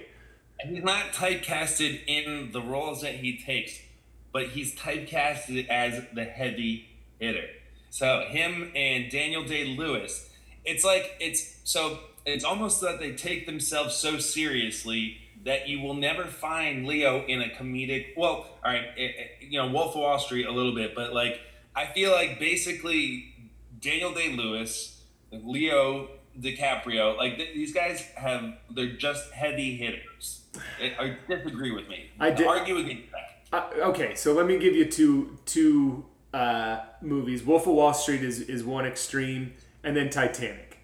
He's 0.68 0.84
not 0.84 1.14
typecasted 1.14 2.02
in 2.06 2.52
the 2.52 2.62
roles 2.62 3.02
that 3.02 3.16
he 3.16 3.38
takes, 3.38 3.80
but 4.34 4.48
he's 4.48 4.76
typecasted 4.76 5.68
as 5.70 6.04
the 6.14 6.26
heavy 6.26 6.90
hitter. 7.20 7.48
So 7.90 8.26
him 8.28 8.72
and 8.76 9.10
Daniel 9.10 9.44
Day 9.46 9.76
Lewis, 9.78 10.30
it's 10.66 10.84
like 10.84 11.16
it's 11.20 11.60
so 11.64 12.00
it's 12.26 12.44
almost 12.44 12.82
that 12.82 13.00
they 13.00 13.14
take 13.14 13.46
themselves 13.46 13.96
so 13.96 14.18
seriously 14.20 15.18
that 15.46 15.70
you 15.70 15.80
will 15.80 15.94
never 15.94 16.26
find 16.26 16.86
Leo 16.86 17.26
in 17.26 17.42
a 17.42 17.48
comedic. 17.48 18.08
Well, 18.18 18.46
all 18.64 18.72
right, 18.72 18.84
eh, 18.98 19.02
eh, 19.18 19.28
you 19.40 19.58
know 19.60 19.70
Wolf 19.72 19.96
of 19.96 20.02
Wall 20.02 20.20
Street 20.20 20.46
a 20.46 20.52
little 20.52 20.76
bit, 20.76 20.94
but 20.94 21.14
like 21.14 21.40
I 21.76 21.86
feel 21.88 22.12
like 22.12 22.38
basically 22.40 23.34
Daniel 23.80 24.14
Day 24.14 24.36
Lewis, 24.36 24.99
Leo 25.32 26.10
DiCaprio, 26.39 27.18
like 27.18 27.38
th- 27.38 27.54
these 27.54 27.74
guys 27.74 28.02
have 28.15 28.54
they're 28.72 28.94
just 28.94 29.32
heavy 29.32 29.76
hitters. 29.78 30.42
I, 30.82 30.96
I 31.00 31.18
disagree 31.28 31.72
with 31.72 31.88
me. 31.88 32.10
I 32.20 32.32
did- 32.32 32.48
argue 32.48 32.78
against 32.78 33.12
that. 33.12 33.26
Uh, 33.52 33.89
okay, 33.89 34.13
so 34.15 34.34
let 34.34 34.46
me 34.46 34.58
give 34.60 34.76
you 34.76 34.86
two 34.86 35.38
two 35.46 36.06
uh, 36.34 36.82
movies. 37.02 37.44
Wolf 37.44 37.65
of 37.68 37.74
Wall 37.74 37.94
Street 37.94 38.24
is 38.24 38.42
is 38.42 38.63
one 38.63 38.86
extreme, 38.86 39.54
and 39.84 39.96
then 39.96 40.10
Titanic. 40.10 40.78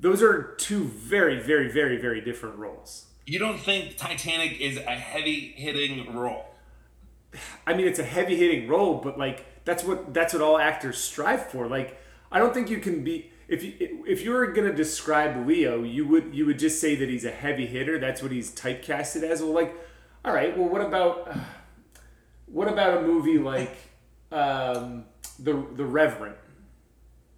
Those 0.00 0.22
are 0.22 0.54
two 0.58 0.84
very, 0.84 1.40
very, 1.40 1.68
very, 1.70 1.96
very 2.00 2.20
different 2.20 2.56
roles. 2.56 3.06
You 3.26 3.38
don't 3.38 3.58
think 3.58 3.96
Titanic 3.96 4.60
is 4.60 4.76
a 4.78 4.92
heavy 4.94 5.52
hitting 5.56 6.14
role? 6.16 6.46
I 7.66 7.74
mean, 7.74 7.86
it's 7.86 7.98
a 7.98 8.04
heavy 8.04 8.36
hitting 8.36 8.68
role, 8.68 8.94
but 9.02 9.18
like 9.18 9.44
that's 9.64 9.84
what 9.84 10.12
that's 10.14 10.32
what 10.32 10.42
all 10.42 10.58
actors 10.58 10.98
strive 10.98 11.46
for. 11.50 11.66
Like, 11.68 12.00
I 12.32 12.38
don't 12.38 12.54
think 12.54 12.70
you 12.70 12.78
can 12.78 13.04
be 13.04 13.30
if 13.48 13.62
you 13.64 14.04
if 14.06 14.22
you 14.22 14.30
were 14.30 14.46
gonna 14.48 14.74
describe 14.74 15.46
Leo, 15.46 15.82
you 15.82 16.06
would 16.06 16.34
you 16.34 16.44
would 16.46 16.58
just 16.58 16.80
say 16.80 16.94
that 16.96 17.08
he's 17.08 17.24
a 17.24 17.30
heavy 17.30 17.66
hitter. 17.66 17.98
That's 17.98 18.22
what 18.22 18.30
he's 18.30 18.50
typecasted 18.50 19.22
as. 19.22 19.40
Well, 19.42 19.52
like, 19.52 19.74
all 20.24 20.32
right. 20.34 20.56
Well, 20.56 20.68
what 20.68 20.82
about 20.82 21.34
what 22.46 22.68
about 22.68 22.98
a 22.98 23.02
movie 23.02 23.38
like 23.38 23.74
um, 24.30 25.04
the 25.38 25.64
the 25.74 25.84
Reverend? 25.84 26.34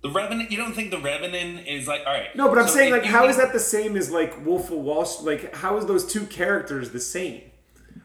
The 0.02 0.10
Revenant. 0.10 0.50
You 0.50 0.56
don't 0.56 0.72
think 0.72 0.90
the 0.90 0.98
Revenant 0.98 1.66
is 1.68 1.86
like 1.86 2.02
all 2.06 2.12
right? 2.12 2.34
No, 2.34 2.48
but 2.48 2.58
I'm 2.58 2.66
so 2.68 2.74
saying 2.74 2.92
like, 2.92 3.04
how 3.04 3.28
is 3.28 3.36
think- 3.36 3.48
that 3.48 3.52
the 3.52 3.60
same 3.60 3.96
as 3.96 4.10
like 4.10 4.44
Wolf 4.44 4.70
of 4.70 4.78
Wall 4.78 5.04
Street? 5.04 5.42
Like, 5.42 5.54
how 5.56 5.76
is 5.76 5.86
those 5.86 6.10
two 6.10 6.26
characters 6.26 6.90
the 6.90 7.00
same? 7.00 7.42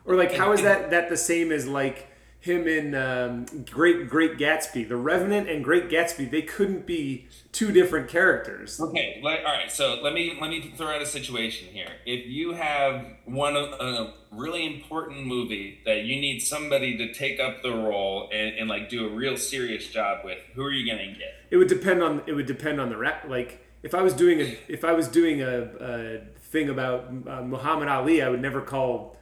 Or 0.06 0.15
like, 0.15 0.34
how 0.34 0.52
is 0.52 0.62
that 0.62 0.91
that 0.91 1.10
the 1.10 1.18
same 1.18 1.52
as 1.52 1.68
like 1.68 2.08
him 2.46 2.68
in 2.68 2.94
um, 2.94 3.46
Great 3.70 4.08
Great 4.08 4.38
Gatsby? 4.38 4.88
The 4.88 4.96
Revenant 4.96 5.50
and 5.50 5.64
Great 5.64 5.90
Gatsby, 5.90 6.30
they 6.30 6.44
couldn't 6.44 6.86
be 6.86 7.28
two 7.52 7.72
different 7.72 8.08
characters. 8.08 8.80
Okay, 8.80 9.20
all 9.24 9.30
right. 9.30 9.72
So 9.72 10.00
let 10.04 10.14
me 10.14 10.38
let 10.40 10.52
me 10.52 10.74
throw 10.78 10.88
out 10.88 11.02
a 11.02 11.06
situation 11.08 11.68
here. 11.74 11.90
If 12.06 12.28
you 12.28 12.54
have 12.54 13.06
one 13.26 13.56
of 13.56 13.74
a 13.80 14.14
really 14.32 14.66
important 14.66 15.26
movie 15.26 15.80
that 15.86 16.04
you 16.04 16.22
need 16.22 16.40
somebody 16.40 16.98
to 16.98 17.14
take 17.14 17.40
up 17.40 17.64
the 17.64 17.72
role 17.72 18.30
and, 18.32 18.56
and 18.56 18.70
like 18.70 18.90
do 18.90 19.08
a 19.08 19.10
real 19.10 19.38
serious 19.38 19.88
job 19.88 20.24
with, 20.24 20.38
who 20.54 20.64
are 20.64 20.72
you 20.72 20.90
gonna 20.90 21.08
get? 21.08 21.34
It 21.50 21.58
would 21.58 21.68
depend 21.68 22.04
on 22.04 22.22
it 22.28 22.34
would 22.34 22.46
depend 22.46 22.80
on 22.80 22.90
the 22.90 22.98
rap. 22.98 23.26
Like, 23.28 23.66
if 23.82 23.96
I 23.96 24.04
was 24.04 24.14
doing 24.14 24.42
a 24.42 24.58
if 24.68 24.86
I 24.86 24.94
was 24.94 25.08
doing 25.08 25.42
a, 25.42 25.70
a 25.80 26.20
thing 26.38 26.70
about 26.70 27.08
uh, 27.08 27.42
Muhammad 27.42 27.88
Ali, 27.88 28.22
I 28.22 28.30
would 28.30 28.42
never 28.42 28.62
call 28.62 29.18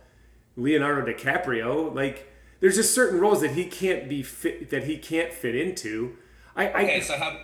Leonardo 0.57 1.09
DiCaprio. 1.11 1.95
Like, 1.95 2.32
there's 2.63 2.77
just 2.77 2.95
certain 2.95 3.19
roles 3.19 3.41
that 3.41 3.51
he 3.51 3.65
can't 3.65 4.07
be 4.07 4.23
fit 4.23 4.69
that 4.69 4.85
he 4.85 4.97
can't 4.97 5.33
fit 5.33 5.53
into. 5.53 6.15
I, 6.55 6.69
I 6.69 6.83
Okay, 6.83 7.01
so 7.01 7.17
how? 7.17 7.37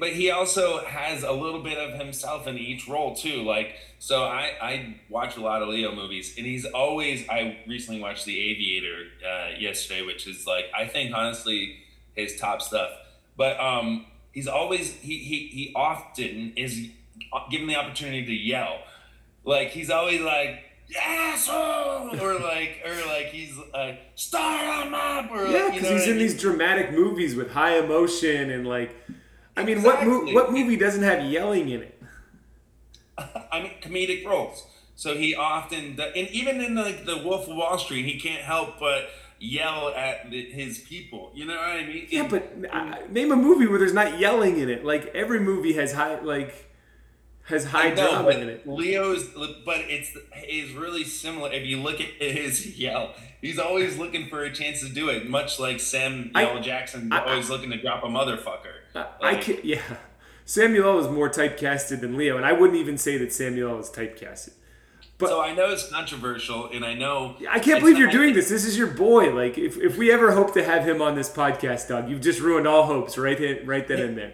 But 0.00 0.08
he 0.14 0.32
also 0.32 0.84
has 0.84 1.22
a 1.22 1.30
little 1.30 1.62
bit 1.62 1.78
of 1.78 1.96
himself 1.96 2.48
in 2.48 2.58
each 2.58 2.88
role 2.88 3.14
too. 3.14 3.44
Like, 3.44 3.76
so 4.00 4.24
I 4.24 4.50
I 4.60 4.96
watch 5.08 5.36
a 5.36 5.40
lot 5.40 5.62
of 5.62 5.68
Leo 5.68 5.94
movies, 5.94 6.34
and 6.36 6.44
he's 6.44 6.64
always. 6.64 7.24
I 7.28 7.58
recently 7.68 8.00
watched 8.00 8.24
The 8.24 8.36
Aviator 8.50 9.04
uh, 9.24 9.50
yesterday, 9.60 10.04
which 10.04 10.26
is 10.26 10.44
like 10.44 10.64
I 10.76 10.86
think 10.86 11.14
honestly 11.14 11.76
his 12.16 12.36
top 12.40 12.62
stuff. 12.62 12.90
But 13.36 13.60
um, 13.60 14.06
he's 14.32 14.48
always 14.48 14.92
he 14.92 15.18
he 15.18 15.46
he 15.52 15.72
often 15.76 16.54
is 16.56 16.88
given 17.48 17.68
the 17.68 17.76
opportunity 17.76 18.26
to 18.26 18.34
yell. 18.34 18.80
Like 19.44 19.68
he's 19.68 19.88
always 19.88 20.20
like 20.20 20.64
yes 20.88 21.48
oh! 21.50 22.10
or 22.20 22.34
like 22.40 22.82
or 22.84 22.94
like 23.06 23.26
he's 23.26 23.58
uh, 23.74 23.92
star 24.14 24.84
on 24.84 24.94
up 24.94 25.30
or 25.30 25.46
Yeah, 25.46 25.64
like, 25.64 25.74
you 25.74 25.80
because 25.80 25.82
know 25.82 25.90
he's 25.96 26.00
what 26.00 26.00
I 26.00 26.04
in 26.04 26.08
mean? 26.10 26.18
these 26.18 26.40
dramatic 26.40 26.92
movies 26.92 27.34
with 27.34 27.50
high 27.52 27.78
emotion 27.78 28.50
and 28.50 28.66
like, 28.66 28.94
I 29.56 29.64
mean, 29.64 29.82
what 29.82 30.04
mo- 30.06 30.32
what 30.32 30.52
movie 30.52 30.76
doesn't 30.76 31.02
have 31.02 31.24
yelling 31.30 31.68
in 31.68 31.82
it? 31.82 32.02
I 33.18 33.62
mean, 33.62 33.72
comedic 33.80 34.24
roles. 34.26 34.66
So 34.94 35.16
he 35.16 35.34
often, 35.34 35.98
and 36.00 36.28
even 36.28 36.60
in 36.60 36.74
like 36.74 37.04
the 37.06 37.18
Wolf 37.18 37.48
of 37.48 37.56
Wall 37.56 37.78
Street, 37.78 38.04
he 38.04 38.20
can't 38.20 38.42
help 38.42 38.78
but 38.78 39.08
yell 39.40 39.88
at 39.96 40.26
his 40.32 40.78
people. 40.78 41.32
You 41.34 41.46
know 41.46 41.56
what 41.56 41.64
I 41.64 41.84
mean? 41.86 42.06
Yeah, 42.10 42.20
And- 42.20 42.30
but 42.30 42.52
uh, 42.72 42.96
name 43.10 43.32
a 43.32 43.36
movie 43.36 43.66
where 43.66 43.78
there's 43.78 43.94
not 43.94 44.18
yelling 44.18 44.58
in 44.58 44.68
it. 44.70 44.84
Like 44.84 45.06
every 45.14 45.40
movie 45.40 45.72
has 45.74 45.92
high 45.92 46.20
like 46.20 46.71
has 47.44 47.64
high 47.64 47.88
I 47.88 47.94
drama 47.94 48.28
in 48.30 48.48
it. 48.48 48.66
Leo's, 48.66 49.24
but 49.64 49.78
it's 49.80 50.16
is 50.48 50.72
really 50.72 51.04
similar. 51.04 51.50
If 51.52 51.66
you 51.66 51.78
look 51.78 52.00
at 52.00 52.08
his 52.20 52.78
yell, 52.78 53.14
he's 53.40 53.58
always 53.58 53.98
looking 53.98 54.28
for 54.28 54.44
a 54.44 54.52
chance 54.52 54.80
to 54.80 54.88
do 54.88 55.08
it, 55.08 55.28
much 55.28 55.58
like 55.58 55.80
Samuel 55.80 56.30
I- 56.34 56.60
Jackson, 56.60 57.12
I- 57.12 57.24
always 57.24 57.50
looking 57.50 57.70
to 57.70 57.80
drop 57.80 58.04
a 58.04 58.06
motherfucker. 58.06 58.74
I, 58.94 59.06
I 59.20 59.34
can 59.36 59.58
yeah. 59.64 59.80
Samuel 60.44 60.98
L. 60.98 60.98
is 60.98 61.08
more 61.08 61.30
typecasted 61.30 62.00
than 62.00 62.16
Leo, 62.16 62.36
and 62.36 62.44
I 62.44 62.52
wouldn't 62.52 62.78
even 62.78 62.98
say 62.98 63.16
that 63.18 63.32
Samuel 63.32 63.70
L. 63.74 63.78
is 63.78 63.88
typecasted. 63.90 64.50
But- 65.18 65.28
so 65.28 65.40
I 65.40 65.54
know 65.54 65.70
it's 65.70 65.88
controversial, 65.88 66.68
and 66.72 66.84
I 66.84 66.94
know 66.94 67.36
I 67.48 67.58
can't 67.60 67.80
believe 67.80 67.96
you're 67.98 68.10
doing 68.10 68.34
this. 68.34 68.48
This 68.48 68.64
is 68.64 68.76
your 68.76 68.88
boy. 68.88 69.32
Like, 69.34 69.56
if, 69.56 69.76
if 69.78 69.96
we 69.96 70.10
ever 70.12 70.32
hope 70.32 70.52
to 70.54 70.64
have 70.64 70.84
him 70.84 71.00
on 71.00 71.14
this 71.14 71.30
podcast, 71.30 71.88
Doug, 71.88 72.08
you've 72.10 72.20
just 72.20 72.40
ruined 72.40 72.66
all 72.66 72.84
hopes 72.84 73.16
right 73.16 73.64
right 73.66 73.86
then 73.86 74.00
and 74.00 74.16
there. 74.18 74.32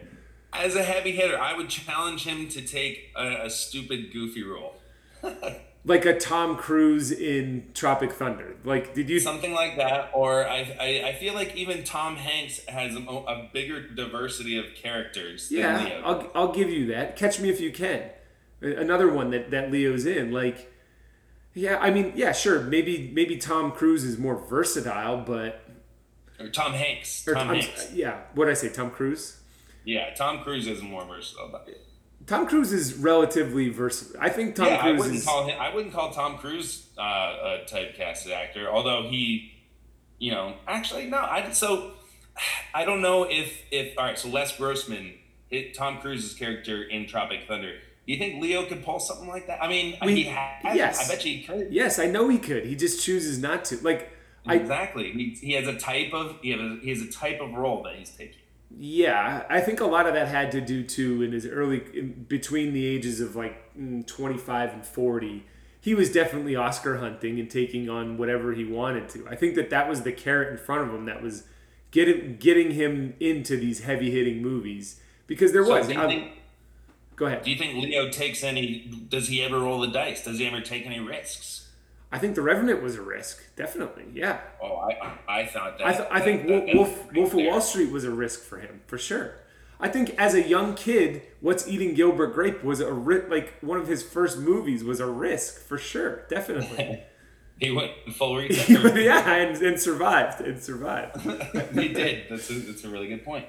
As 0.52 0.74
a 0.74 0.82
heavy 0.82 1.12
hitter, 1.12 1.38
I 1.38 1.56
would 1.56 1.68
challenge 1.68 2.24
him 2.24 2.48
to 2.48 2.62
take 2.62 3.10
a, 3.16 3.46
a 3.46 3.50
stupid, 3.50 4.12
goofy 4.12 4.42
role. 4.42 4.74
Like 5.84 6.04
a 6.04 6.18
Tom 6.18 6.56
Cruise 6.56 7.10
in 7.12 7.70
Tropic 7.72 8.12
Thunder. 8.12 8.56
Like, 8.62 8.94
did 8.94 9.08
you? 9.08 9.20
something 9.20 9.54
like 9.54 9.78
that 9.78 10.10
or 10.12 10.46
I, 10.46 10.76
I, 10.78 11.08
I 11.08 11.12
feel 11.14 11.32
like 11.34 11.56
even 11.56 11.82
tom 11.82 12.16
hanks 12.16 12.60
has 12.66 12.94
a, 12.94 12.98
a 12.98 13.48
bigger 13.54 13.88
diversity 13.88 14.58
of 14.58 14.74
characters 14.74 15.48
than 15.48 15.60
Yeah, 15.60 15.82
leo 15.82 16.02
I'll, 16.04 16.30
I'll 16.34 16.52
give 16.52 16.68
you 16.68 16.86
that. 16.88 17.16
Catch 17.16 17.40
Me 17.40 17.48
If 17.48 17.60
You 17.60 17.72
Can. 17.72 18.02
Another 18.60 19.10
one 19.10 19.30
that, 19.30 19.50
that 19.50 19.70
Leo's 19.70 20.04
in. 20.04 20.30
Like, 20.32 20.70
yeah, 21.54 21.78
I 21.80 21.90
mean, 21.90 22.12
yeah, 22.16 22.32
sure. 22.32 22.60
Maybe 22.60 23.10
maybe 23.14 23.36
Tom 23.36 23.72
Cruise 23.72 24.04
is 24.04 24.18
more 24.18 24.36
versatile, 24.36 25.18
but 25.18 25.62
or 26.38 26.48
tom 26.48 26.72
hanks 26.72 27.26
or, 27.26 27.34
tom 27.34 27.48
hanks 27.48 27.92
yeah, 27.92 28.22
what 28.34 28.48
I 28.48 28.54
say? 28.54 28.68
Tom 28.68 28.90
Cruise. 28.90 29.38
Yeah 29.84 30.14
tom 30.14 30.40
cruise 30.42 30.66
is 30.66 30.82
more 30.82 31.04
versatile 31.04 31.50
Tom 32.26 32.46
Cruise 32.46 32.74
is 32.74 32.94
relatively 32.94 33.70
versatile. 33.70 34.20
I 34.20 34.28
think 34.28 34.54
Tom 34.54 34.66
yeah 34.66 34.84
i 34.84 34.92
wouldn't 34.92 35.16
is. 35.16 35.24
call 35.24 35.46
him 35.46 35.58
i 35.58 35.74
wouldn't 35.74 35.94
call 35.94 36.10
tom 36.12 36.36
cruise 36.38 36.86
uh, 36.98 37.02
a 37.02 37.58
typecasted 37.66 38.32
actor 38.32 38.68
although 38.68 39.08
he 39.08 39.52
you 40.18 40.30
know 40.32 40.54
actually 40.66 41.06
no 41.06 41.18
i 41.18 41.50
so 41.52 41.92
i 42.74 42.84
don't 42.84 43.00
know 43.00 43.24
if 43.24 43.62
if 43.70 43.96
all 43.96 44.04
right 44.04 44.18
so 44.18 44.28
les 44.28 44.56
grossman 44.56 45.14
hit 45.48 45.74
tom 45.74 45.98
cruise's 46.00 46.34
character 46.34 46.82
in 46.82 47.06
tropic 47.06 47.40
thunder 47.48 47.72
do 48.06 48.12
you 48.12 48.18
think 48.18 48.42
leo 48.42 48.66
could 48.66 48.84
pull 48.84 48.98
something 49.00 49.28
like 49.28 49.46
that 49.46 49.62
i 49.62 49.68
mean 49.68 49.96
We- 50.04 50.16
he 50.16 50.24
has 50.24 50.76
yes. 50.76 51.08
i 51.10 51.14
bet 51.14 51.24
you 51.24 51.38
he 51.38 51.44
could 51.44 51.68
yes, 51.70 51.98
I 51.98 52.06
know 52.06 52.28
he 52.28 52.38
could. 52.38 52.64
He 52.66 52.74
just 52.76 53.02
chooses 53.04 53.38
not 53.38 53.64
to. 53.66 53.76
Like, 53.82 54.10
I 54.46 54.54
Exactly. 54.56 55.12
He, 55.12 55.30
he 55.40 55.52
has 55.52 55.66
a 55.68 55.76
type 55.78 56.12
of 56.12 56.36
he 56.42 56.50
has 56.50 56.60
a, 56.60 56.78
he 56.82 56.90
has 56.90 57.02
a 57.02 57.10
type 57.10 57.40
of 57.40 57.52
role 57.52 57.82
that 57.84 57.96
he's 57.96 58.10
taking. 58.10 58.40
Yeah, 58.76 59.44
I 59.48 59.60
think 59.60 59.80
a 59.80 59.86
lot 59.86 60.06
of 60.06 60.14
that 60.14 60.28
had 60.28 60.52
to 60.52 60.60
do 60.60 60.82
too 60.84 61.22
in 61.22 61.32
his 61.32 61.46
early 61.46 61.82
in 61.94 62.26
between 62.28 62.72
the 62.74 62.84
ages 62.86 63.20
of 63.20 63.34
like 63.34 63.74
mm, 63.76 64.06
25 64.06 64.72
and 64.74 64.84
40. 64.84 65.46
He 65.80 65.94
was 65.94 66.12
definitely 66.12 66.54
Oscar 66.54 66.98
hunting 66.98 67.40
and 67.40 67.50
taking 67.50 67.88
on 67.88 68.18
whatever 68.18 68.52
he 68.52 68.64
wanted 68.64 69.08
to. 69.10 69.26
I 69.28 69.36
think 69.36 69.54
that 69.54 69.70
that 69.70 69.88
was 69.88 70.02
the 70.02 70.12
carrot 70.12 70.52
in 70.52 70.58
front 70.58 70.82
of 70.88 70.94
him 70.94 71.06
that 71.06 71.22
was 71.22 71.44
getting 71.90 72.36
getting 72.36 72.72
him 72.72 73.14
into 73.20 73.56
these 73.56 73.80
heavy 73.84 74.10
hitting 74.10 74.42
movies 74.42 75.00
because 75.26 75.52
there 75.52 75.64
So 75.64 75.78
was. 75.78 75.86
think- 75.86 76.32
go 77.16 77.26
ahead. 77.26 77.42
Do 77.42 77.50
you 77.50 77.56
think 77.56 77.82
Leo 77.82 78.10
takes 78.10 78.44
any? 78.44 78.80
Does 79.08 79.28
he 79.28 79.42
ever 79.42 79.58
roll 79.60 79.80
the 79.80 79.88
dice? 79.88 80.24
Does 80.24 80.38
he 80.38 80.46
ever 80.46 80.60
take 80.60 80.84
any 80.84 81.00
risks? 81.00 81.67
I 82.10 82.18
think 82.18 82.34
The 82.34 82.42
Revenant 82.42 82.82
was 82.82 82.96
a 82.96 83.02
risk, 83.02 83.54
definitely. 83.56 84.04
Yeah, 84.14 84.40
Oh, 84.62 84.76
I 84.76 85.18
I 85.28 85.46
thought 85.46 85.76
that. 85.78 85.86
I, 85.86 85.92
th- 85.92 86.08
I 86.10 86.20
think 86.20 86.46
that- 86.46 86.74
Wolf, 86.74 86.88
that- 87.06 87.14
Wolf, 87.14 87.34
Wolf 87.34 87.34
of. 87.34 87.52
Wall 87.52 87.60
Street 87.60 87.90
was 87.92 88.04
a 88.04 88.10
risk 88.10 88.42
for 88.44 88.58
him 88.58 88.80
for 88.86 88.96
sure. 88.98 89.34
I 89.80 89.88
think 89.88 90.10
as 90.18 90.34
a 90.34 90.42
young 90.42 90.74
kid, 90.74 91.22
What's 91.40 91.68
Eating 91.68 91.94
Gilbert 91.94 92.34
Grape 92.34 92.64
was 92.64 92.80
a 92.80 92.92
ri- 92.92 93.28
like 93.28 93.54
one 93.60 93.78
of 93.78 93.86
his 93.86 94.02
first 94.02 94.38
movies 94.38 94.82
was 94.82 94.98
a 95.00 95.06
risk 95.06 95.60
for 95.60 95.78
sure, 95.78 96.24
definitely. 96.28 97.02
He 97.60 97.72
went 97.72 97.90
full 98.14 98.36
retail. 98.42 98.96
yeah, 98.96 99.34
and, 99.34 99.60
and 99.60 99.80
survived 99.80 100.40
and 100.40 100.62
survived. 100.62 101.20
he 101.74 101.88
did. 101.88 102.26
That's 102.30 102.48
a, 102.50 102.52
that's 102.54 102.84
a 102.84 102.88
really 102.88 103.08
good 103.08 103.24
point. 103.24 103.46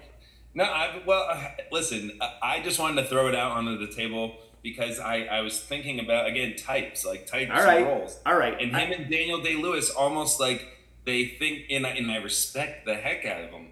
No, 0.56 0.64
I 0.64 1.00
well, 1.06 1.28
uh, 1.30 1.44
listen. 1.72 2.18
I- 2.20 2.56
I 2.56 2.60
just 2.64 2.80
wanted 2.80 3.04
to 3.04 3.08
throw 3.08 3.28
it 3.28 3.36
out 3.36 3.52
onto 3.52 3.78
the 3.78 3.92
table 3.94 4.38
because 4.64 5.00
I 5.00 5.24
I 5.24 5.42
was 5.42 5.60
thinking 5.60 6.00
about 6.00 6.28
again 6.28 6.56
types 6.56 7.06
like 7.06 7.26
types 7.28 7.52
All 7.54 7.64
right, 7.64 7.86
roles, 7.86 8.20
all 8.26 8.38
right. 8.38 8.60
and 8.62 8.76
him 8.76 8.92
and 8.92 9.10
Daniel 9.12 9.42
Day 9.42 9.56
Lewis 9.56 9.90
almost 9.90 10.40
like 10.40 10.66
they 11.06 11.26
think, 11.26 11.64
and 11.70 11.86
I, 11.88 11.92
and 11.92 12.12
I 12.12 12.18
respect 12.18 12.86
the 12.86 12.96
heck 12.96 13.26
out 13.26 13.44
of 13.46 13.52
them, 13.52 13.68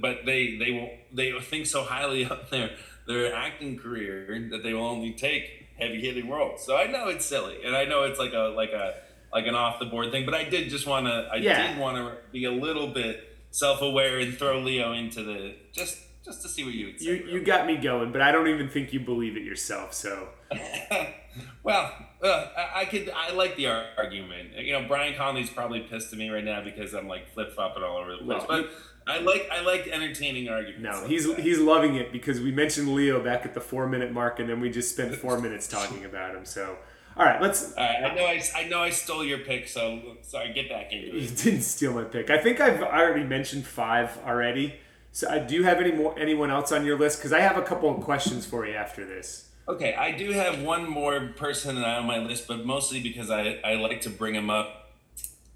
but 0.00 0.26
they 0.26 0.56
they 0.58 0.70
will 0.72 0.90
they 1.12 1.32
think 1.40 1.66
so 1.66 1.82
highly 1.82 2.24
of 2.24 2.50
their 2.50 2.70
their 3.06 3.34
acting 3.34 3.78
career 3.78 4.48
that 4.50 4.62
they 4.62 4.74
will 4.74 4.86
only 4.86 5.12
take 5.12 5.66
heavy 5.78 6.00
hitting 6.00 6.28
roles. 6.28 6.64
So 6.64 6.76
I 6.76 6.86
know 6.86 7.08
it's 7.08 7.24
silly, 7.26 7.64
and 7.64 7.76
I 7.76 7.84
know 7.84 8.02
it's 8.04 8.18
like 8.18 8.32
a 8.32 8.52
like 8.56 8.70
a 8.72 8.94
like 9.32 9.46
an 9.46 9.54
off 9.54 9.78
the 9.80 9.86
board 9.86 10.10
thing, 10.12 10.24
but 10.24 10.34
I 10.34 10.44
did 10.44 10.68
just 10.68 10.86
want 10.86 11.06
to 11.06 11.28
I 11.32 11.36
Yeah. 11.36 11.72
did 11.72 11.78
want 11.80 11.96
to 11.96 12.16
be 12.32 12.44
a 12.44 12.52
little 12.52 12.88
bit 12.88 13.36
self 13.50 13.82
aware 13.82 14.18
and 14.18 14.36
throw 14.36 14.58
Leo 14.60 14.92
into 14.92 15.22
the 15.22 15.54
just 15.72 15.98
just 16.24 16.42
to 16.42 16.48
see 16.48 16.64
what 16.64 16.74
you 16.74 16.86
would 16.86 17.00
say. 17.00 17.06
You 17.06 17.38
you 17.38 17.44
got 17.44 17.66
me 17.66 17.76
going, 17.76 18.12
but 18.12 18.22
I 18.22 18.32
don't 18.32 18.48
even 18.48 18.68
think 18.68 18.92
you 18.92 19.00
believe 19.00 19.36
it 19.36 19.42
yourself. 19.42 19.92
So 19.92 20.28
well, 21.62 21.92
uh, 22.22 22.46
I, 22.74 22.84
could. 22.84 23.10
I 23.14 23.32
like 23.32 23.56
the 23.56 23.66
ar- 23.66 23.86
argument. 23.98 24.50
You 24.56 24.72
know, 24.72 24.86
Brian 24.86 25.14
Conley's 25.16 25.50
probably 25.50 25.80
pissed 25.80 26.12
at 26.12 26.18
me 26.18 26.30
right 26.30 26.44
now 26.44 26.62
because 26.62 26.94
I'm 26.94 27.08
like 27.08 27.32
flip 27.32 27.52
flopping 27.54 27.82
all 27.82 27.98
over 27.98 28.12
the 28.12 28.18
place. 28.18 28.28
Well, 28.28 28.46
but 28.48 28.70
I 29.06 29.18
like 29.20 29.48
I 29.50 29.60
like 29.62 29.86
entertaining 29.88 30.48
arguments. 30.48 30.82
no, 30.82 31.02
like 31.02 31.10
he's 31.10 31.26
that. 31.26 31.40
he's 31.40 31.58
loving 31.58 31.96
it 31.96 32.12
because 32.12 32.40
we 32.40 32.52
mentioned 32.52 32.94
Leo 32.94 33.22
back 33.22 33.44
at 33.44 33.54
the 33.54 33.60
four 33.60 33.86
minute 33.86 34.12
mark, 34.12 34.38
and 34.38 34.48
then 34.48 34.60
we 34.60 34.70
just 34.70 34.90
spent 34.90 35.14
four 35.16 35.40
minutes 35.42 35.66
talking 35.68 36.04
about 36.04 36.34
him. 36.34 36.44
So 36.44 36.76
all 37.16 37.24
right, 37.24 37.40
let's 37.40 37.72
All 37.74 37.84
right, 37.84 38.10
I 38.10 38.14
know 38.14 38.24
I, 38.24 38.42
I 38.56 38.64
know 38.68 38.80
I 38.80 38.90
stole 38.90 39.24
your 39.24 39.38
pick, 39.38 39.68
so 39.68 40.16
sorry. 40.22 40.52
Get 40.52 40.68
back 40.68 40.92
into 40.92 41.16
You 41.18 41.28
didn't 41.28 41.62
steal 41.62 41.92
my 41.92 42.04
pick. 42.04 42.30
I 42.30 42.38
think 42.38 42.60
I've 42.60 42.82
already 42.82 43.24
mentioned 43.24 43.66
five 43.66 44.18
already. 44.26 44.74
So 45.14 45.28
uh, 45.28 45.38
do 45.38 45.54
you 45.54 45.62
have 45.62 45.78
any 45.80 45.92
more 45.92 46.18
anyone 46.18 46.50
else 46.50 46.72
on 46.72 46.84
your 46.84 46.98
list? 46.98 47.18
Because 47.18 47.32
I 47.32 47.38
have 47.38 47.56
a 47.56 47.62
couple 47.62 47.88
of 47.88 48.02
questions 48.02 48.44
for 48.44 48.66
you 48.66 48.74
after 48.74 49.06
this. 49.06 49.48
Okay, 49.68 49.94
I 49.94 50.10
do 50.10 50.32
have 50.32 50.60
one 50.62 50.90
more 50.90 51.28
person 51.36 51.78
on 51.78 52.04
my 52.04 52.18
list, 52.18 52.48
but 52.48 52.66
mostly 52.66 53.00
because 53.00 53.30
I, 53.30 53.60
I 53.64 53.74
like 53.74 54.00
to 54.02 54.10
bring 54.10 54.34
him 54.34 54.50
up 54.50 54.90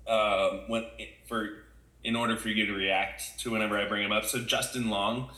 uh, 0.07 0.61
when 0.69 0.85
for 1.27 1.65
in 2.05 2.15
order 2.15 2.37
for 2.37 2.49
you 2.51 2.67
to 2.67 2.73
react 2.73 3.41
to 3.41 3.51
whenever 3.51 3.77
I 3.77 3.89
bring 3.89 4.05
him 4.05 4.13
up. 4.13 4.25
So 4.27 4.39
Justin 4.39 4.91
Long 4.91 5.29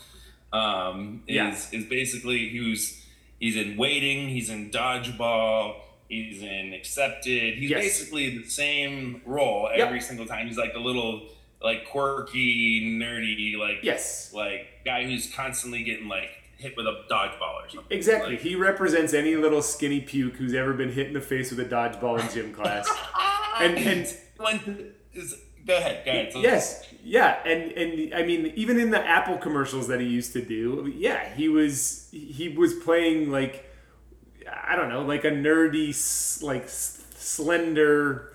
um, 0.53 1.23
is 1.27 1.35
Yeah. 1.35 1.79
is 1.79 1.85
basically 1.85 2.49
who's 2.49 3.03
he's 3.39 3.55
in 3.55 3.75
waiting, 3.75 4.29
he's 4.29 4.51
in 4.51 4.69
dodgeball, 4.69 5.77
he's 6.09 6.43
in 6.43 6.73
accepted. 6.73 7.55
He's 7.55 7.71
Yes. 7.71 7.81
basically 7.81 8.37
the 8.37 8.47
same 8.47 9.23
role 9.25 9.67
Yep. 9.75 9.87
every 9.87 9.99
single 9.99 10.27
time. 10.27 10.45
He's 10.47 10.57
like 10.59 10.73
the 10.73 10.79
little 10.79 11.27
like 11.63 11.85
quirky, 11.89 12.81
nerdy, 12.99 13.57
like 13.57 13.83
Yes, 13.83 14.31
like 14.33 14.67
guy 14.85 15.03
who's 15.05 15.31
constantly 15.33 15.83
getting 15.83 16.07
like 16.07 16.29
hit 16.57 16.75
with 16.77 16.85
a 16.85 17.03
dodgeball 17.09 17.65
or 17.65 17.69
something. 17.69 17.97
exactly. 17.97 18.31
Like- 18.33 18.41
He 18.41 18.55
represents 18.55 19.13
any 19.13 19.35
little 19.35 19.61
skinny 19.61 19.99
puke 20.01 20.35
who's 20.35 20.53
ever 20.53 20.73
been 20.73 20.91
hit 20.91 21.07
in 21.07 21.13
the 21.13 21.21
face 21.21 21.49
with 21.51 21.59
a 21.59 21.65
dodgeball 21.65 22.19
in 22.19 22.29
gym 22.33 22.53
class. 22.53 22.87
And- 23.59 23.77
and- 23.77 24.17
One 24.37 24.93
is 25.13 25.35
go 25.67 25.77
ahead, 25.77 26.03
go 26.05 26.11
ahead. 26.11 26.33
So- 26.33 26.39
yes, 26.39 26.85
yeah, 27.03 27.39
and 27.45 27.71
and 27.73 28.13
I 28.15 28.23
mean 28.23 28.53
even 28.55 28.79
in 28.79 28.89
the 28.91 29.03
Apple 29.03 29.37
commercials 29.37 29.87
that 29.89 29.99
he 29.99 30.07
used 30.07 30.33
to 30.33 30.41
do, 30.43 30.91
yeah, 30.95 31.33
he 31.35 31.47
was 31.49 32.07
he 32.11 32.49
was 32.49 32.73
playing 32.75 33.29
like 33.31 33.65
I 34.51 34.75
don't 34.75 34.89
know, 34.89 35.01
like 35.03 35.23
a 35.25 35.31
nerdy, 35.31 35.93
like 36.43 36.67
slender. 36.67 38.30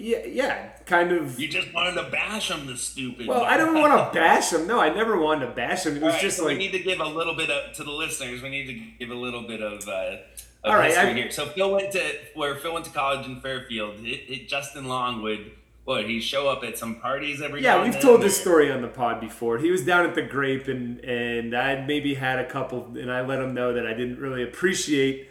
Yeah, 0.00 0.24
yeah, 0.26 0.68
kind 0.86 1.10
of. 1.10 1.40
You 1.40 1.48
just 1.48 1.74
wanted 1.74 2.00
to 2.00 2.08
bash 2.08 2.52
him, 2.52 2.68
the 2.68 2.76
stupid. 2.76 3.26
Well, 3.26 3.42
I 3.42 3.56
don't 3.56 3.74
want 3.74 4.12
to 4.12 4.18
bash 4.18 4.52
him. 4.52 4.68
No, 4.68 4.78
I 4.78 4.94
never 4.94 5.20
wanted 5.20 5.46
to 5.46 5.52
bash 5.52 5.86
him. 5.86 5.96
It 5.96 6.02
was 6.02 6.12
right, 6.14 6.22
just 6.22 6.36
so 6.36 6.44
like 6.44 6.56
we 6.56 6.58
need 6.66 6.70
to 6.70 6.78
give 6.78 7.00
a 7.00 7.04
little 7.04 7.34
bit 7.34 7.50
of 7.50 7.74
to 7.74 7.82
the 7.82 7.90
listeners. 7.90 8.40
We 8.40 8.48
need 8.48 8.66
to 8.68 8.74
give 9.04 9.10
a 9.10 9.18
little 9.18 9.42
bit 9.42 9.60
of. 9.60 9.88
Uh, 9.88 10.18
of 10.62 10.72
All 10.72 10.76
right, 10.76 10.96
I- 10.96 11.12
here. 11.12 11.32
So 11.32 11.46
Phil 11.46 11.72
went 11.72 11.90
to 11.92 12.12
where 12.34 12.54
Phil 12.54 12.72
went 12.72 12.84
to 12.84 12.92
college 12.92 13.26
in 13.26 13.40
Fairfield. 13.40 13.96
It, 14.04 14.32
it, 14.32 14.48
Justin 14.48 14.86
Long 14.86 15.20
would 15.22 15.50
what 15.84 16.04
he 16.04 16.20
show 16.20 16.48
up 16.48 16.62
at 16.62 16.78
some 16.78 17.00
parties 17.00 17.42
every. 17.42 17.64
Yeah, 17.64 17.82
we've 17.82 17.98
told 17.98 18.22
this 18.22 18.40
story 18.40 18.70
on 18.70 18.82
the 18.82 18.88
pod 18.88 19.20
before. 19.20 19.58
He 19.58 19.72
was 19.72 19.84
down 19.84 20.06
at 20.06 20.14
the 20.14 20.22
Grape, 20.22 20.68
and 20.68 21.00
and 21.00 21.56
I 21.56 21.84
maybe 21.84 22.14
had 22.14 22.38
a 22.38 22.48
couple, 22.48 22.96
and 22.96 23.10
I 23.10 23.22
let 23.22 23.40
him 23.40 23.52
know 23.52 23.72
that 23.72 23.84
I 23.84 23.94
didn't 23.94 24.20
really 24.20 24.44
appreciate 24.44 25.28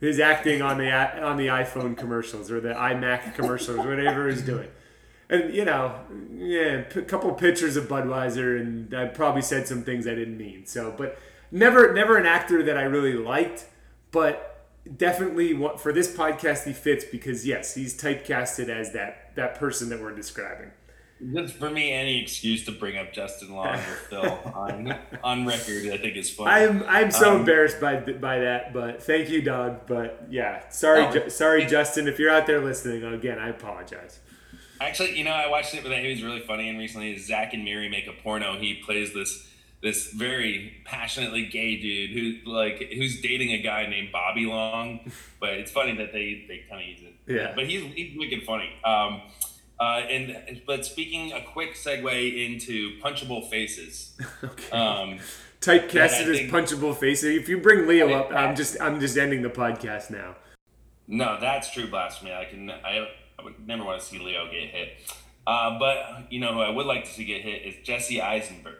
his 0.00 0.18
acting 0.18 0.62
on 0.62 0.78
the 0.78 0.90
on 0.90 1.36
the 1.36 1.48
iPhone 1.48 1.96
commercials 1.96 2.50
or 2.50 2.60
the 2.60 2.72
iMac 2.72 3.34
commercials, 3.34 3.78
whatever 3.78 4.28
he's 4.28 4.42
doing. 4.42 4.68
And 5.28 5.54
you 5.54 5.64
know, 5.64 6.00
yeah, 6.34 6.82
a 6.94 7.02
couple 7.02 7.32
pictures 7.34 7.76
of 7.76 7.84
Budweiser, 7.84 8.60
and 8.60 8.92
I 8.92 9.06
probably 9.06 9.42
said 9.42 9.68
some 9.68 9.82
things 9.84 10.06
I 10.06 10.14
didn't 10.14 10.38
mean. 10.38 10.66
So, 10.66 10.92
but 10.96 11.18
never, 11.52 11.92
never 11.94 12.16
an 12.16 12.26
actor 12.26 12.62
that 12.64 12.76
I 12.76 12.82
really 12.82 13.12
liked, 13.12 13.66
but 14.10 14.66
definitely 14.96 15.54
what 15.54 15.78
for 15.78 15.92
this 15.92 16.12
podcast 16.12 16.64
he 16.64 16.72
fits 16.72 17.04
because 17.04 17.46
yes, 17.46 17.74
he's 17.74 17.96
typecasted 17.96 18.68
as 18.68 18.92
that 18.92 19.32
that 19.36 19.54
person 19.54 19.88
that 19.90 20.00
we're 20.00 20.14
describing. 20.14 20.70
Just 21.34 21.54
for 21.56 21.68
me, 21.68 21.92
any 21.92 22.22
excuse 22.22 22.64
to 22.64 22.72
bring 22.72 22.96
up 22.96 23.12
Justin 23.12 23.54
Long 23.54 23.74
or 23.74 23.78
Phil 24.08 24.38
on 24.54 24.94
on 25.22 25.46
record, 25.46 25.86
I 25.92 25.98
think 25.98 26.16
is 26.16 26.30
fun. 26.30 26.48
I'm 26.48 26.82
I'm 26.84 27.10
so 27.10 27.32
Um, 27.34 27.40
embarrassed 27.40 27.80
by 27.80 27.96
by 27.96 28.38
that, 28.38 28.72
but 28.72 29.02
thank 29.02 29.28
you, 29.28 29.42
dog. 29.42 29.86
But 29.86 30.26
yeah, 30.30 30.68
sorry, 30.70 31.04
Oh, 31.04 31.12
Ju- 31.12 31.30
sorry, 31.30 31.64
it- 31.64 31.68
Justin. 31.68 32.08
If 32.08 32.18
you're 32.18 32.30
out 32.30 32.46
there 32.46 32.60
listening, 32.64 33.04
again, 33.04 33.38
I 33.38 33.50
apologize. 33.50 34.18
Actually, 34.80 35.18
you 35.18 35.24
know, 35.24 35.32
I 35.32 35.46
watched 35.48 35.74
it 35.74 35.82
with 35.82 35.92
him. 35.92 36.02
He 36.02 36.10
was 36.10 36.22
really 36.22 36.40
funny. 36.40 36.70
And 36.70 36.78
recently, 36.78 37.16
Zack 37.18 37.52
and 37.52 37.64
Miri 37.64 37.90
make 37.90 38.06
a 38.06 38.12
porno. 38.22 38.56
He 38.58 38.80
plays 38.82 39.12
this 39.12 39.46
this 39.82 40.12
very 40.12 40.82
passionately 40.86 41.46
gay 41.46 41.76
dude 41.80 42.10
who 42.44 42.50
like 42.50 42.78
who's 42.94 43.20
dating 43.20 43.52
a 43.52 43.58
guy 43.58 43.86
named 43.86 44.10
Bobby 44.10 44.46
Long. 44.46 45.00
But 45.38 45.50
it's 45.50 45.70
funny 45.70 45.94
that 45.98 46.12
they 46.14 46.46
they 46.48 46.64
kind 46.70 46.82
of 46.82 46.88
use 46.88 47.00
it. 47.02 47.06
Yeah. 47.30 47.52
But 47.54 47.66
he's 47.66 47.82
he's 47.94 48.16
wicked 48.18 48.42
funny. 48.44 48.70
Um, 48.84 49.20
uh, 49.80 50.02
and 50.10 50.60
but 50.66 50.84
speaking 50.84 51.32
a 51.32 51.42
quick 51.42 51.74
segue 51.74 52.46
into 52.46 52.98
punchable 53.00 53.48
faces. 53.50 54.16
Okay. 54.44 54.70
Um, 54.76 55.18
Typecasted 55.60 56.28
as 56.28 56.38
think- 56.38 56.50
punchable 56.50 56.96
face. 56.96 57.22
If 57.22 57.48
you 57.48 57.58
bring 57.58 57.86
Leo 57.86 58.08
I- 58.08 58.14
up, 58.14 58.32
I'm 58.32 58.56
just 58.56 58.80
I'm 58.80 58.98
just 59.00 59.16
ending 59.18 59.42
the 59.42 59.50
podcast 59.50 60.10
now. 60.10 60.36
No, 61.06 61.38
that's 61.40 61.70
true 61.72 61.86
blasphemy. 61.88 62.32
I 62.32 62.44
can 62.46 62.70
I, 62.70 63.06
I 63.38 63.42
would 63.44 63.66
never 63.66 63.84
want 63.84 64.00
to 64.00 64.06
see 64.06 64.18
Leo 64.18 64.46
get 64.46 64.70
hit. 64.70 64.88
Uh, 65.46 65.78
but 65.78 66.30
you 66.30 66.40
know 66.40 66.52
who 66.54 66.60
I 66.60 66.70
would 66.70 66.86
like 66.86 67.04
to 67.04 67.10
see 67.10 67.24
get 67.24 67.42
hit 67.42 67.62
is 67.62 67.74
Jesse 67.84 68.20
Eisenberg. 68.22 68.76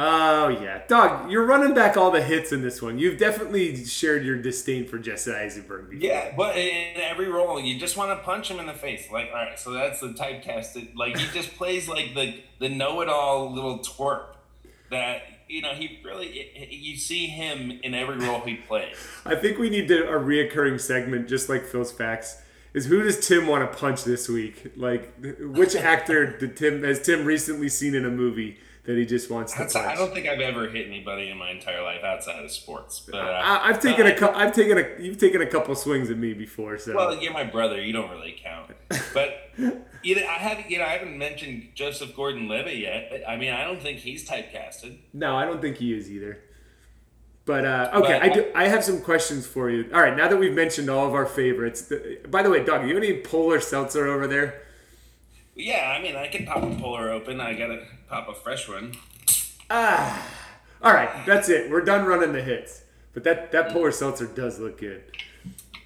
Oh 0.00 0.46
yeah, 0.46 0.82
dog. 0.86 1.28
You're 1.28 1.44
running 1.44 1.74
back 1.74 1.96
all 1.96 2.12
the 2.12 2.22
hits 2.22 2.52
in 2.52 2.62
this 2.62 2.80
one. 2.80 3.00
You've 3.00 3.18
definitely 3.18 3.84
shared 3.84 4.24
your 4.24 4.36
disdain 4.36 4.86
for 4.86 4.96
Jesse 4.96 5.32
Eisenberg. 5.32 5.90
Before. 5.90 6.04
Yeah, 6.04 6.34
but 6.36 6.56
in 6.56 7.00
every 7.00 7.26
role, 7.26 7.58
you 7.58 7.80
just 7.80 7.96
want 7.96 8.16
to 8.16 8.24
punch 8.24 8.48
him 8.48 8.60
in 8.60 8.66
the 8.66 8.74
face. 8.74 9.10
Like, 9.10 9.30
all 9.30 9.44
right, 9.44 9.58
so 9.58 9.72
that's 9.72 9.98
the 9.98 10.10
typecasted. 10.10 10.94
Like, 10.94 11.16
he 11.18 11.26
just 11.36 11.56
plays 11.56 11.88
like 11.88 12.14
the 12.14 12.40
the 12.60 12.68
know-it-all 12.68 13.52
little 13.52 13.80
twerp 13.80 14.36
that 14.92 15.22
you 15.48 15.62
know. 15.62 15.72
He 15.72 15.98
really 16.04 16.68
you 16.70 16.96
see 16.96 17.26
him 17.26 17.80
in 17.82 17.92
every 17.92 18.18
role 18.18 18.38
he 18.42 18.54
plays. 18.54 18.94
I 19.26 19.34
think 19.34 19.58
we 19.58 19.68
need 19.68 19.88
to, 19.88 20.08
a 20.08 20.12
reoccurring 20.12 20.80
segment, 20.80 21.28
just 21.28 21.48
like 21.48 21.64
Phil's 21.64 21.90
facts. 21.90 22.40
Is 22.72 22.86
who 22.86 23.02
does 23.02 23.26
Tim 23.26 23.48
want 23.48 23.68
to 23.68 23.76
punch 23.76 24.04
this 24.04 24.28
week? 24.28 24.74
Like, 24.76 25.12
which 25.40 25.74
actor 25.74 26.38
did 26.38 26.56
Tim 26.56 26.84
has 26.84 27.02
Tim 27.02 27.24
recently 27.24 27.68
seen 27.68 27.96
in 27.96 28.04
a 28.04 28.10
movie 28.10 28.58
that 28.88 28.96
he 28.96 29.04
just 29.04 29.30
wants 29.30 29.52
to. 29.52 29.78
I 29.78 29.94
don't 29.94 30.14
think 30.14 30.26
I've 30.26 30.40
ever 30.40 30.66
hit 30.66 30.86
anybody 30.86 31.28
in 31.28 31.36
my 31.36 31.50
entire 31.50 31.82
life 31.82 32.02
outside 32.02 32.42
of 32.42 32.50
sports. 32.50 33.00
But 33.00 33.20
uh, 33.20 33.40
I, 33.44 33.66
have 33.66 33.82
taken 33.82 34.06
uh, 34.06 34.10
a 34.10 34.14
couple. 34.14 34.40
I've 34.40 34.54
taken 34.54 34.78
a. 34.78 34.86
You've 34.98 35.18
taken 35.18 35.42
a 35.42 35.46
couple 35.46 35.74
swings 35.74 36.08
at 36.08 36.16
me 36.16 36.32
before. 36.32 36.78
So 36.78 36.96
well, 36.96 37.14
you're 37.14 37.34
my 37.34 37.44
brother. 37.44 37.84
You 37.84 37.92
don't 37.92 38.10
really 38.10 38.34
count. 38.42 38.70
But 39.12 39.50
you 40.02 40.16
know, 40.16 40.22
I 40.22 40.38
haven't. 40.38 40.70
You 40.70 40.78
know, 40.78 40.84
I 40.84 40.92
haven't 40.92 41.18
mentioned 41.18 41.68
Joseph 41.74 42.16
Gordon-Levitt 42.16 42.78
yet. 42.78 43.24
I 43.28 43.36
mean, 43.36 43.52
I 43.52 43.62
don't 43.64 43.82
think 43.82 43.98
he's 43.98 44.26
typecasted. 44.26 44.96
No, 45.12 45.36
I 45.36 45.44
don't 45.44 45.60
think 45.60 45.76
he 45.76 45.92
is 45.92 46.10
either. 46.10 46.38
But 47.44 47.66
uh, 47.66 47.90
okay, 47.92 48.18
but, 48.18 48.22
I 48.22 48.28
do. 48.30 48.52
I 48.54 48.68
have 48.68 48.82
some 48.82 49.02
questions 49.02 49.46
for 49.46 49.68
you. 49.68 49.90
All 49.92 50.00
right, 50.00 50.16
now 50.16 50.28
that 50.28 50.38
we've 50.38 50.54
mentioned 50.54 50.88
all 50.88 51.06
of 51.06 51.12
our 51.12 51.26
favorites. 51.26 51.82
The, 51.82 52.20
by 52.30 52.42
the 52.42 52.48
way, 52.48 52.64
Doug, 52.64 52.88
you 52.88 52.94
have 52.94 53.04
any 53.04 53.20
polar 53.20 53.60
seltzer 53.60 54.06
over 54.06 54.26
there? 54.26 54.62
Yeah, 55.58 55.92
I 55.96 56.00
mean, 56.00 56.14
I 56.14 56.28
can 56.28 56.46
pop 56.46 56.62
a 56.62 56.74
polar 56.76 57.10
open. 57.10 57.40
I 57.40 57.52
gotta 57.54 57.82
pop 58.08 58.28
a 58.28 58.34
fresh 58.34 58.68
one. 58.68 58.92
Ah, 59.68 60.24
all 60.80 60.94
right, 60.94 61.10
that's 61.26 61.48
it. 61.48 61.68
We're 61.68 61.80
done 61.80 62.06
running 62.06 62.32
the 62.32 62.40
hits. 62.40 62.84
But 63.12 63.24
that 63.24 63.50
that 63.50 63.70
polar 63.72 63.90
seltzer 63.90 64.26
does 64.26 64.60
look 64.60 64.78
good. 64.78 65.02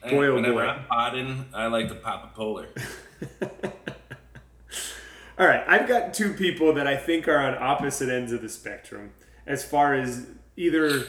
Boy, 0.09 0.27
oh 0.27 0.35
Whenever 0.35 0.55
boy. 0.55 0.67
I'm 0.67 0.85
potting, 0.85 1.47
I 1.55 1.69
like 1.69 1.89
to 1.89 1.95
pop 1.95 2.25
a 2.31 2.37
polar. 2.37 2.69
all 5.39 5.47
right, 5.47 5.65
I've 5.67 5.89
got 5.89 6.13
two 6.13 6.35
people 6.35 6.75
that 6.75 6.87
I 6.87 6.97
think 6.97 7.27
are 7.27 7.39
on 7.39 7.57
opposite 7.59 8.11
ends 8.11 8.33
of 8.33 8.43
the 8.43 8.51
spectrum 8.51 9.13
as 9.47 9.65
far 9.65 9.95
as 9.95 10.27
either 10.57 11.07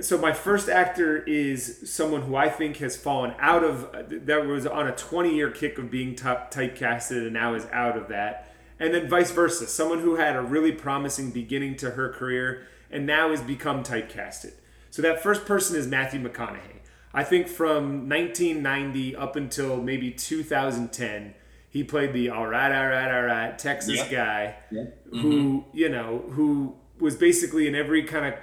so 0.00 0.16
my 0.16 0.32
first 0.32 0.68
actor 0.68 1.18
is 1.18 1.90
someone 1.90 2.22
who 2.22 2.36
I 2.36 2.48
think 2.48 2.76
has 2.76 2.96
fallen 2.96 3.34
out 3.40 3.64
of 3.64 3.90
that 4.08 4.46
was 4.46 4.66
on 4.66 4.86
a 4.86 4.92
20 4.94 5.34
year 5.34 5.50
kick 5.50 5.78
of 5.78 5.90
being 5.90 6.14
top 6.14 6.52
typecasted 6.52 7.24
and 7.24 7.32
now 7.32 7.54
is 7.54 7.66
out 7.72 7.96
of 7.96 8.08
that. 8.08 8.52
And 8.78 8.94
then 8.94 9.08
vice 9.08 9.30
versa, 9.30 9.66
someone 9.66 9.98
who 9.98 10.14
had 10.14 10.36
a 10.36 10.42
really 10.42 10.72
promising 10.72 11.30
beginning 11.32 11.76
to 11.78 11.90
her 11.90 12.10
career 12.10 12.66
and 12.90 13.04
now 13.04 13.30
has 13.30 13.40
become 13.40 13.82
typecasted. 13.82 14.52
So 14.90 15.02
that 15.02 15.22
first 15.22 15.44
person 15.44 15.76
is 15.76 15.86
Matthew 15.86 16.20
McConaughey. 16.20 16.78
I 17.12 17.24
think 17.24 17.48
from 17.48 18.08
1990 18.08 19.16
up 19.16 19.34
until 19.34 19.76
maybe 19.76 20.12
2010, 20.12 21.34
he 21.68 21.84
played 21.84 22.12
the 22.12 22.30
all 22.30 22.46
right, 22.46 22.72
all 22.72 22.88
right, 22.88 23.12
all 23.12 23.22
right 23.22 23.58
Texas 23.58 23.96
yep. 23.96 24.10
guy 24.10 24.56
yep. 24.70 24.96
who, 25.10 25.62
mm-hmm. 25.62 25.76
you 25.76 25.88
know, 25.88 26.24
who 26.30 26.76
was 27.00 27.16
basically 27.16 27.66
in 27.66 27.74
every 27.74 28.04
kind 28.04 28.26
of 28.26 28.34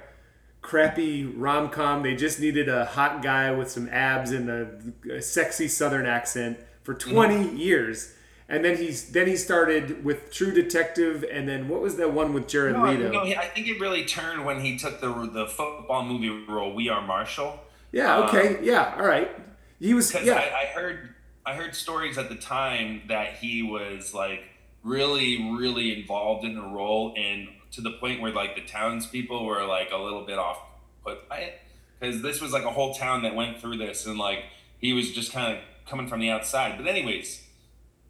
crappy 0.68 1.24
rom 1.24 1.70
com. 1.70 2.02
They 2.02 2.14
just 2.14 2.40
needed 2.40 2.68
a 2.68 2.84
hot 2.84 3.22
guy 3.22 3.50
with 3.50 3.70
some 3.70 3.88
abs 3.88 4.32
and 4.32 4.50
a, 4.50 4.68
a 5.10 5.22
sexy 5.22 5.66
Southern 5.66 6.04
accent 6.04 6.58
for 6.82 6.92
20 6.92 7.34
mm-hmm. 7.34 7.56
years. 7.56 8.12
And 8.50 8.64
then 8.64 8.76
he's 8.76 9.12
then 9.12 9.26
he 9.26 9.36
started 9.36 10.04
with 10.04 10.30
True 10.32 10.52
Detective, 10.52 11.22
and 11.30 11.46
then 11.46 11.68
what 11.68 11.82
was 11.82 11.96
that 11.96 12.14
one 12.14 12.32
with 12.32 12.48
Jared 12.48 12.76
no, 12.76 12.84
Leto? 12.84 13.12
No, 13.12 13.20
I 13.20 13.46
think 13.46 13.68
it 13.68 13.78
really 13.78 14.06
turned 14.06 14.44
when 14.46 14.60
he 14.60 14.78
took 14.78 15.00
the 15.00 15.12
the 15.32 15.46
football 15.46 16.02
movie 16.02 16.30
role, 16.48 16.74
We 16.74 16.88
Are 16.88 17.06
Marshall. 17.06 17.60
Yeah. 17.92 18.24
Okay. 18.24 18.56
Um, 18.56 18.64
yeah. 18.64 18.94
All 18.98 19.06
right. 19.06 19.30
He 19.78 19.92
was. 19.92 20.14
Yeah. 20.14 20.34
I, 20.34 20.62
I 20.62 20.66
heard 20.66 21.14
I 21.44 21.54
heard 21.54 21.74
stories 21.74 22.16
at 22.16 22.30
the 22.30 22.36
time 22.36 23.02
that 23.08 23.34
he 23.34 23.62
was 23.62 24.14
like 24.14 24.44
really 24.82 25.50
really 25.58 26.00
involved 26.00 26.46
in 26.46 26.54
the 26.54 26.62
role 26.62 27.14
and 27.18 27.48
to 27.72 27.80
the 27.80 27.92
point 27.92 28.20
where 28.20 28.32
like 28.32 28.54
the 28.54 28.62
townspeople 28.62 29.44
were 29.44 29.64
like 29.64 29.90
a 29.92 29.96
little 29.96 30.24
bit 30.24 30.38
off 30.38 30.58
put 31.04 31.28
by 31.28 31.38
it 31.38 31.60
because 31.98 32.22
this 32.22 32.40
was 32.40 32.52
like 32.52 32.64
a 32.64 32.70
whole 32.70 32.94
town 32.94 33.22
that 33.22 33.34
went 33.34 33.60
through 33.60 33.76
this 33.76 34.06
and 34.06 34.18
like 34.18 34.44
he 34.78 34.92
was 34.92 35.12
just 35.12 35.32
kind 35.32 35.56
of 35.56 35.62
coming 35.86 36.06
from 36.06 36.20
the 36.20 36.30
outside. 36.30 36.76
But 36.76 36.86
anyways, 36.86 37.42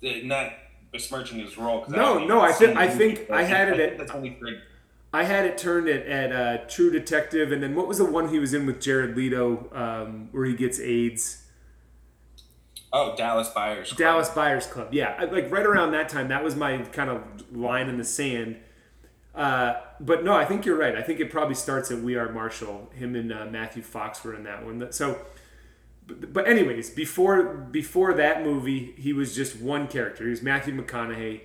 not 0.02 0.52
besmirching 0.92 1.38
his 1.38 1.56
role. 1.56 1.84
No, 1.88 2.18
I 2.18 2.24
no, 2.26 2.40
I 2.40 2.52
think 2.52 2.76
I 2.76 2.88
think 2.88 3.30
I 3.30 3.42
had 3.42 3.68
it 3.78 4.00
at. 4.00 4.12
I 5.10 5.24
had 5.24 5.46
it 5.46 5.56
turned 5.56 5.88
at, 5.88 6.06
at 6.06 6.32
uh, 6.32 6.64
True 6.66 6.90
Detective, 6.90 7.50
and 7.50 7.62
then 7.62 7.74
what 7.74 7.88
was 7.88 7.96
the 7.96 8.04
one 8.04 8.28
he 8.28 8.38
was 8.38 8.52
in 8.52 8.66
with 8.66 8.78
Jared 8.78 9.16
Leto, 9.16 9.70
um, 9.72 10.28
where 10.32 10.44
he 10.44 10.54
gets 10.54 10.78
AIDS? 10.78 11.44
Oh, 12.92 13.14
Dallas 13.16 13.48
Buyers. 13.48 13.88
Club. 13.88 13.98
Dallas 13.98 14.28
Buyers 14.28 14.66
Club. 14.66 14.88
Yeah, 14.92 15.26
like 15.32 15.50
right 15.50 15.64
around 15.64 15.92
that 15.92 16.10
time, 16.10 16.28
that 16.28 16.44
was 16.44 16.56
my 16.56 16.76
kind 16.78 17.08
of 17.08 17.22
line 17.54 17.88
in 17.88 17.96
the 17.96 18.04
sand 18.04 18.56
uh, 19.38 19.80
but 20.00 20.24
no, 20.24 20.34
I 20.34 20.44
think 20.44 20.66
you're 20.66 20.76
right. 20.76 20.96
I 20.96 21.02
think 21.02 21.20
it 21.20 21.30
probably 21.30 21.54
starts 21.54 21.90
at 21.90 22.00
We 22.00 22.16
Are 22.16 22.30
Marshall. 22.30 22.90
Him 22.94 23.14
and 23.14 23.32
uh, 23.32 23.46
Matthew 23.46 23.82
Fox 23.82 24.22
were 24.24 24.34
in 24.34 24.42
that 24.42 24.64
one. 24.64 24.92
So, 24.92 25.18
but, 26.06 26.32
but 26.32 26.48
anyways, 26.48 26.90
before 26.90 27.44
before 27.44 28.12
that 28.14 28.42
movie, 28.42 28.94
he 28.98 29.12
was 29.12 29.34
just 29.34 29.60
one 29.60 29.88
character. 29.88 30.24
He 30.24 30.30
was 30.30 30.42
Matthew 30.42 30.74
McConaughey. 30.74 31.42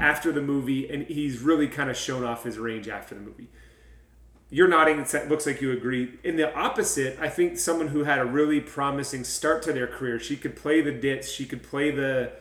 After 0.00 0.32
the 0.32 0.40
movie, 0.40 0.88
and 0.88 1.06
he's 1.06 1.40
really 1.40 1.68
kind 1.68 1.90
of 1.90 1.98
shown 1.98 2.24
off 2.24 2.44
his 2.44 2.56
range 2.56 2.88
after 2.88 3.14
the 3.14 3.20
movie. 3.20 3.50
You're 4.48 4.68
nodding. 4.68 4.98
It 5.00 5.28
looks 5.28 5.44
like 5.44 5.60
you 5.60 5.70
agree. 5.70 6.18
In 6.24 6.36
the 6.36 6.54
opposite, 6.54 7.18
I 7.20 7.28
think 7.28 7.58
someone 7.58 7.88
who 7.88 8.04
had 8.04 8.18
a 8.18 8.24
really 8.24 8.58
promising 8.60 9.22
start 9.22 9.62
to 9.64 9.72
their 9.74 9.86
career. 9.86 10.18
She 10.18 10.38
could 10.38 10.56
play 10.56 10.80
the 10.80 10.92
ditz. 10.92 11.30
She 11.30 11.44
could 11.44 11.62
play 11.62 11.90
the 11.90 12.32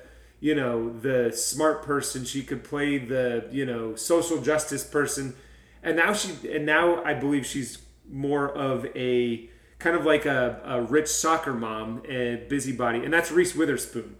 you 0.41 0.55
know 0.55 0.91
the 0.99 1.31
smart 1.31 1.83
person 1.83 2.25
she 2.25 2.43
could 2.43 2.63
play 2.65 2.97
the 2.97 3.47
you 3.51 3.65
know 3.65 3.95
social 3.95 4.41
justice 4.41 4.83
person. 4.83 5.35
And 5.83 5.95
now 5.95 6.13
she 6.13 6.33
and 6.49 6.65
now 6.65 7.03
i 7.03 7.13
believe 7.13 7.45
she's 7.45 7.79
more 8.09 8.49
of 8.49 8.85
a 8.95 9.49
kind 9.79 9.95
of 9.95 10.05
like 10.05 10.25
a, 10.25 10.61
a 10.65 10.81
rich 10.81 11.07
soccer 11.07 11.53
mom 11.53 12.03
and 12.07 12.47
busybody. 12.49 13.03
And 13.03 13.13
that's 13.13 13.31
reese 13.31 13.55
witherspoon. 13.55 14.17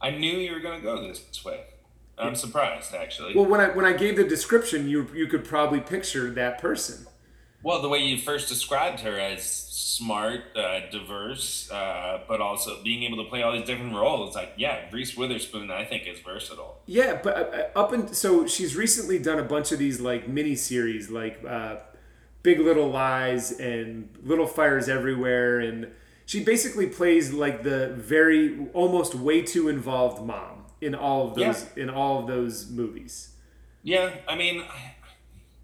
I 0.00 0.10
knew 0.10 0.36
you 0.36 0.52
were 0.52 0.60
going 0.60 0.78
to 0.80 0.84
go 0.84 1.06
this 1.06 1.44
way. 1.44 1.64
I'm 2.18 2.34
surprised 2.34 2.94
actually. 2.94 3.36
Well 3.36 3.46
when 3.46 3.60
i 3.60 3.68
when 3.68 3.84
i 3.84 3.92
gave 3.92 4.16
the 4.16 4.24
description 4.24 4.88
you 4.88 5.06
you 5.14 5.26
could 5.28 5.44
probably 5.44 5.80
picture 5.80 6.30
that 6.30 6.60
person 6.60 7.06
well 7.62 7.82
the 7.82 7.88
way 7.88 7.98
you 7.98 8.18
first 8.18 8.48
described 8.48 9.00
her 9.00 9.18
as 9.18 9.68
smart, 9.98 10.56
uh, 10.56 10.80
diverse, 10.90 11.70
uh, 11.70 12.20
but 12.28 12.40
also 12.40 12.82
being 12.82 13.02
able 13.02 13.22
to 13.22 13.28
play 13.28 13.42
all 13.42 13.52
these 13.52 13.66
different 13.66 13.94
roles. 13.94 14.34
Like, 14.34 14.52
yeah, 14.56 14.82
Reese 14.92 15.16
Witherspoon, 15.16 15.70
I 15.70 15.84
think, 15.84 16.06
is 16.06 16.20
versatile. 16.20 16.78
Yeah, 16.86 17.20
but 17.22 17.72
uh, 17.76 17.78
up 17.78 17.92
and 17.92 18.14
so 18.14 18.46
she's 18.46 18.76
recently 18.76 19.18
done 19.18 19.38
a 19.38 19.44
bunch 19.44 19.72
of 19.72 19.78
these 19.78 20.00
like 20.00 20.28
mini 20.28 20.54
series, 20.54 21.10
like 21.10 21.42
uh, 21.46 21.76
Big 22.42 22.60
Little 22.60 22.88
Lies 22.90 23.52
and 23.52 24.08
Little 24.22 24.46
Fires 24.46 24.88
Everywhere, 24.88 25.58
and 25.58 25.88
she 26.26 26.44
basically 26.44 26.86
plays 26.86 27.32
like 27.32 27.62
the 27.64 27.88
very 27.96 28.68
almost 28.74 29.14
way 29.14 29.42
too 29.42 29.68
involved 29.68 30.24
mom 30.24 30.64
in 30.80 30.94
all 30.94 31.28
of 31.28 31.34
those 31.34 31.66
yeah. 31.76 31.82
in 31.82 31.90
all 31.90 32.20
of 32.20 32.26
those 32.28 32.70
movies. 32.70 33.30
Yeah, 33.82 34.10
I 34.28 34.36
mean, 34.36 34.64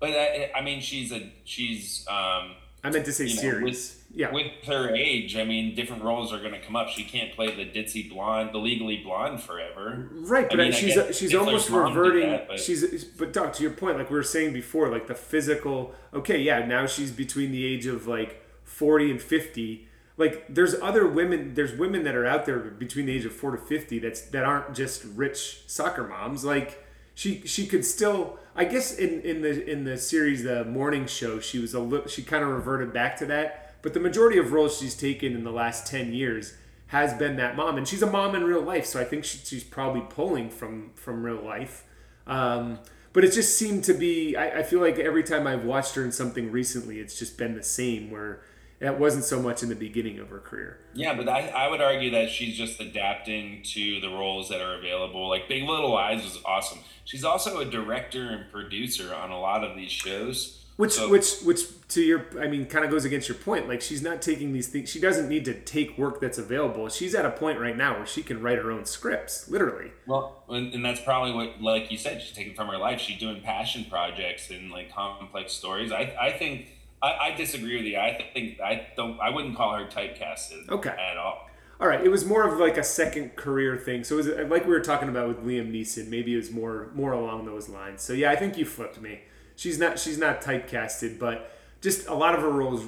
but 0.01 0.11
I, 0.11 0.51
I 0.57 0.63
mean, 0.63 0.81
she's 0.81 1.13
a 1.13 1.31
she's. 1.45 2.07
Um, 2.09 2.53
I 2.83 2.91
meant 2.91 3.07
to 3.07 3.13
say 3.13 3.29
series. 3.29 3.97
Know, 3.97 4.01
yeah. 4.15 4.33
with 4.33 4.47
her 4.67 4.95
age, 4.95 5.37
I 5.37 5.45
mean, 5.45 5.75
different 5.75 6.05
roles 6.05 6.33
are 6.33 6.39
going 6.39 6.53
to 6.53 6.61
come 6.61 6.77
up. 6.77 6.89
She 6.89 7.03
can't 7.03 7.33
play 7.35 7.55
the 7.55 7.65
ditzy 7.65 8.09
blonde, 8.09 8.51
the 8.53 8.59
legally 8.59 8.99
blonde 8.99 9.43
forever. 9.43 10.09
Right, 10.13 10.49
but 10.49 10.61
I 10.61 10.65
mean, 10.65 10.73
she's 10.73 10.97
a, 10.97 11.13
she's 11.13 11.35
almost 11.35 11.71
reverting. 11.71 12.31
That, 12.31 12.49
but. 12.49 12.61
She's 12.61 13.05
but 13.05 13.33
Doc, 13.33 13.55
to 13.55 13.63
your 13.63 13.73
point, 13.73 13.99
like 13.99 14.11
we 14.11 14.17
were 14.17 14.23
saying 14.23 14.53
before, 14.53 14.89
like 14.89 15.07
the 15.07 15.15
physical. 15.15 15.95
Okay, 16.13 16.41
yeah, 16.41 16.65
now 16.65 16.87
she's 16.87 17.11
between 17.11 17.51
the 17.51 17.65
age 17.65 17.87
of 17.87 18.07
like 18.07 18.43
forty 18.63 19.11
and 19.11 19.21
fifty. 19.21 19.89
Like 20.17 20.45
there's 20.49 20.75
other 20.75 21.09
women, 21.09 21.55
there's 21.55 21.73
women 21.73 22.05
that 22.05 22.15
are 22.15 22.27
out 22.27 22.47
there 22.47 22.59
between 22.59 23.07
the 23.07 23.17
age 23.17 23.25
of 23.25 23.33
four 23.33 23.51
to 23.51 23.59
fifty 23.59 23.99
that's 23.99 24.21
that 24.21 24.45
aren't 24.45 24.75
just 24.75 25.05
rich 25.05 25.63
soccer 25.67 26.07
moms. 26.07 26.45
Like 26.45 26.84
she 27.15 27.43
she 27.47 27.67
could 27.67 27.85
still. 27.85 28.39
I 28.57 28.65
guess 28.65 28.97
in, 28.97 29.21
in 29.23 29.43
the 29.43 29.69
in 29.69 29.83
the 29.83 29.99
series, 29.99 30.45
the 30.45 30.65
morning 30.65 31.07
show, 31.07 31.41
she 31.41 31.59
was 31.59 31.75
a 31.75 31.81
little. 31.81 32.07
She 32.07 32.23
kind 32.23 32.45
of 32.45 32.51
reverted 32.51 32.93
back 32.93 33.17
to 33.17 33.27
that 33.27 33.65
but 33.85 33.93
the 33.93 34.01
majority 34.01 34.39
of 34.39 34.51
roles 34.51 34.79
she's 34.79 34.95
taken 34.95 35.35
in 35.35 35.45
the 35.45 35.51
last 35.51 35.87
10 35.87 36.15
years 36.15 36.55
has 36.87 37.13
been 37.13 37.37
that 37.37 37.55
mom. 37.55 37.77
And 37.77 37.87
she's 37.87 38.01
a 38.01 38.11
mom 38.11 38.35
in 38.35 38.43
real 38.43 38.63
life, 38.63 38.87
so 38.87 38.99
I 38.99 39.05
think 39.05 39.27
she, 39.27 39.37
she's 39.37 39.63
probably 39.63 40.01
pulling 40.09 40.49
from, 40.49 40.93
from 40.95 41.23
real 41.23 41.43
life. 41.45 41.85
Um, 42.27 42.79
but 43.13 43.25
it 43.25 43.33
just 43.33 43.59
seemed 43.59 43.85
to 43.85 43.93
be, 43.93 44.37
I, 44.37 44.61
I 44.61 44.63
feel 44.63 44.81
like 44.81 44.99
every 44.99 45.23
time 45.23 45.47
I've 45.47 45.65
watched 45.65 45.97
her 45.97 46.03
in 46.03 46.13
something 46.13 46.51
recently, 46.51 46.99
it's 46.99 47.19
just 47.19 47.37
been 47.37 47.55
the 47.55 47.63
same 47.63 48.11
where 48.11 48.41
it 48.81 48.99
wasn't 48.99 49.25
so 49.25 49.41
much 49.41 49.63
in 49.63 49.69
the 49.69 49.75
beginning 49.75 50.19
of 50.19 50.29
her 50.29 50.41
career. 50.41 50.79
Yeah, 50.95 51.15
but 51.15 51.29
I, 51.29 51.49
I 51.49 51.69
would 51.69 51.81
argue 51.81 52.11
that 52.11 52.31
she's 52.31 52.57
just 52.57 52.81
adapting 52.81 53.63
to 53.63 54.01
the 54.01 54.09
roles 54.09 54.49
that 54.49 54.61
are 54.61 54.79
available. 54.79 55.29
Like 55.29 55.49
Big 55.49 55.63
Little 55.63 55.93
Lies 55.93 56.23
was 56.23 56.39
awesome. 56.45 56.81
She's 57.05 57.25
also 57.25 57.61
a 57.61 57.65
director 57.65 58.31
and 58.31 58.51
producer 58.51 59.15
on 59.15 59.31
a 59.31 59.41
lot 59.41 59.65
of 59.65 59.77
these 59.77 59.93
shows. 59.93 60.61
Which, 60.77 60.95
so, 60.95 61.09
which, 61.09 61.41
which, 61.43 61.61
to 61.91 62.03
your, 62.03 62.27
I 62.41 62.49
mean, 62.49 62.67
kind 62.67 62.85
of 62.85 62.91
goes 62.91 63.05
against 63.05 63.29
your 63.29 63.39
point. 63.39 63.69
Like, 63.69 63.81
she's 63.81 64.03
not 64.03 64.21
taking 64.21 64.53
these 64.53 64.67
things. 64.67 64.89
She 64.89 64.99
doesn't 64.99 65.29
need 65.29 65.45
to 65.45 65.55
take 65.55 65.97
work 65.97 66.21
that's 66.21 66.37
available. 66.37 66.89
She's 66.89 67.15
at 67.15 67.25
a 67.25 67.31
point 67.31 67.61
right 67.61 67.77
now 67.77 67.97
where 67.97 68.07
she 68.07 68.25
can 68.25 68.43
write 68.43 68.59
her 68.59 68.73
own 68.73 68.85
scripts, 68.85 69.49
literally. 69.49 69.93
Well, 70.09 70.43
and, 70.49 70.75
and 70.75 70.85
that's 70.85 71.01
probably 71.01 71.33
what, 71.33 71.63
like 71.63 71.93
you 71.93 71.97
said, 71.97 72.21
she's 72.21 72.33
taking 72.33 72.55
from 72.55 72.67
her 72.67 72.77
life. 72.77 73.01
She's 73.01 73.21
doing 73.21 73.41
passion 73.41 73.87
projects 73.89 74.51
and 74.51 74.73
like 74.73 74.93
complex 74.93 75.53
stories. 75.53 75.93
I, 75.93 76.13
I 76.21 76.33
think, 76.33 76.67
I, 77.05 77.27
I 77.27 77.35
disagree 77.37 77.77
with 77.77 77.87
you. 77.87 77.99
I 77.99 78.31
think 78.33 78.61
I 78.61 78.87
don't, 78.97 79.21
I 79.21 79.31
wouldn't 79.31 79.57
call 79.57 79.77
her 79.77 79.85
typecasted. 79.87 80.69
Okay. 80.69 80.91
At 80.91 81.17
all. 81.17 81.49
All 81.81 81.89
right, 81.89 82.03
it 82.03 82.09
was 82.09 82.25
more 82.25 82.49
of 82.49 82.59
like 82.59 82.79
a 82.79 82.85
second 82.85 83.37
career 83.37 83.77
thing. 83.77 84.05
So 84.05 84.15
it 84.15 84.17
was 84.19 84.51
like 84.51 84.65
we 84.65 84.71
were 84.71 84.81
talking 84.81 85.09
about 85.09 85.29
with 85.29 85.45
Liam 85.45 85.73
Neeson. 85.73 86.09
Maybe 86.09 86.33
it 86.33 86.37
was 86.37 86.51
more 86.51 86.91
more 86.95 87.13
along 87.13 87.47
those 87.47 87.69
lines. 87.69 88.01
So 88.01 88.13
yeah, 88.13 88.31
I 88.31 88.37
think 88.37 88.57
you 88.57 88.65
flipped 88.65 89.01
me. 89.01 89.23
she's 89.57 89.79
not 89.79 89.99
she's 89.99 90.19
not 90.19 90.41
typecasted, 90.41 91.19
but 91.19 91.51
just 91.81 92.07
a 92.07 92.15
lot 92.15 92.35
of 92.35 92.41
her 92.41 92.51
roles 92.51 92.85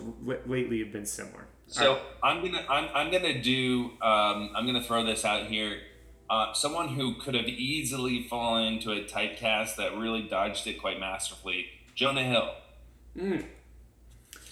lately 0.46 0.78
have 0.78 0.92
been 0.92 1.04
similar. 1.04 1.46
So 1.66 1.94
right. 1.94 2.02
I'm 2.22 2.44
gonna 2.44 2.64
I'm, 2.70 2.88
I'm 2.94 3.12
gonna 3.12 3.42
do 3.42 3.90
um, 4.00 4.52
I'm 4.54 4.66
gonna 4.66 4.82
throw 4.82 5.04
this 5.04 5.24
out 5.24 5.46
here. 5.46 5.78
Uh, 6.30 6.52
someone 6.54 6.88
who 6.88 7.14
could 7.16 7.34
have 7.34 7.46
easily 7.46 8.26
fallen 8.28 8.74
into 8.74 8.90
a 8.92 9.04
typecast 9.04 9.76
that 9.76 9.96
really 9.96 10.22
dodged 10.22 10.66
it 10.66 10.80
quite 10.80 10.98
masterfully, 10.98 11.66
Jonah 11.94 12.24
Hill. 12.24 12.50
Mm. 13.16 13.44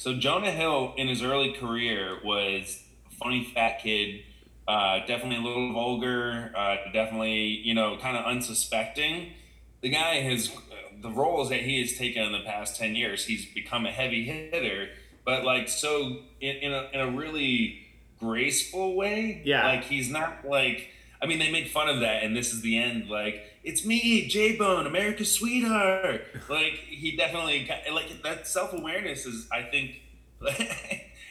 So 0.05 0.13
Jonah 0.13 0.51
Hill 0.51 0.93
in 0.99 1.09
his 1.09 1.23
early 1.23 1.55
career 1.55 2.19
was 2.23 2.83
a 3.11 3.15
funny 3.15 3.51
fat 3.55 3.81
kid, 3.83 4.23
uh, 4.69 4.99
definitely 5.07 5.37
a 5.37 5.41
little 5.41 5.73
vulgar, 5.73 6.53
uh, 6.55 6.77
definitely 6.93 7.45
you 7.65 7.73
know 7.73 7.97
kind 7.97 8.15
of 8.15 8.27
unsuspecting. 8.27 9.33
The 9.81 9.89
guy 9.89 10.17
has 10.17 10.55
the 11.01 11.09
roles 11.09 11.49
that 11.49 11.61
he 11.61 11.81
has 11.81 11.95
taken 11.95 12.23
in 12.23 12.33
the 12.33 12.41
past 12.45 12.77
ten 12.77 12.95
years. 12.95 13.25
He's 13.25 13.47
become 13.47 13.87
a 13.87 13.91
heavy 13.91 14.25
hitter, 14.25 14.91
but 15.25 15.43
like 15.43 15.71
so 15.71 16.19
in, 16.39 16.57
in 16.57 16.73
a 16.75 16.91
in 16.93 17.01
a 17.01 17.11
really 17.11 17.87
graceful 18.21 18.97
way. 18.97 19.41
Yeah, 19.43 19.67
like 19.67 19.85
he's 19.85 20.11
not 20.11 20.47
like. 20.47 20.91
I 21.25 21.27
mean, 21.27 21.39
they 21.39 21.51
make 21.51 21.69
fun 21.69 21.89
of 21.89 22.01
that, 22.01 22.23
and 22.23 22.37
this 22.37 22.53
is 22.53 22.61
the 22.61 22.77
end. 22.77 23.09
Like, 23.09 23.43
it's 23.65 23.87
me, 23.87 24.29
J 24.29 24.57
Bone, 24.57 24.87
America's 24.87 25.33
sweetheart. 25.33 26.23
like, 26.51 26.75
he 26.87 27.17
definitely 27.17 27.67
like 27.91 28.23
that 28.23 28.47
self 28.47 28.75
awareness 28.75 29.25
is, 29.25 29.49
I 29.51 29.63
think, 29.63 30.03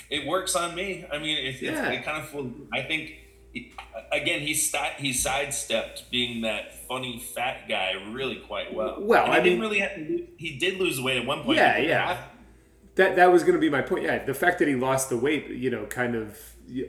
it 0.09 0.27
works 0.27 0.55
on 0.55 0.73
me. 0.73 1.05
I 1.11 1.19
mean, 1.19 1.37
it, 1.37 1.61
yeah. 1.61 1.91
it 1.91 2.03
kind 2.03 2.23
of, 2.23 2.53
I 2.73 2.81
think, 2.81 3.17
again, 4.11 4.39
he 4.39 4.55
st- 4.55 4.95
he 4.97 5.13
sidestepped 5.13 6.09
being 6.09 6.41
that 6.41 6.87
funny 6.87 7.19
fat 7.19 7.69
guy 7.69 7.93
really 8.09 8.37
quite 8.37 8.73
well. 8.73 8.97
Well, 8.99 9.29
I 9.29 9.43
mean, 9.43 9.59
really 9.59 9.77
have, 9.77 9.91
he 9.95 10.57
did 10.59 10.79
lose 10.79 10.99
weight 10.99 11.17
at 11.17 11.27
one 11.27 11.43
point. 11.43 11.57
Yeah, 11.57 11.77
yeah. 11.77 12.23
That 12.95 13.15
that 13.17 13.31
was 13.31 13.43
going 13.43 13.53
to 13.53 13.61
be 13.61 13.69
my 13.69 13.83
point. 13.83 14.05
Yeah, 14.05 14.25
the 14.25 14.33
fact 14.33 14.57
that 14.57 14.67
he 14.67 14.73
lost 14.73 15.09
the 15.09 15.17
weight, 15.17 15.49
you 15.49 15.69
know, 15.69 15.85
kind 15.85 16.15
of 16.15 16.39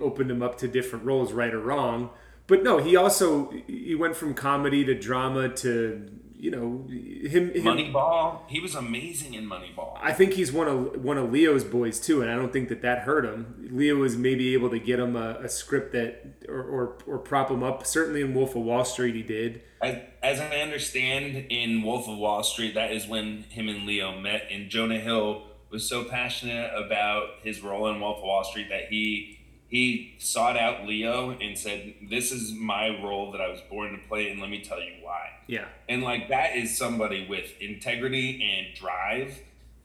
opened 0.01 0.31
him 0.31 0.43
up 0.43 0.57
to 0.59 0.69
different 0.69 1.05
roles, 1.05 1.35
right 1.35 1.53
or 1.53 1.61
wrong. 1.61 2.09
But 2.47 2.63
no, 2.63 2.79
he 2.79 2.97
also 2.97 3.51
he 3.67 3.95
went 3.95 4.17
from 4.17 4.35
comedy 4.35 4.85
to 4.85 4.95
drama 4.95 5.49
to 5.57 6.11
you 6.37 6.51
know 6.51 6.85
him, 6.89 7.53
him 7.53 7.65
Moneyball. 7.65 8.41
He 8.49 8.61
was 8.61 8.75
amazing 8.75 9.33
in 9.33 9.49
Moneyball. 9.49 9.99
I 10.03 10.13
think 10.13 10.35
he's 10.35 10.53
one 10.53 10.69
of 10.69 11.03
one 11.03 11.17
of 11.17 11.33
Leo's 11.33 11.65
boys 11.65 11.99
too, 11.99 12.21
and 12.21 12.31
I 12.31 12.35
don't 12.35 12.53
think 12.53 12.69
that 12.69 12.83
that 12.83 13.01
hurt 13.01 13.25
him. 13.25 13.71
Leo 13.73 13.97
was 13.97 14.19
maybe 14.19 14.53
able 14.53 14.69
to 14.69 14.79
get 14.79 15.01
him 15.01 15.17
a, 15.17 15.39
a 15.43 15.49
script 15.49 15.93
that 15.93 16.45
or, 16.47 16.63
or, 16.63 16.99
or 17.07 17.19
prop 17.19 17.51
him 17.51 17.63
up. 17.63 17.87
Certainly 17.87 18.21
in 18.21 18.35
Wolf 18.35 18.55
of 18.55 18.63
Wall 18.63 18.85
Street, 18.85 19.15
he 19.15 19.23
did. 19.23 19.63
As, 19.81 19.97
as 20.23 20.41
I 20.41 20.57
understand, 20.61 21.47
in 21.49 21.83
Wolf 21.83 22.09
of 22.09 22.19
Wall 22.19 22.43
Street, 22.43 22.75
that 22.75 22.93
is 22.93 23.07
when 23.07 23.45
him 23.45 23.69
and 23.69 23.87
Leo 23.87 24.19
met. 24.21 24.49
And 24.51 24.69
Jonah 24.69 25.01
Hill 25.01 25.45
was 25.71 25.89
so 25.89 26.05
passionate 26.05 26.71
about 26.75 27.25
his 27.43 27.63
role 27.63 27.89
in 27.89 28.01
Wolf 28.01 28.19
of 28.19 28.25
Wall 28.25 28.45
Street 28.45 28.69
that 28.69 28.89
he 28.91 29.39
he 29.75 30.15
sought 30.21 30.57
out 30.57 30.87
Leo 30.87 31.31
and 31.31 31.59
said, 31.59 31.95
"This 32.09 32.31
is 32.31 32.53
my 32.53 32.91
role 33.03 33.33
that 33.33 33.41
I 33.41 33.49
was 33.49 33.61
born 33.63 33.91
to 33.91 33.99
play, 34.07 34.31
and 34.31 34.41
let 34.41 34.49
me 34.49 34.61
tell 34.61 34.81
you 34.81 34.93
why." 35.03 35.31
Yeah. 35.49 35.65
And 35.89 36.03
like 36.05 36.29
that 36.29 36.55
is 36.55 36.79
somebody 36.79 37.27
with 37.29 37.61
integrity 37.61 38.41
and 38.41 38.73
drive, 38.77 39.37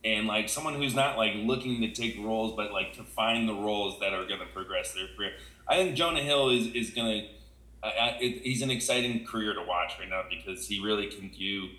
and 0.05 0.27
like 0.27 0.47
someone 0.47 0.75
who's 0.75 0.93
not 0.93 1.17
like 1.17 1.33
looking 1.37 1.81
to 1.81 1.91
take 1.91 2.19
roles, 2.19 2.55
but 2.55 2.71
like 2.71 2.93
to 2.97 3.03
find 3.03 3.49
the 3.49 3.55
roles 3.55 3.99
that 3.99 4.13
are 4.13 4.27
going 4.27 4.41
to 4.41 4.45
progress 4.53 4.93
their 4.93 5.07
career. 5.17 5.31
I 5.67 5.77
think 5.77 5.95
Jonah 5.95 6.21
Hill 6.21 6.49
is 6.49 6.67
is 6.67 6.91
going 6.91 7.21
to. 7.23 7.27
Uh, 7.81 8.11
he's 8.19 8.61
an 8.61 8.69
exciting 8.69 9.25
career 9.25 9.55
to 9.55 9.63
watch 9.63 9.93
right 9.99 10.09
now 10.09 10.21
because 10.29 10.67
he 10.67 10.79
really 10.79 11.07
can 11.07 11.29
do. 11.29 11.69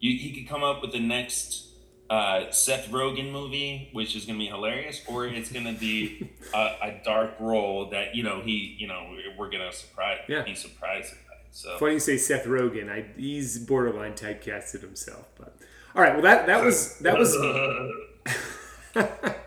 You, 0.00 0.16
he 0.16 0.32
could 0.32 0.48
come 0.48 0.64
up 0.64 0.80
with 0.80 0.92
the 0.92 1.00
next 1.00 1.67
uh, 2.10 2.50
Seth 2.50 2.90
Rogen 2.90 3.30
movie, 3.30 3.90
which 3.92 4.16
is 4.16 4.24
going 4.24 4.38
to 4.38 4.44
be 4.44 4.48
hilarious, 4.48 5.02
or 5.06 5.26
it's 5.26 5.52
going 5.52 5.66
to 5.66 5.78
be 5.78 6.30
a, 6.54 6.76
a, 6.82 7.00
dark 7.04 7.34
role 7.38 7.90
that 7.90 8.14
you 8.14 8.22
know 8.22 8.40
he, 8.40 8.76
you 8.78 8.86
know, 8.86 9.16
we're 9.36 9.50
going 9.50 9.70
to 9.70 9.76
surprise, 9.76 10.20
yeah. 10.28 10.42
be 10.42 10.54
surprised. 10.54 11.14
So 11.50 11.76
funny 11.78 11.94
you 11.94 12.00
say 12.00 12.16
Seth 12.16 12.44
Rogen. 12.44 12.90
I, 12.90 13.06
he's 13.16 13.58
borderline 13.58 14.14
typecasted 14.14 14.80
himself, 14.80 15.26
but 15.38 15.56
all 15.94 16.02
right. 16.02 16.12
Well, 16.14 16.22
that 16.22 16.46
that 16.46 16.64
was 16.64 16.98
that 16.98 17.18
was. 17.18 17.34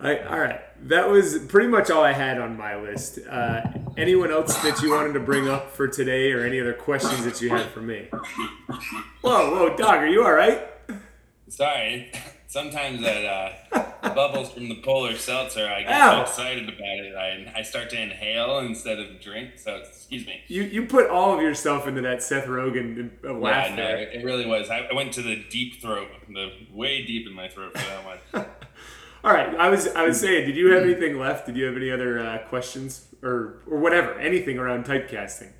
I, 0.00 0.18
all 0.18 0.40
right, 0.40 0.60
that 0.88 1.08
was 1.08 1.38
pretty 1.46 1.68
much 1.68 1.88
all 1.88 2.02
I 2.02 2.12
had 2.12 2.40
on 2.40 2.56
my 2.56 2.74
list. 2.74 3.20
Uh, 3.28 3.62
anyone 3.96 4.32
else 4.32 4.56
that 4.62 4.82
you 4.82 4.90
wanted 4.90 5.12
to 5.12 5.20
bring 5.20 5.48
up 5.48 5.70
for 5.76 5.86
today, 5.86 6.32
or 6.32 6.44
any 6.44 6.60
other 6.60 6.72
questions 6.72 7.24
that 7.24 7.40
you 7.40 7.50
had 7.50 7.66
for 7.66 7.80
me? 7.80 8.08
Whoa, 9.20 9.50
whoa, 9.52 9.76
dog, 9.76 9.98
are 9.98 10.08
you 10.08 10.24
all 10.24 10.32
right? 10.32 10.71
Sorry. 11.52 12.10
Sometimes 12.46 13.00
that 13.00 13.24
uh, 13.24 13.82
bubbles 14.14 14.52
from 14.52 14.68
the 14.68 14.74
polar 14.82 15.16
seltzer, 15.16 15.66
I 15.66 15.82
get 15.82 15.92
Ow. 15.92 16.16
so 16.16 16.20
excited 16.22 16.68
about 16.68 16.80
it, 16.80 17.14
I, 17.14 17.60
I 17.60 17.62
start 17.62 17.88
to 17.90 18.00
inhale 18.00 18.58
instead 18.58 18.98
of 18.98 19.22
drink. 19.22 19.58
So 19.58 19.76
excuse 19.76 20.26
me. 20.26 20.42
You 20.48 20.64
you 20.64 20.84
put 20.84 21.08
all 21.08 21.34
of 21.34 21.40
yourself 21.40 21.88
into 21.88 22.02
that 22.02 22.22
Seth 22.22 22.46
Rogen 22.46 23.10
laugh 23.22 23.70
yeah, 23.70 23.76
no. 23.76 23.88
It 23.96 24.22
really 24.22 24.44
was. 24.44 24.68
I, 24.68 24.80
I 24.80 24.94
went 24.94 25.14
to 25.14 25.22
the 25.22 25.44
deep 25.48 25.80
throat, 25.80 26.08
the 26.28 26.52
way 26.70 27.06
deep 27.06 27.26
in 27.26 27.32
my 27.32 27.48
throat 27.48 27.72
for 27.72 27.86
that 27.86 28.04
one. 28.04 28.46
all 29.24 29.32
right, 29.32 29.54
I 29.54 29.70
was 29.70 29.88
I 29.88 30.02
was 30.02 30.20
saying, 30.20 30.46
did 30.46 30.56
you 30.56 30.72
have 30.72 30.82
anything 30.82 31.18
left? 31.18 31.46
Did 31.46 31.56
you 31.56 31.64
have 31.64 31.76
any 31.76 31.90
other 31.90 32.18
uh, 32.18 32.38
questions 32.48 33.08
or 33.22 33.62
or 33.66 33.78
whatever, 33.78 34.18
anything 34.18 34.58
around 34.58 34.84
typecasting? 34.84 35.52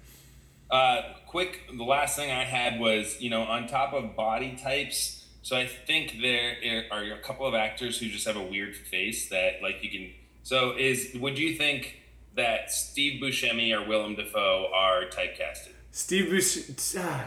Uh, 0.70 1.02
quick, 1.26 1.60
the 1.74 1.84
last 1.84 2.16
thing 2.16 2.30
I 2.30 2.44
had 2.44 2.78
was 2.78 3.18
you 3.18 3.30
know 3.30 3.42
on 3.44 3.66
top 3.66 3.94
of 3.94 4.14
body 4.14 4.58
types 4.62 5.21
so 5.42 5.56
I 5.56 5.66
think 5.66 6.18
there 6.22 6.84
are 6.92 7.02
a 7.02 7.18
couple 7.18 7.46
of 7.46 7.54
actors 7.54 7.98
who 7.98 8.08
just 8.08 8.26
have 8.26 8.36
a 8.36 8.42
weird 8.42 8.76
face 8.76 9.28
that 9.30 9.60
like 9.60 9.82
you 9.82 9.90
can. 9.90 10.10
So 10.44 10.74
is 10.78 11.16
would 11.20 11.38
you 11.38 11.56
think 11.56 11.98
that 12.36 12.70
Steve 12.72 13.20
Buscemi 13.20 13.76
or 13.76 13.86
Willem 13.86 14.14
Dafoe 14.14 14.70
are 14.74 15.04
typecasted? 15.06 15.72
Steve 15.90 16.26
Buscemi. 16.26 17.26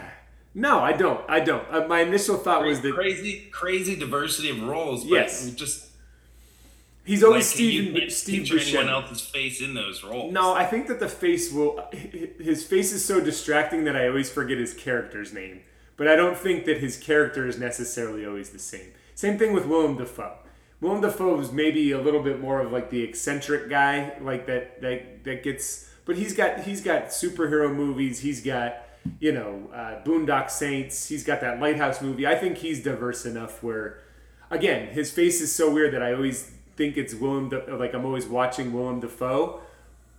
No, 0.58 0.80
I 0.80 0.92
don't. 0.92 1.20
I 1.28 1.40
don't. 1.40 1.70
Uh, 1.70 1.86
my 1.86 2.00
initial 2.00 2.38
thought 2.38 2.60
crazy, 2.62 2.70
was 2.70 2.80
that 2.80 2.94
crazy, 2.94 3.48
crazy 3.52 3.94
diversity 3.94 4.48
of 4.48 4.62
roles. 4.62 5.04
yes, 5.04 5.50
just 5.50 5.88
he's 7.04 7.22
always 7.22 7.46
like, 7.46 7.54
Steve. 7.56 8.10
Steve 8.10 8.42
Buscemi. 8.44 8.68
anyone 8.68 8.88
else's 8.88 9.20
face 9.20 9.60
in 9.60 9.74
those 9.74 10.02
roles. 10.02 10.32
No, 10.32 10.54
I 10.54 10.64
think 10.64 10.86
that 10.86 10.98
the 10.98 11.10
face 11.10 11.52
will. 11.52 11.86
His 11.92 12.64
face 12.64 12.90
is 12.94 13.04
so 13.04 13.20
distracting 13.20 13.84
that 13.84 13.96
I 13.96 14.08
always 14.08 14.30
forget 14.30 14.56
his 14.56 14.72
character's 14.72 15.34
name 15.34 15.60
but 15.96 16.08
I 16.08 16.16
don't 16.16 16.36
think 16.36 16.64
that 16.66 16.78
his 16.78 16.96
character 16.96 17.46
is 17.46 17.58
necessarily 17.58 18.26
always 18.26 18.50
the 18.50 18.58
same. 18.58 18.92
Same 19.14 19.38
thing 19.38 19.52
with 19.52 19.66
Willem 19.66 19.96
Dafoe. 19.96 20.36
Willem 20.80 21.00
Dafoe 21.00 21.40
is 21.40 21.52
maybe 21.52 21.92
a 21.92 22.00
little 22.00 22.22
bit 22.22 22.40
more 22.40 22.60
of 22.60 22.70
like 22.70 22.90
the 22.90 23.02
eccentric 23.02 23.70
guy, 23.70 24.12
like 24.20 24.46
that 24.46 24.80
that 24.82 25.24
that 25.24 25.42
gets. 25.42 25.90
But 26.04 26.16
he's 26.16 26.34
got 26.34 26.60
he's 26.60 26.82
got 26.82 27.06
superhero 27.06 27.74
movies. 27.74 28.20
He's 28.20 28.42
got 28.42 28.76
you 29.18 29.32
know 29.32 29.70
uh, 29.72 30.04
Boondock 30.04 30.50
Saints. 30.50 31.08
He's 31.08 31.24
got 31.24 31.40
that 31.40 31.60
Lighthouse 31.60 32.02
movie. 32.02 32.26
I 32.26 32.34
think 32.34 32.58
he's 32.58 32.82
diverse 32.82 33.24
enough 33.24 33.62
where, 33.62 34.02
again, 34.50 34.88
his 34.88 35.10
face 35.10 35.40
is 35.40 35.54
so 35.54 35.72
weird 35.72 35.94
that 35.94 36.02
I 36.02 36.12
always 36.12 36.50
think 36.76 36.98
it's 36.98 37.14
Willem. 37.14 37.50
like 37.68 37.94
I'm 37.94 38.04
always 38.04 38.26
watching 38.26 38.74
Willem 38.74 39.00
Dafoe, 39.00 39.62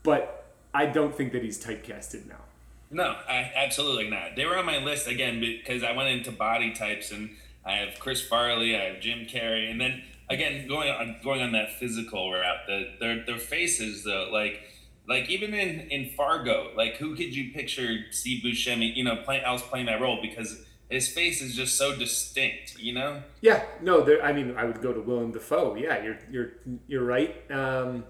but 0.02 0.48
I 0.74 0.88
don't 0.88 1.14
think 1.14 1.34
that 1.34 1.44
he's 1.44 1.64
typecasted 1.64 2.28
now. 2.28 2.47
No, 2.90 3.16
I, 3.28 3.52
absolutely 3.56 4.10
not. 4.10 4.36
They 4.36 4.46
were 4.46 4.58
on 4.58 4.66
my 4.66 4.78
list 4.78 5.08
again 5.08 5.40
because 5.40 5.84
I 5.84 5.92
went 5.92 6.10
into 6.10 6.32
body 6.32 6.74
types 6.74 7.12
and 7.12 7.32
I 7.66 7.74
have 7.74 8.00
Chris 8.00 8.26
Farley, 8.26 8.76
I 8.76 8.86
have 8.86 9.02
Jim 9.02 9.26
Carrey, 9.26 9.70
and 9.70 9.80
then 9.80 10.04
again 10.30 10.68
going 10.68 10.90
on 10.90 11.18
going 11.24 11.42
on 11.42 11.52
that 11.52 11.74
physical 11.74 12.32
route. 12.32 12.60
The 12.68 12.94
their 13.00 13.26
their 13.26 13.38
faces 13.38 14.04
though, 14.04 14.30
like 14.32 14.62
like 15.08 15.30
even 15.30 15.54
in 15.54 15.82
in 15.92 16.10
Fargo, 16.12 16.72
like 16.76 16.96
who 16.96 17.16
could 17.16 17.36
you 17.36 17.52
picture 17.52 18.06
Steve 18.12 18.44
Buscemi, 18.44 18.96
you 18.96 19.04
know, 19.04 19.18
playing 19.18 19.44
else 19.44 19.62
playing 19.64 19.88
that 19.88 20.00
role 20.00 20.20
because 20.22 20.64
his 20.90 21.10
face 21.10 21.42
is 21.42 21.54
just 21.56 21.78
so 21.78 21.96
distinct, 21.96 22.80
you 22.80 22.94
know. 22.94 23.22
Yeah, 23.42 23.66
no, 23.82 24.02
there. 24.02 24.24
I 24.24 24.32
mean, 24.32 24.56
I 24.56 24.64
would 24.64 24.82
go 24.82 24.94
to 24.94 25.02
Willem 25.02 25.32
Dafoe. 25.32 25.76
Yeah, 25.76 26.02
you're 26.02 26.20
you're 26.32 26.52
you're 26.88 27.04
right. 27.04 27.36
Um, 27.52 28.06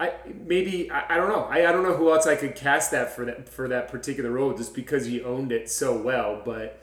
I 0.00 0.12
maybe 0.46 0.90
I, 0.90 1.14
I 1.14 1.16
don't 1.16 1.28
know. 1.28 1.44
I, 1.44 1.68
I 1.68 1.72
don't 1.72 1.82
know 1.82 1.94
who 1.94 2.12
else 2.12 2.26
I 2.26 2.34
could 2.34 2.56
cast 2.56 2.90
that 2.90 3.14
for 3.14 3.24
that 3.24 3.48
for 3.48 3.68
that 3.68 3.88
particular 3.88 4.30
role 4.30 4.54
just 4.54 4.74
because 4.74 5.06
he 5.06 5.22
owned 5.22 5.52
it 5.52 5.70
so 5.70 5.96
well. 5.96 6.42
But 6.44 6.80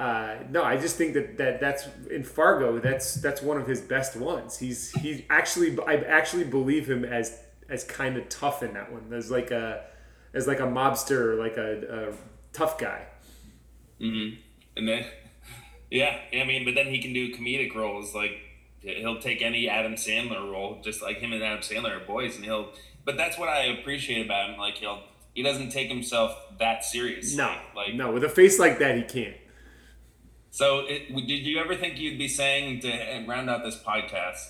uh, 0.00 0.36
no, 0.50 0.62
I 0.62 0.76
just 0.76 0.96
think 0.96 1.14
that, 1.14 1.38
that 1.38 1.60
that's 1.60 1.86
in 2.10 2.24
Fargo. 2.24 2.78
That's 2.78 3.14
that's 3.14 3.42
one 3.42 3.60
of 3.60 3.66
his 3.66 3.80
best 3.80 4.16
ones. 4.16 4.58
He's 4.58 4.92
he's 4.92 5.22
actually 5.30 5.78
I 5.86 5.96
actually 5.96 6.44
believe 6.44 6.88
him 6.88 7.04
as 7.04 7.40
as 7.68 7.84
kind 7.84 8.16
of 8.16 8.28
tough 8.28 8.62
in 8.62 8.74
that 8.74 8.92
one. 8.92 9.12
As 9.12 9.30
like 9.30 9.50
a 9.50 9.84
as 10.34 10.46
like 10.46 10.60
a 10.60 10.66
mobster, 10.66 11.38
like 11.38 11.56
a, 11.56 12.10
a 12.10 12.14
tough 12.52 12.78
guy. 12.78 13.06
Mm-hmm. 14.00 14.40
And 14.76 14.88
then 14.88 15.06
yeah, 15.90 16.18
I 16.32 16.44
mean, 16.44 16.64
but 16.64 16.74
then 16.74 16.86
he 16.86 17.00
can 17.00 17.12
do 17.12 17.34
comedic 17.34 17.74
roles 17.74 18.14
like 18.14 18.40
he'll 18.80 19.20
take 19.20 19.42
any 19.42 19.68
Adam 19.68 19.94
Sandler 19.94 20.50
role, 20.50 20.80
just 20.82 21.02
like 21.02 21.18
him 21.18 21.32
and 21.32 21.42
Adam 21.42 21.60
Sandler 21.60 22.00
are 22.00 22.04
boys, 22.04 22.36
and 22.36 22.44
he'll. 22.44 22.72
But 23.04 23.16
that's 23.16 23.38
what 23.38 23.48
I 23.48 23.64
appreciate 23.64 24.24
about 24.26 24.50
him. 24.50 24.58
Like 24.58 24.76
he'll 24.76 25.02
he 25.34 25.42
doesn't 25.42 25.70
take 25.70 25.88
himself 25.88 26.36
that 26.58 26.84
serious. 26.84 27.34
No, 27.36 27.54
like 27.74 27.94
no, 27.94 28.12
with 28.12 28.24
a 28.24 28.28
face 28.28 28.58
like 28.58 28.78
that, 28.80 28.96
he 28.96 29.02
can't. 29.02 29.36
So, 30.50 30.80
it, 30.88 31.14
did 31.14 31.46
you 31.46 31.58
ever 31.60 31.76
think 31.76 31.98
you'd 31.98 32.18
be 32.18 32.28
saying 32.28 32.80
to 32.80 33.24
round 33.28 33.50
out 33.50 33.62
this 33.62 33.80
podcast? 33.80 34.44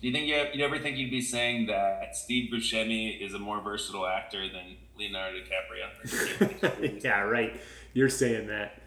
Do 0.00 0.08
you 0.08 0.12
think 0.12 0.26
you 0.26 0.44
you 0.52 0.64
ever 0.64 0.78
think 0.78 0.96
you'd 0.96 1.10
be 1.10 1.20
saying 1.20 1.66
that 1.66 2.16
Steve 2.16 2.50
Buscemi 2.52 3.20
is 3.20 3.34
a 3.34 3.38
more 3.38 3.60
versatile 3.60 4.06
actor 4.06 4.48
than 4.48 4.76
Leonardo 4.98 5.38
DiCaprio? 5.38 7.02
yeah, 7.04 7.20
right. 7.20 7.60
You're 7.92 8.08
saying 8.08 8.48
that. 8.48 8.82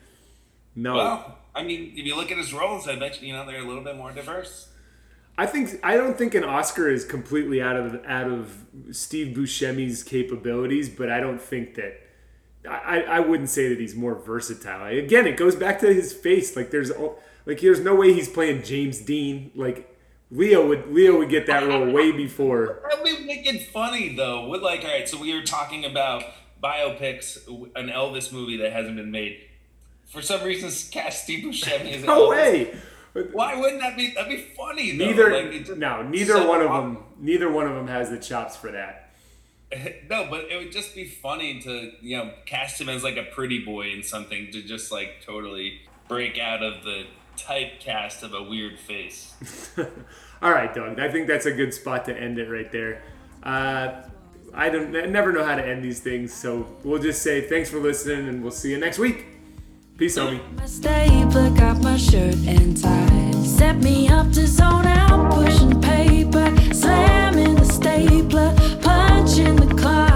No. 0.76 0.96
Well, 0.96 1.38
I 1.56 1.64
mean, 1.64 1.94
if 1.96 2.06
you 2.06 2.16
look 2.16 2.32
at 2.32 2.38
his 2.38 2.54
roles, 2.54 2.88
I 2.88 2.98
bet 2.98 3.22
you, 3.22 3.30
you 3.30 3.34
know 3.34 3.46
they're 3.46 3.64
a 3.64 3.68
little 3.68 3.84
bit 3.84 3.96
more 3.96 4.12
diverse. 4.12 4.68
I 5.38 5.46
think 5.46 5.80
I 5.84 5.98
don't 5.98 6.18
think 6.18 6.34
an 6.34 6.44
Oscar 6.44 6.90
is 6.90 7.06
completely 7.06 7.62
out 7.62 7.76
of 7.76 8.04
out 8.06 8.28
of 8.28 8.66
Steve 8.92 9.36
Buscemi's 9.38 10.04
capabilities, 10.04 10.90
but 10.90 11.12
I 11.12 11.20
don't 11.20 11.42
think 11.42 11.76
that 11.76 12.02
I, 12.68 13.02
I 13.04 13.20
wouldn't 13.20 13.50
say 13.50 13.70
that 13.70 13.80
he's 13.80 13.96
more 13.96 14.16
versatile. 14.16 14.88
Again, 14.88 15.28
it 15.28 15.38
goes 15.38 15.56
back 15.56 15.80
to 15.80 15.94
his 15.94 16.12
face. 16.12 16.56
Like 16.56 16.72
there's 16.72 16.92
like 17.46 17.62
there's 17.62 17.80
no 17.80 17.96
way 17.96 18.14
he's 18.14 18.28
playing 18.30 18.64
James 18.64 19.00
Dean. 19.00 19.52
Like 19.56 19.96
Leo 20.32 20.68
would 20.68 20.92
Leo 20.92 21.20
would 21.20 21.30
get 21.30 21.46
that 21.48 21.68
role 21.68 21.92
way 21.92 22.12
before. 22.12 22.84
That 22.90 23.04
would 23.04 23.26
make 23.26 23.46
it 23.46 23.68
funny 23.72 24.16
though. 24.16 24.48
Would 24.50 24.62
like 24.62 24.82
all 24.82 24.88
right. 24.90 25.08
So 25.08 25.20
we 25.20 25.34
were 25.34 25.44
talking 25.44 25.86
about 25.86 26.24
biopics, 26.62 27.48
an 27.76 27.90
Elvis 27.90 28.34
movie 28.34 28.58
that 28.58 28.74
hasn't 28.74 28.96
been 28.96 29.12
made. 29.12 29.40
For 30.08 30.22
some 30.22 30.44
reason, 30.44 30.72
cast 30.92 31.24
Steve 31.24 31.46
Buscemi 31.46 31.94
as 31.94 32.04
no 32.04 32.28
Elvis. 32.28 32.30
way. 32.30 32.76
Why 33.14 33.56
wouldn't 33.56 33.82
that 33.82 33.98
be? 33.98 34.12
That'd 34.12 34.30
be 34.30 34.44
funny. 34.56 34.98
Though. 34.98 35.06
Neither. 35.06 35.32
Like, 35.32 35.78
no, 35.78 36.04
neither 36.04 36.48
one 36.48 36.62
of 36.62 36.72
them. 36.72 37.04
Neither 37.20 37.52
one 37.52 37.68
of 37.68 37.76
them 37.76 37.88
has 37.88 38.10
the 38.10 38.20
chops 38.20 38.56
for 38.56 38.72
that. 38.72 39.04
No, 40.10 40.28
but 40.30 40.46
it 40.50 40.58
would 40.58 40.72
just 40.72 40.96
be 40.96 41.04
funny 41.04 41.60
to 41.60 41.92
you 42.00 42.18
know 42.18 42.32
cast 42.46 42.80
him 42.80 42.88
as 42.88 43.04
like 43.04 43.18
a 43.18 43.24
pretty 43.24 43.60
boy 43.66 43.90
in 43.92 44.02
something 44.02 44.50
to 44.52 44.62
just 44.62 44.94
like 44.94 45.22
totally 45.26 45.82
break 46.08 46.40
out 46.40 46.64
of 46.64 46.84
the 46.84 47.04
typecast 47.36 48.24
of 48.24 48.34
a 48.34 48.42
weird 48.42 48.80
face. 48.80 49.34
All 50.42 50.52
right, 50.52 50.74
Doug. 50.74 51.02
I 51.02 51.12
think 51.12 51.28
that's 51.28 51.46
a 51.46 51.52
good 51.52 51.74
spot 51.74 52.06
to 52.06 52.18
end 52.18 52.40
it 52.40 52.50
right 52.50 52.72
there. 52.72 53.02
Uh, 53.44 54.04
I 54.54 54.70
don't 54.70 54.96
I 54.96 55.06
never 55.06 55.34
know 55.34 55.44
how 55.44 55.56
to 55.56 55.66
end 55.66 55.84
these 55.84 56.00
things, 56.00 56.34
so 56.34 56.66
we'll 56.86 57.02
just 57.02 57.22
say 57.22 57.42
thanks 57.42 57.70
for 57.70 57.80
listening, 57.80 58.30
and 58.30 58.42
we'll 58.42 58.52
see 58.52 58.72
you 58.72 58.78
next 58.78 59.00
week. 59.00 59.26
Peace, 59.98 60.16
homie. 60.16 60.40
My 60.56 60.68
stapler 60.68 61.50
got 61.58 61.82
my 61.82 61.98
shirt 61.98 62.36
and 62.46 62.78
tie. 62.80 63.32
Set 63.44 63.78
me 63.78 64.08
up 64.08 64.32
to 64.34 64.46
zone 64.46 64.86
out, 64.86 65.34
pushing 65.34 65.82
paper, 65.82 66.54
slamming 66.72 67.56
the 67.56 67.66
stapler, 67.66 68.54
punching 68.84 69.56
the 69.56 69.74
car. 69.74 70.07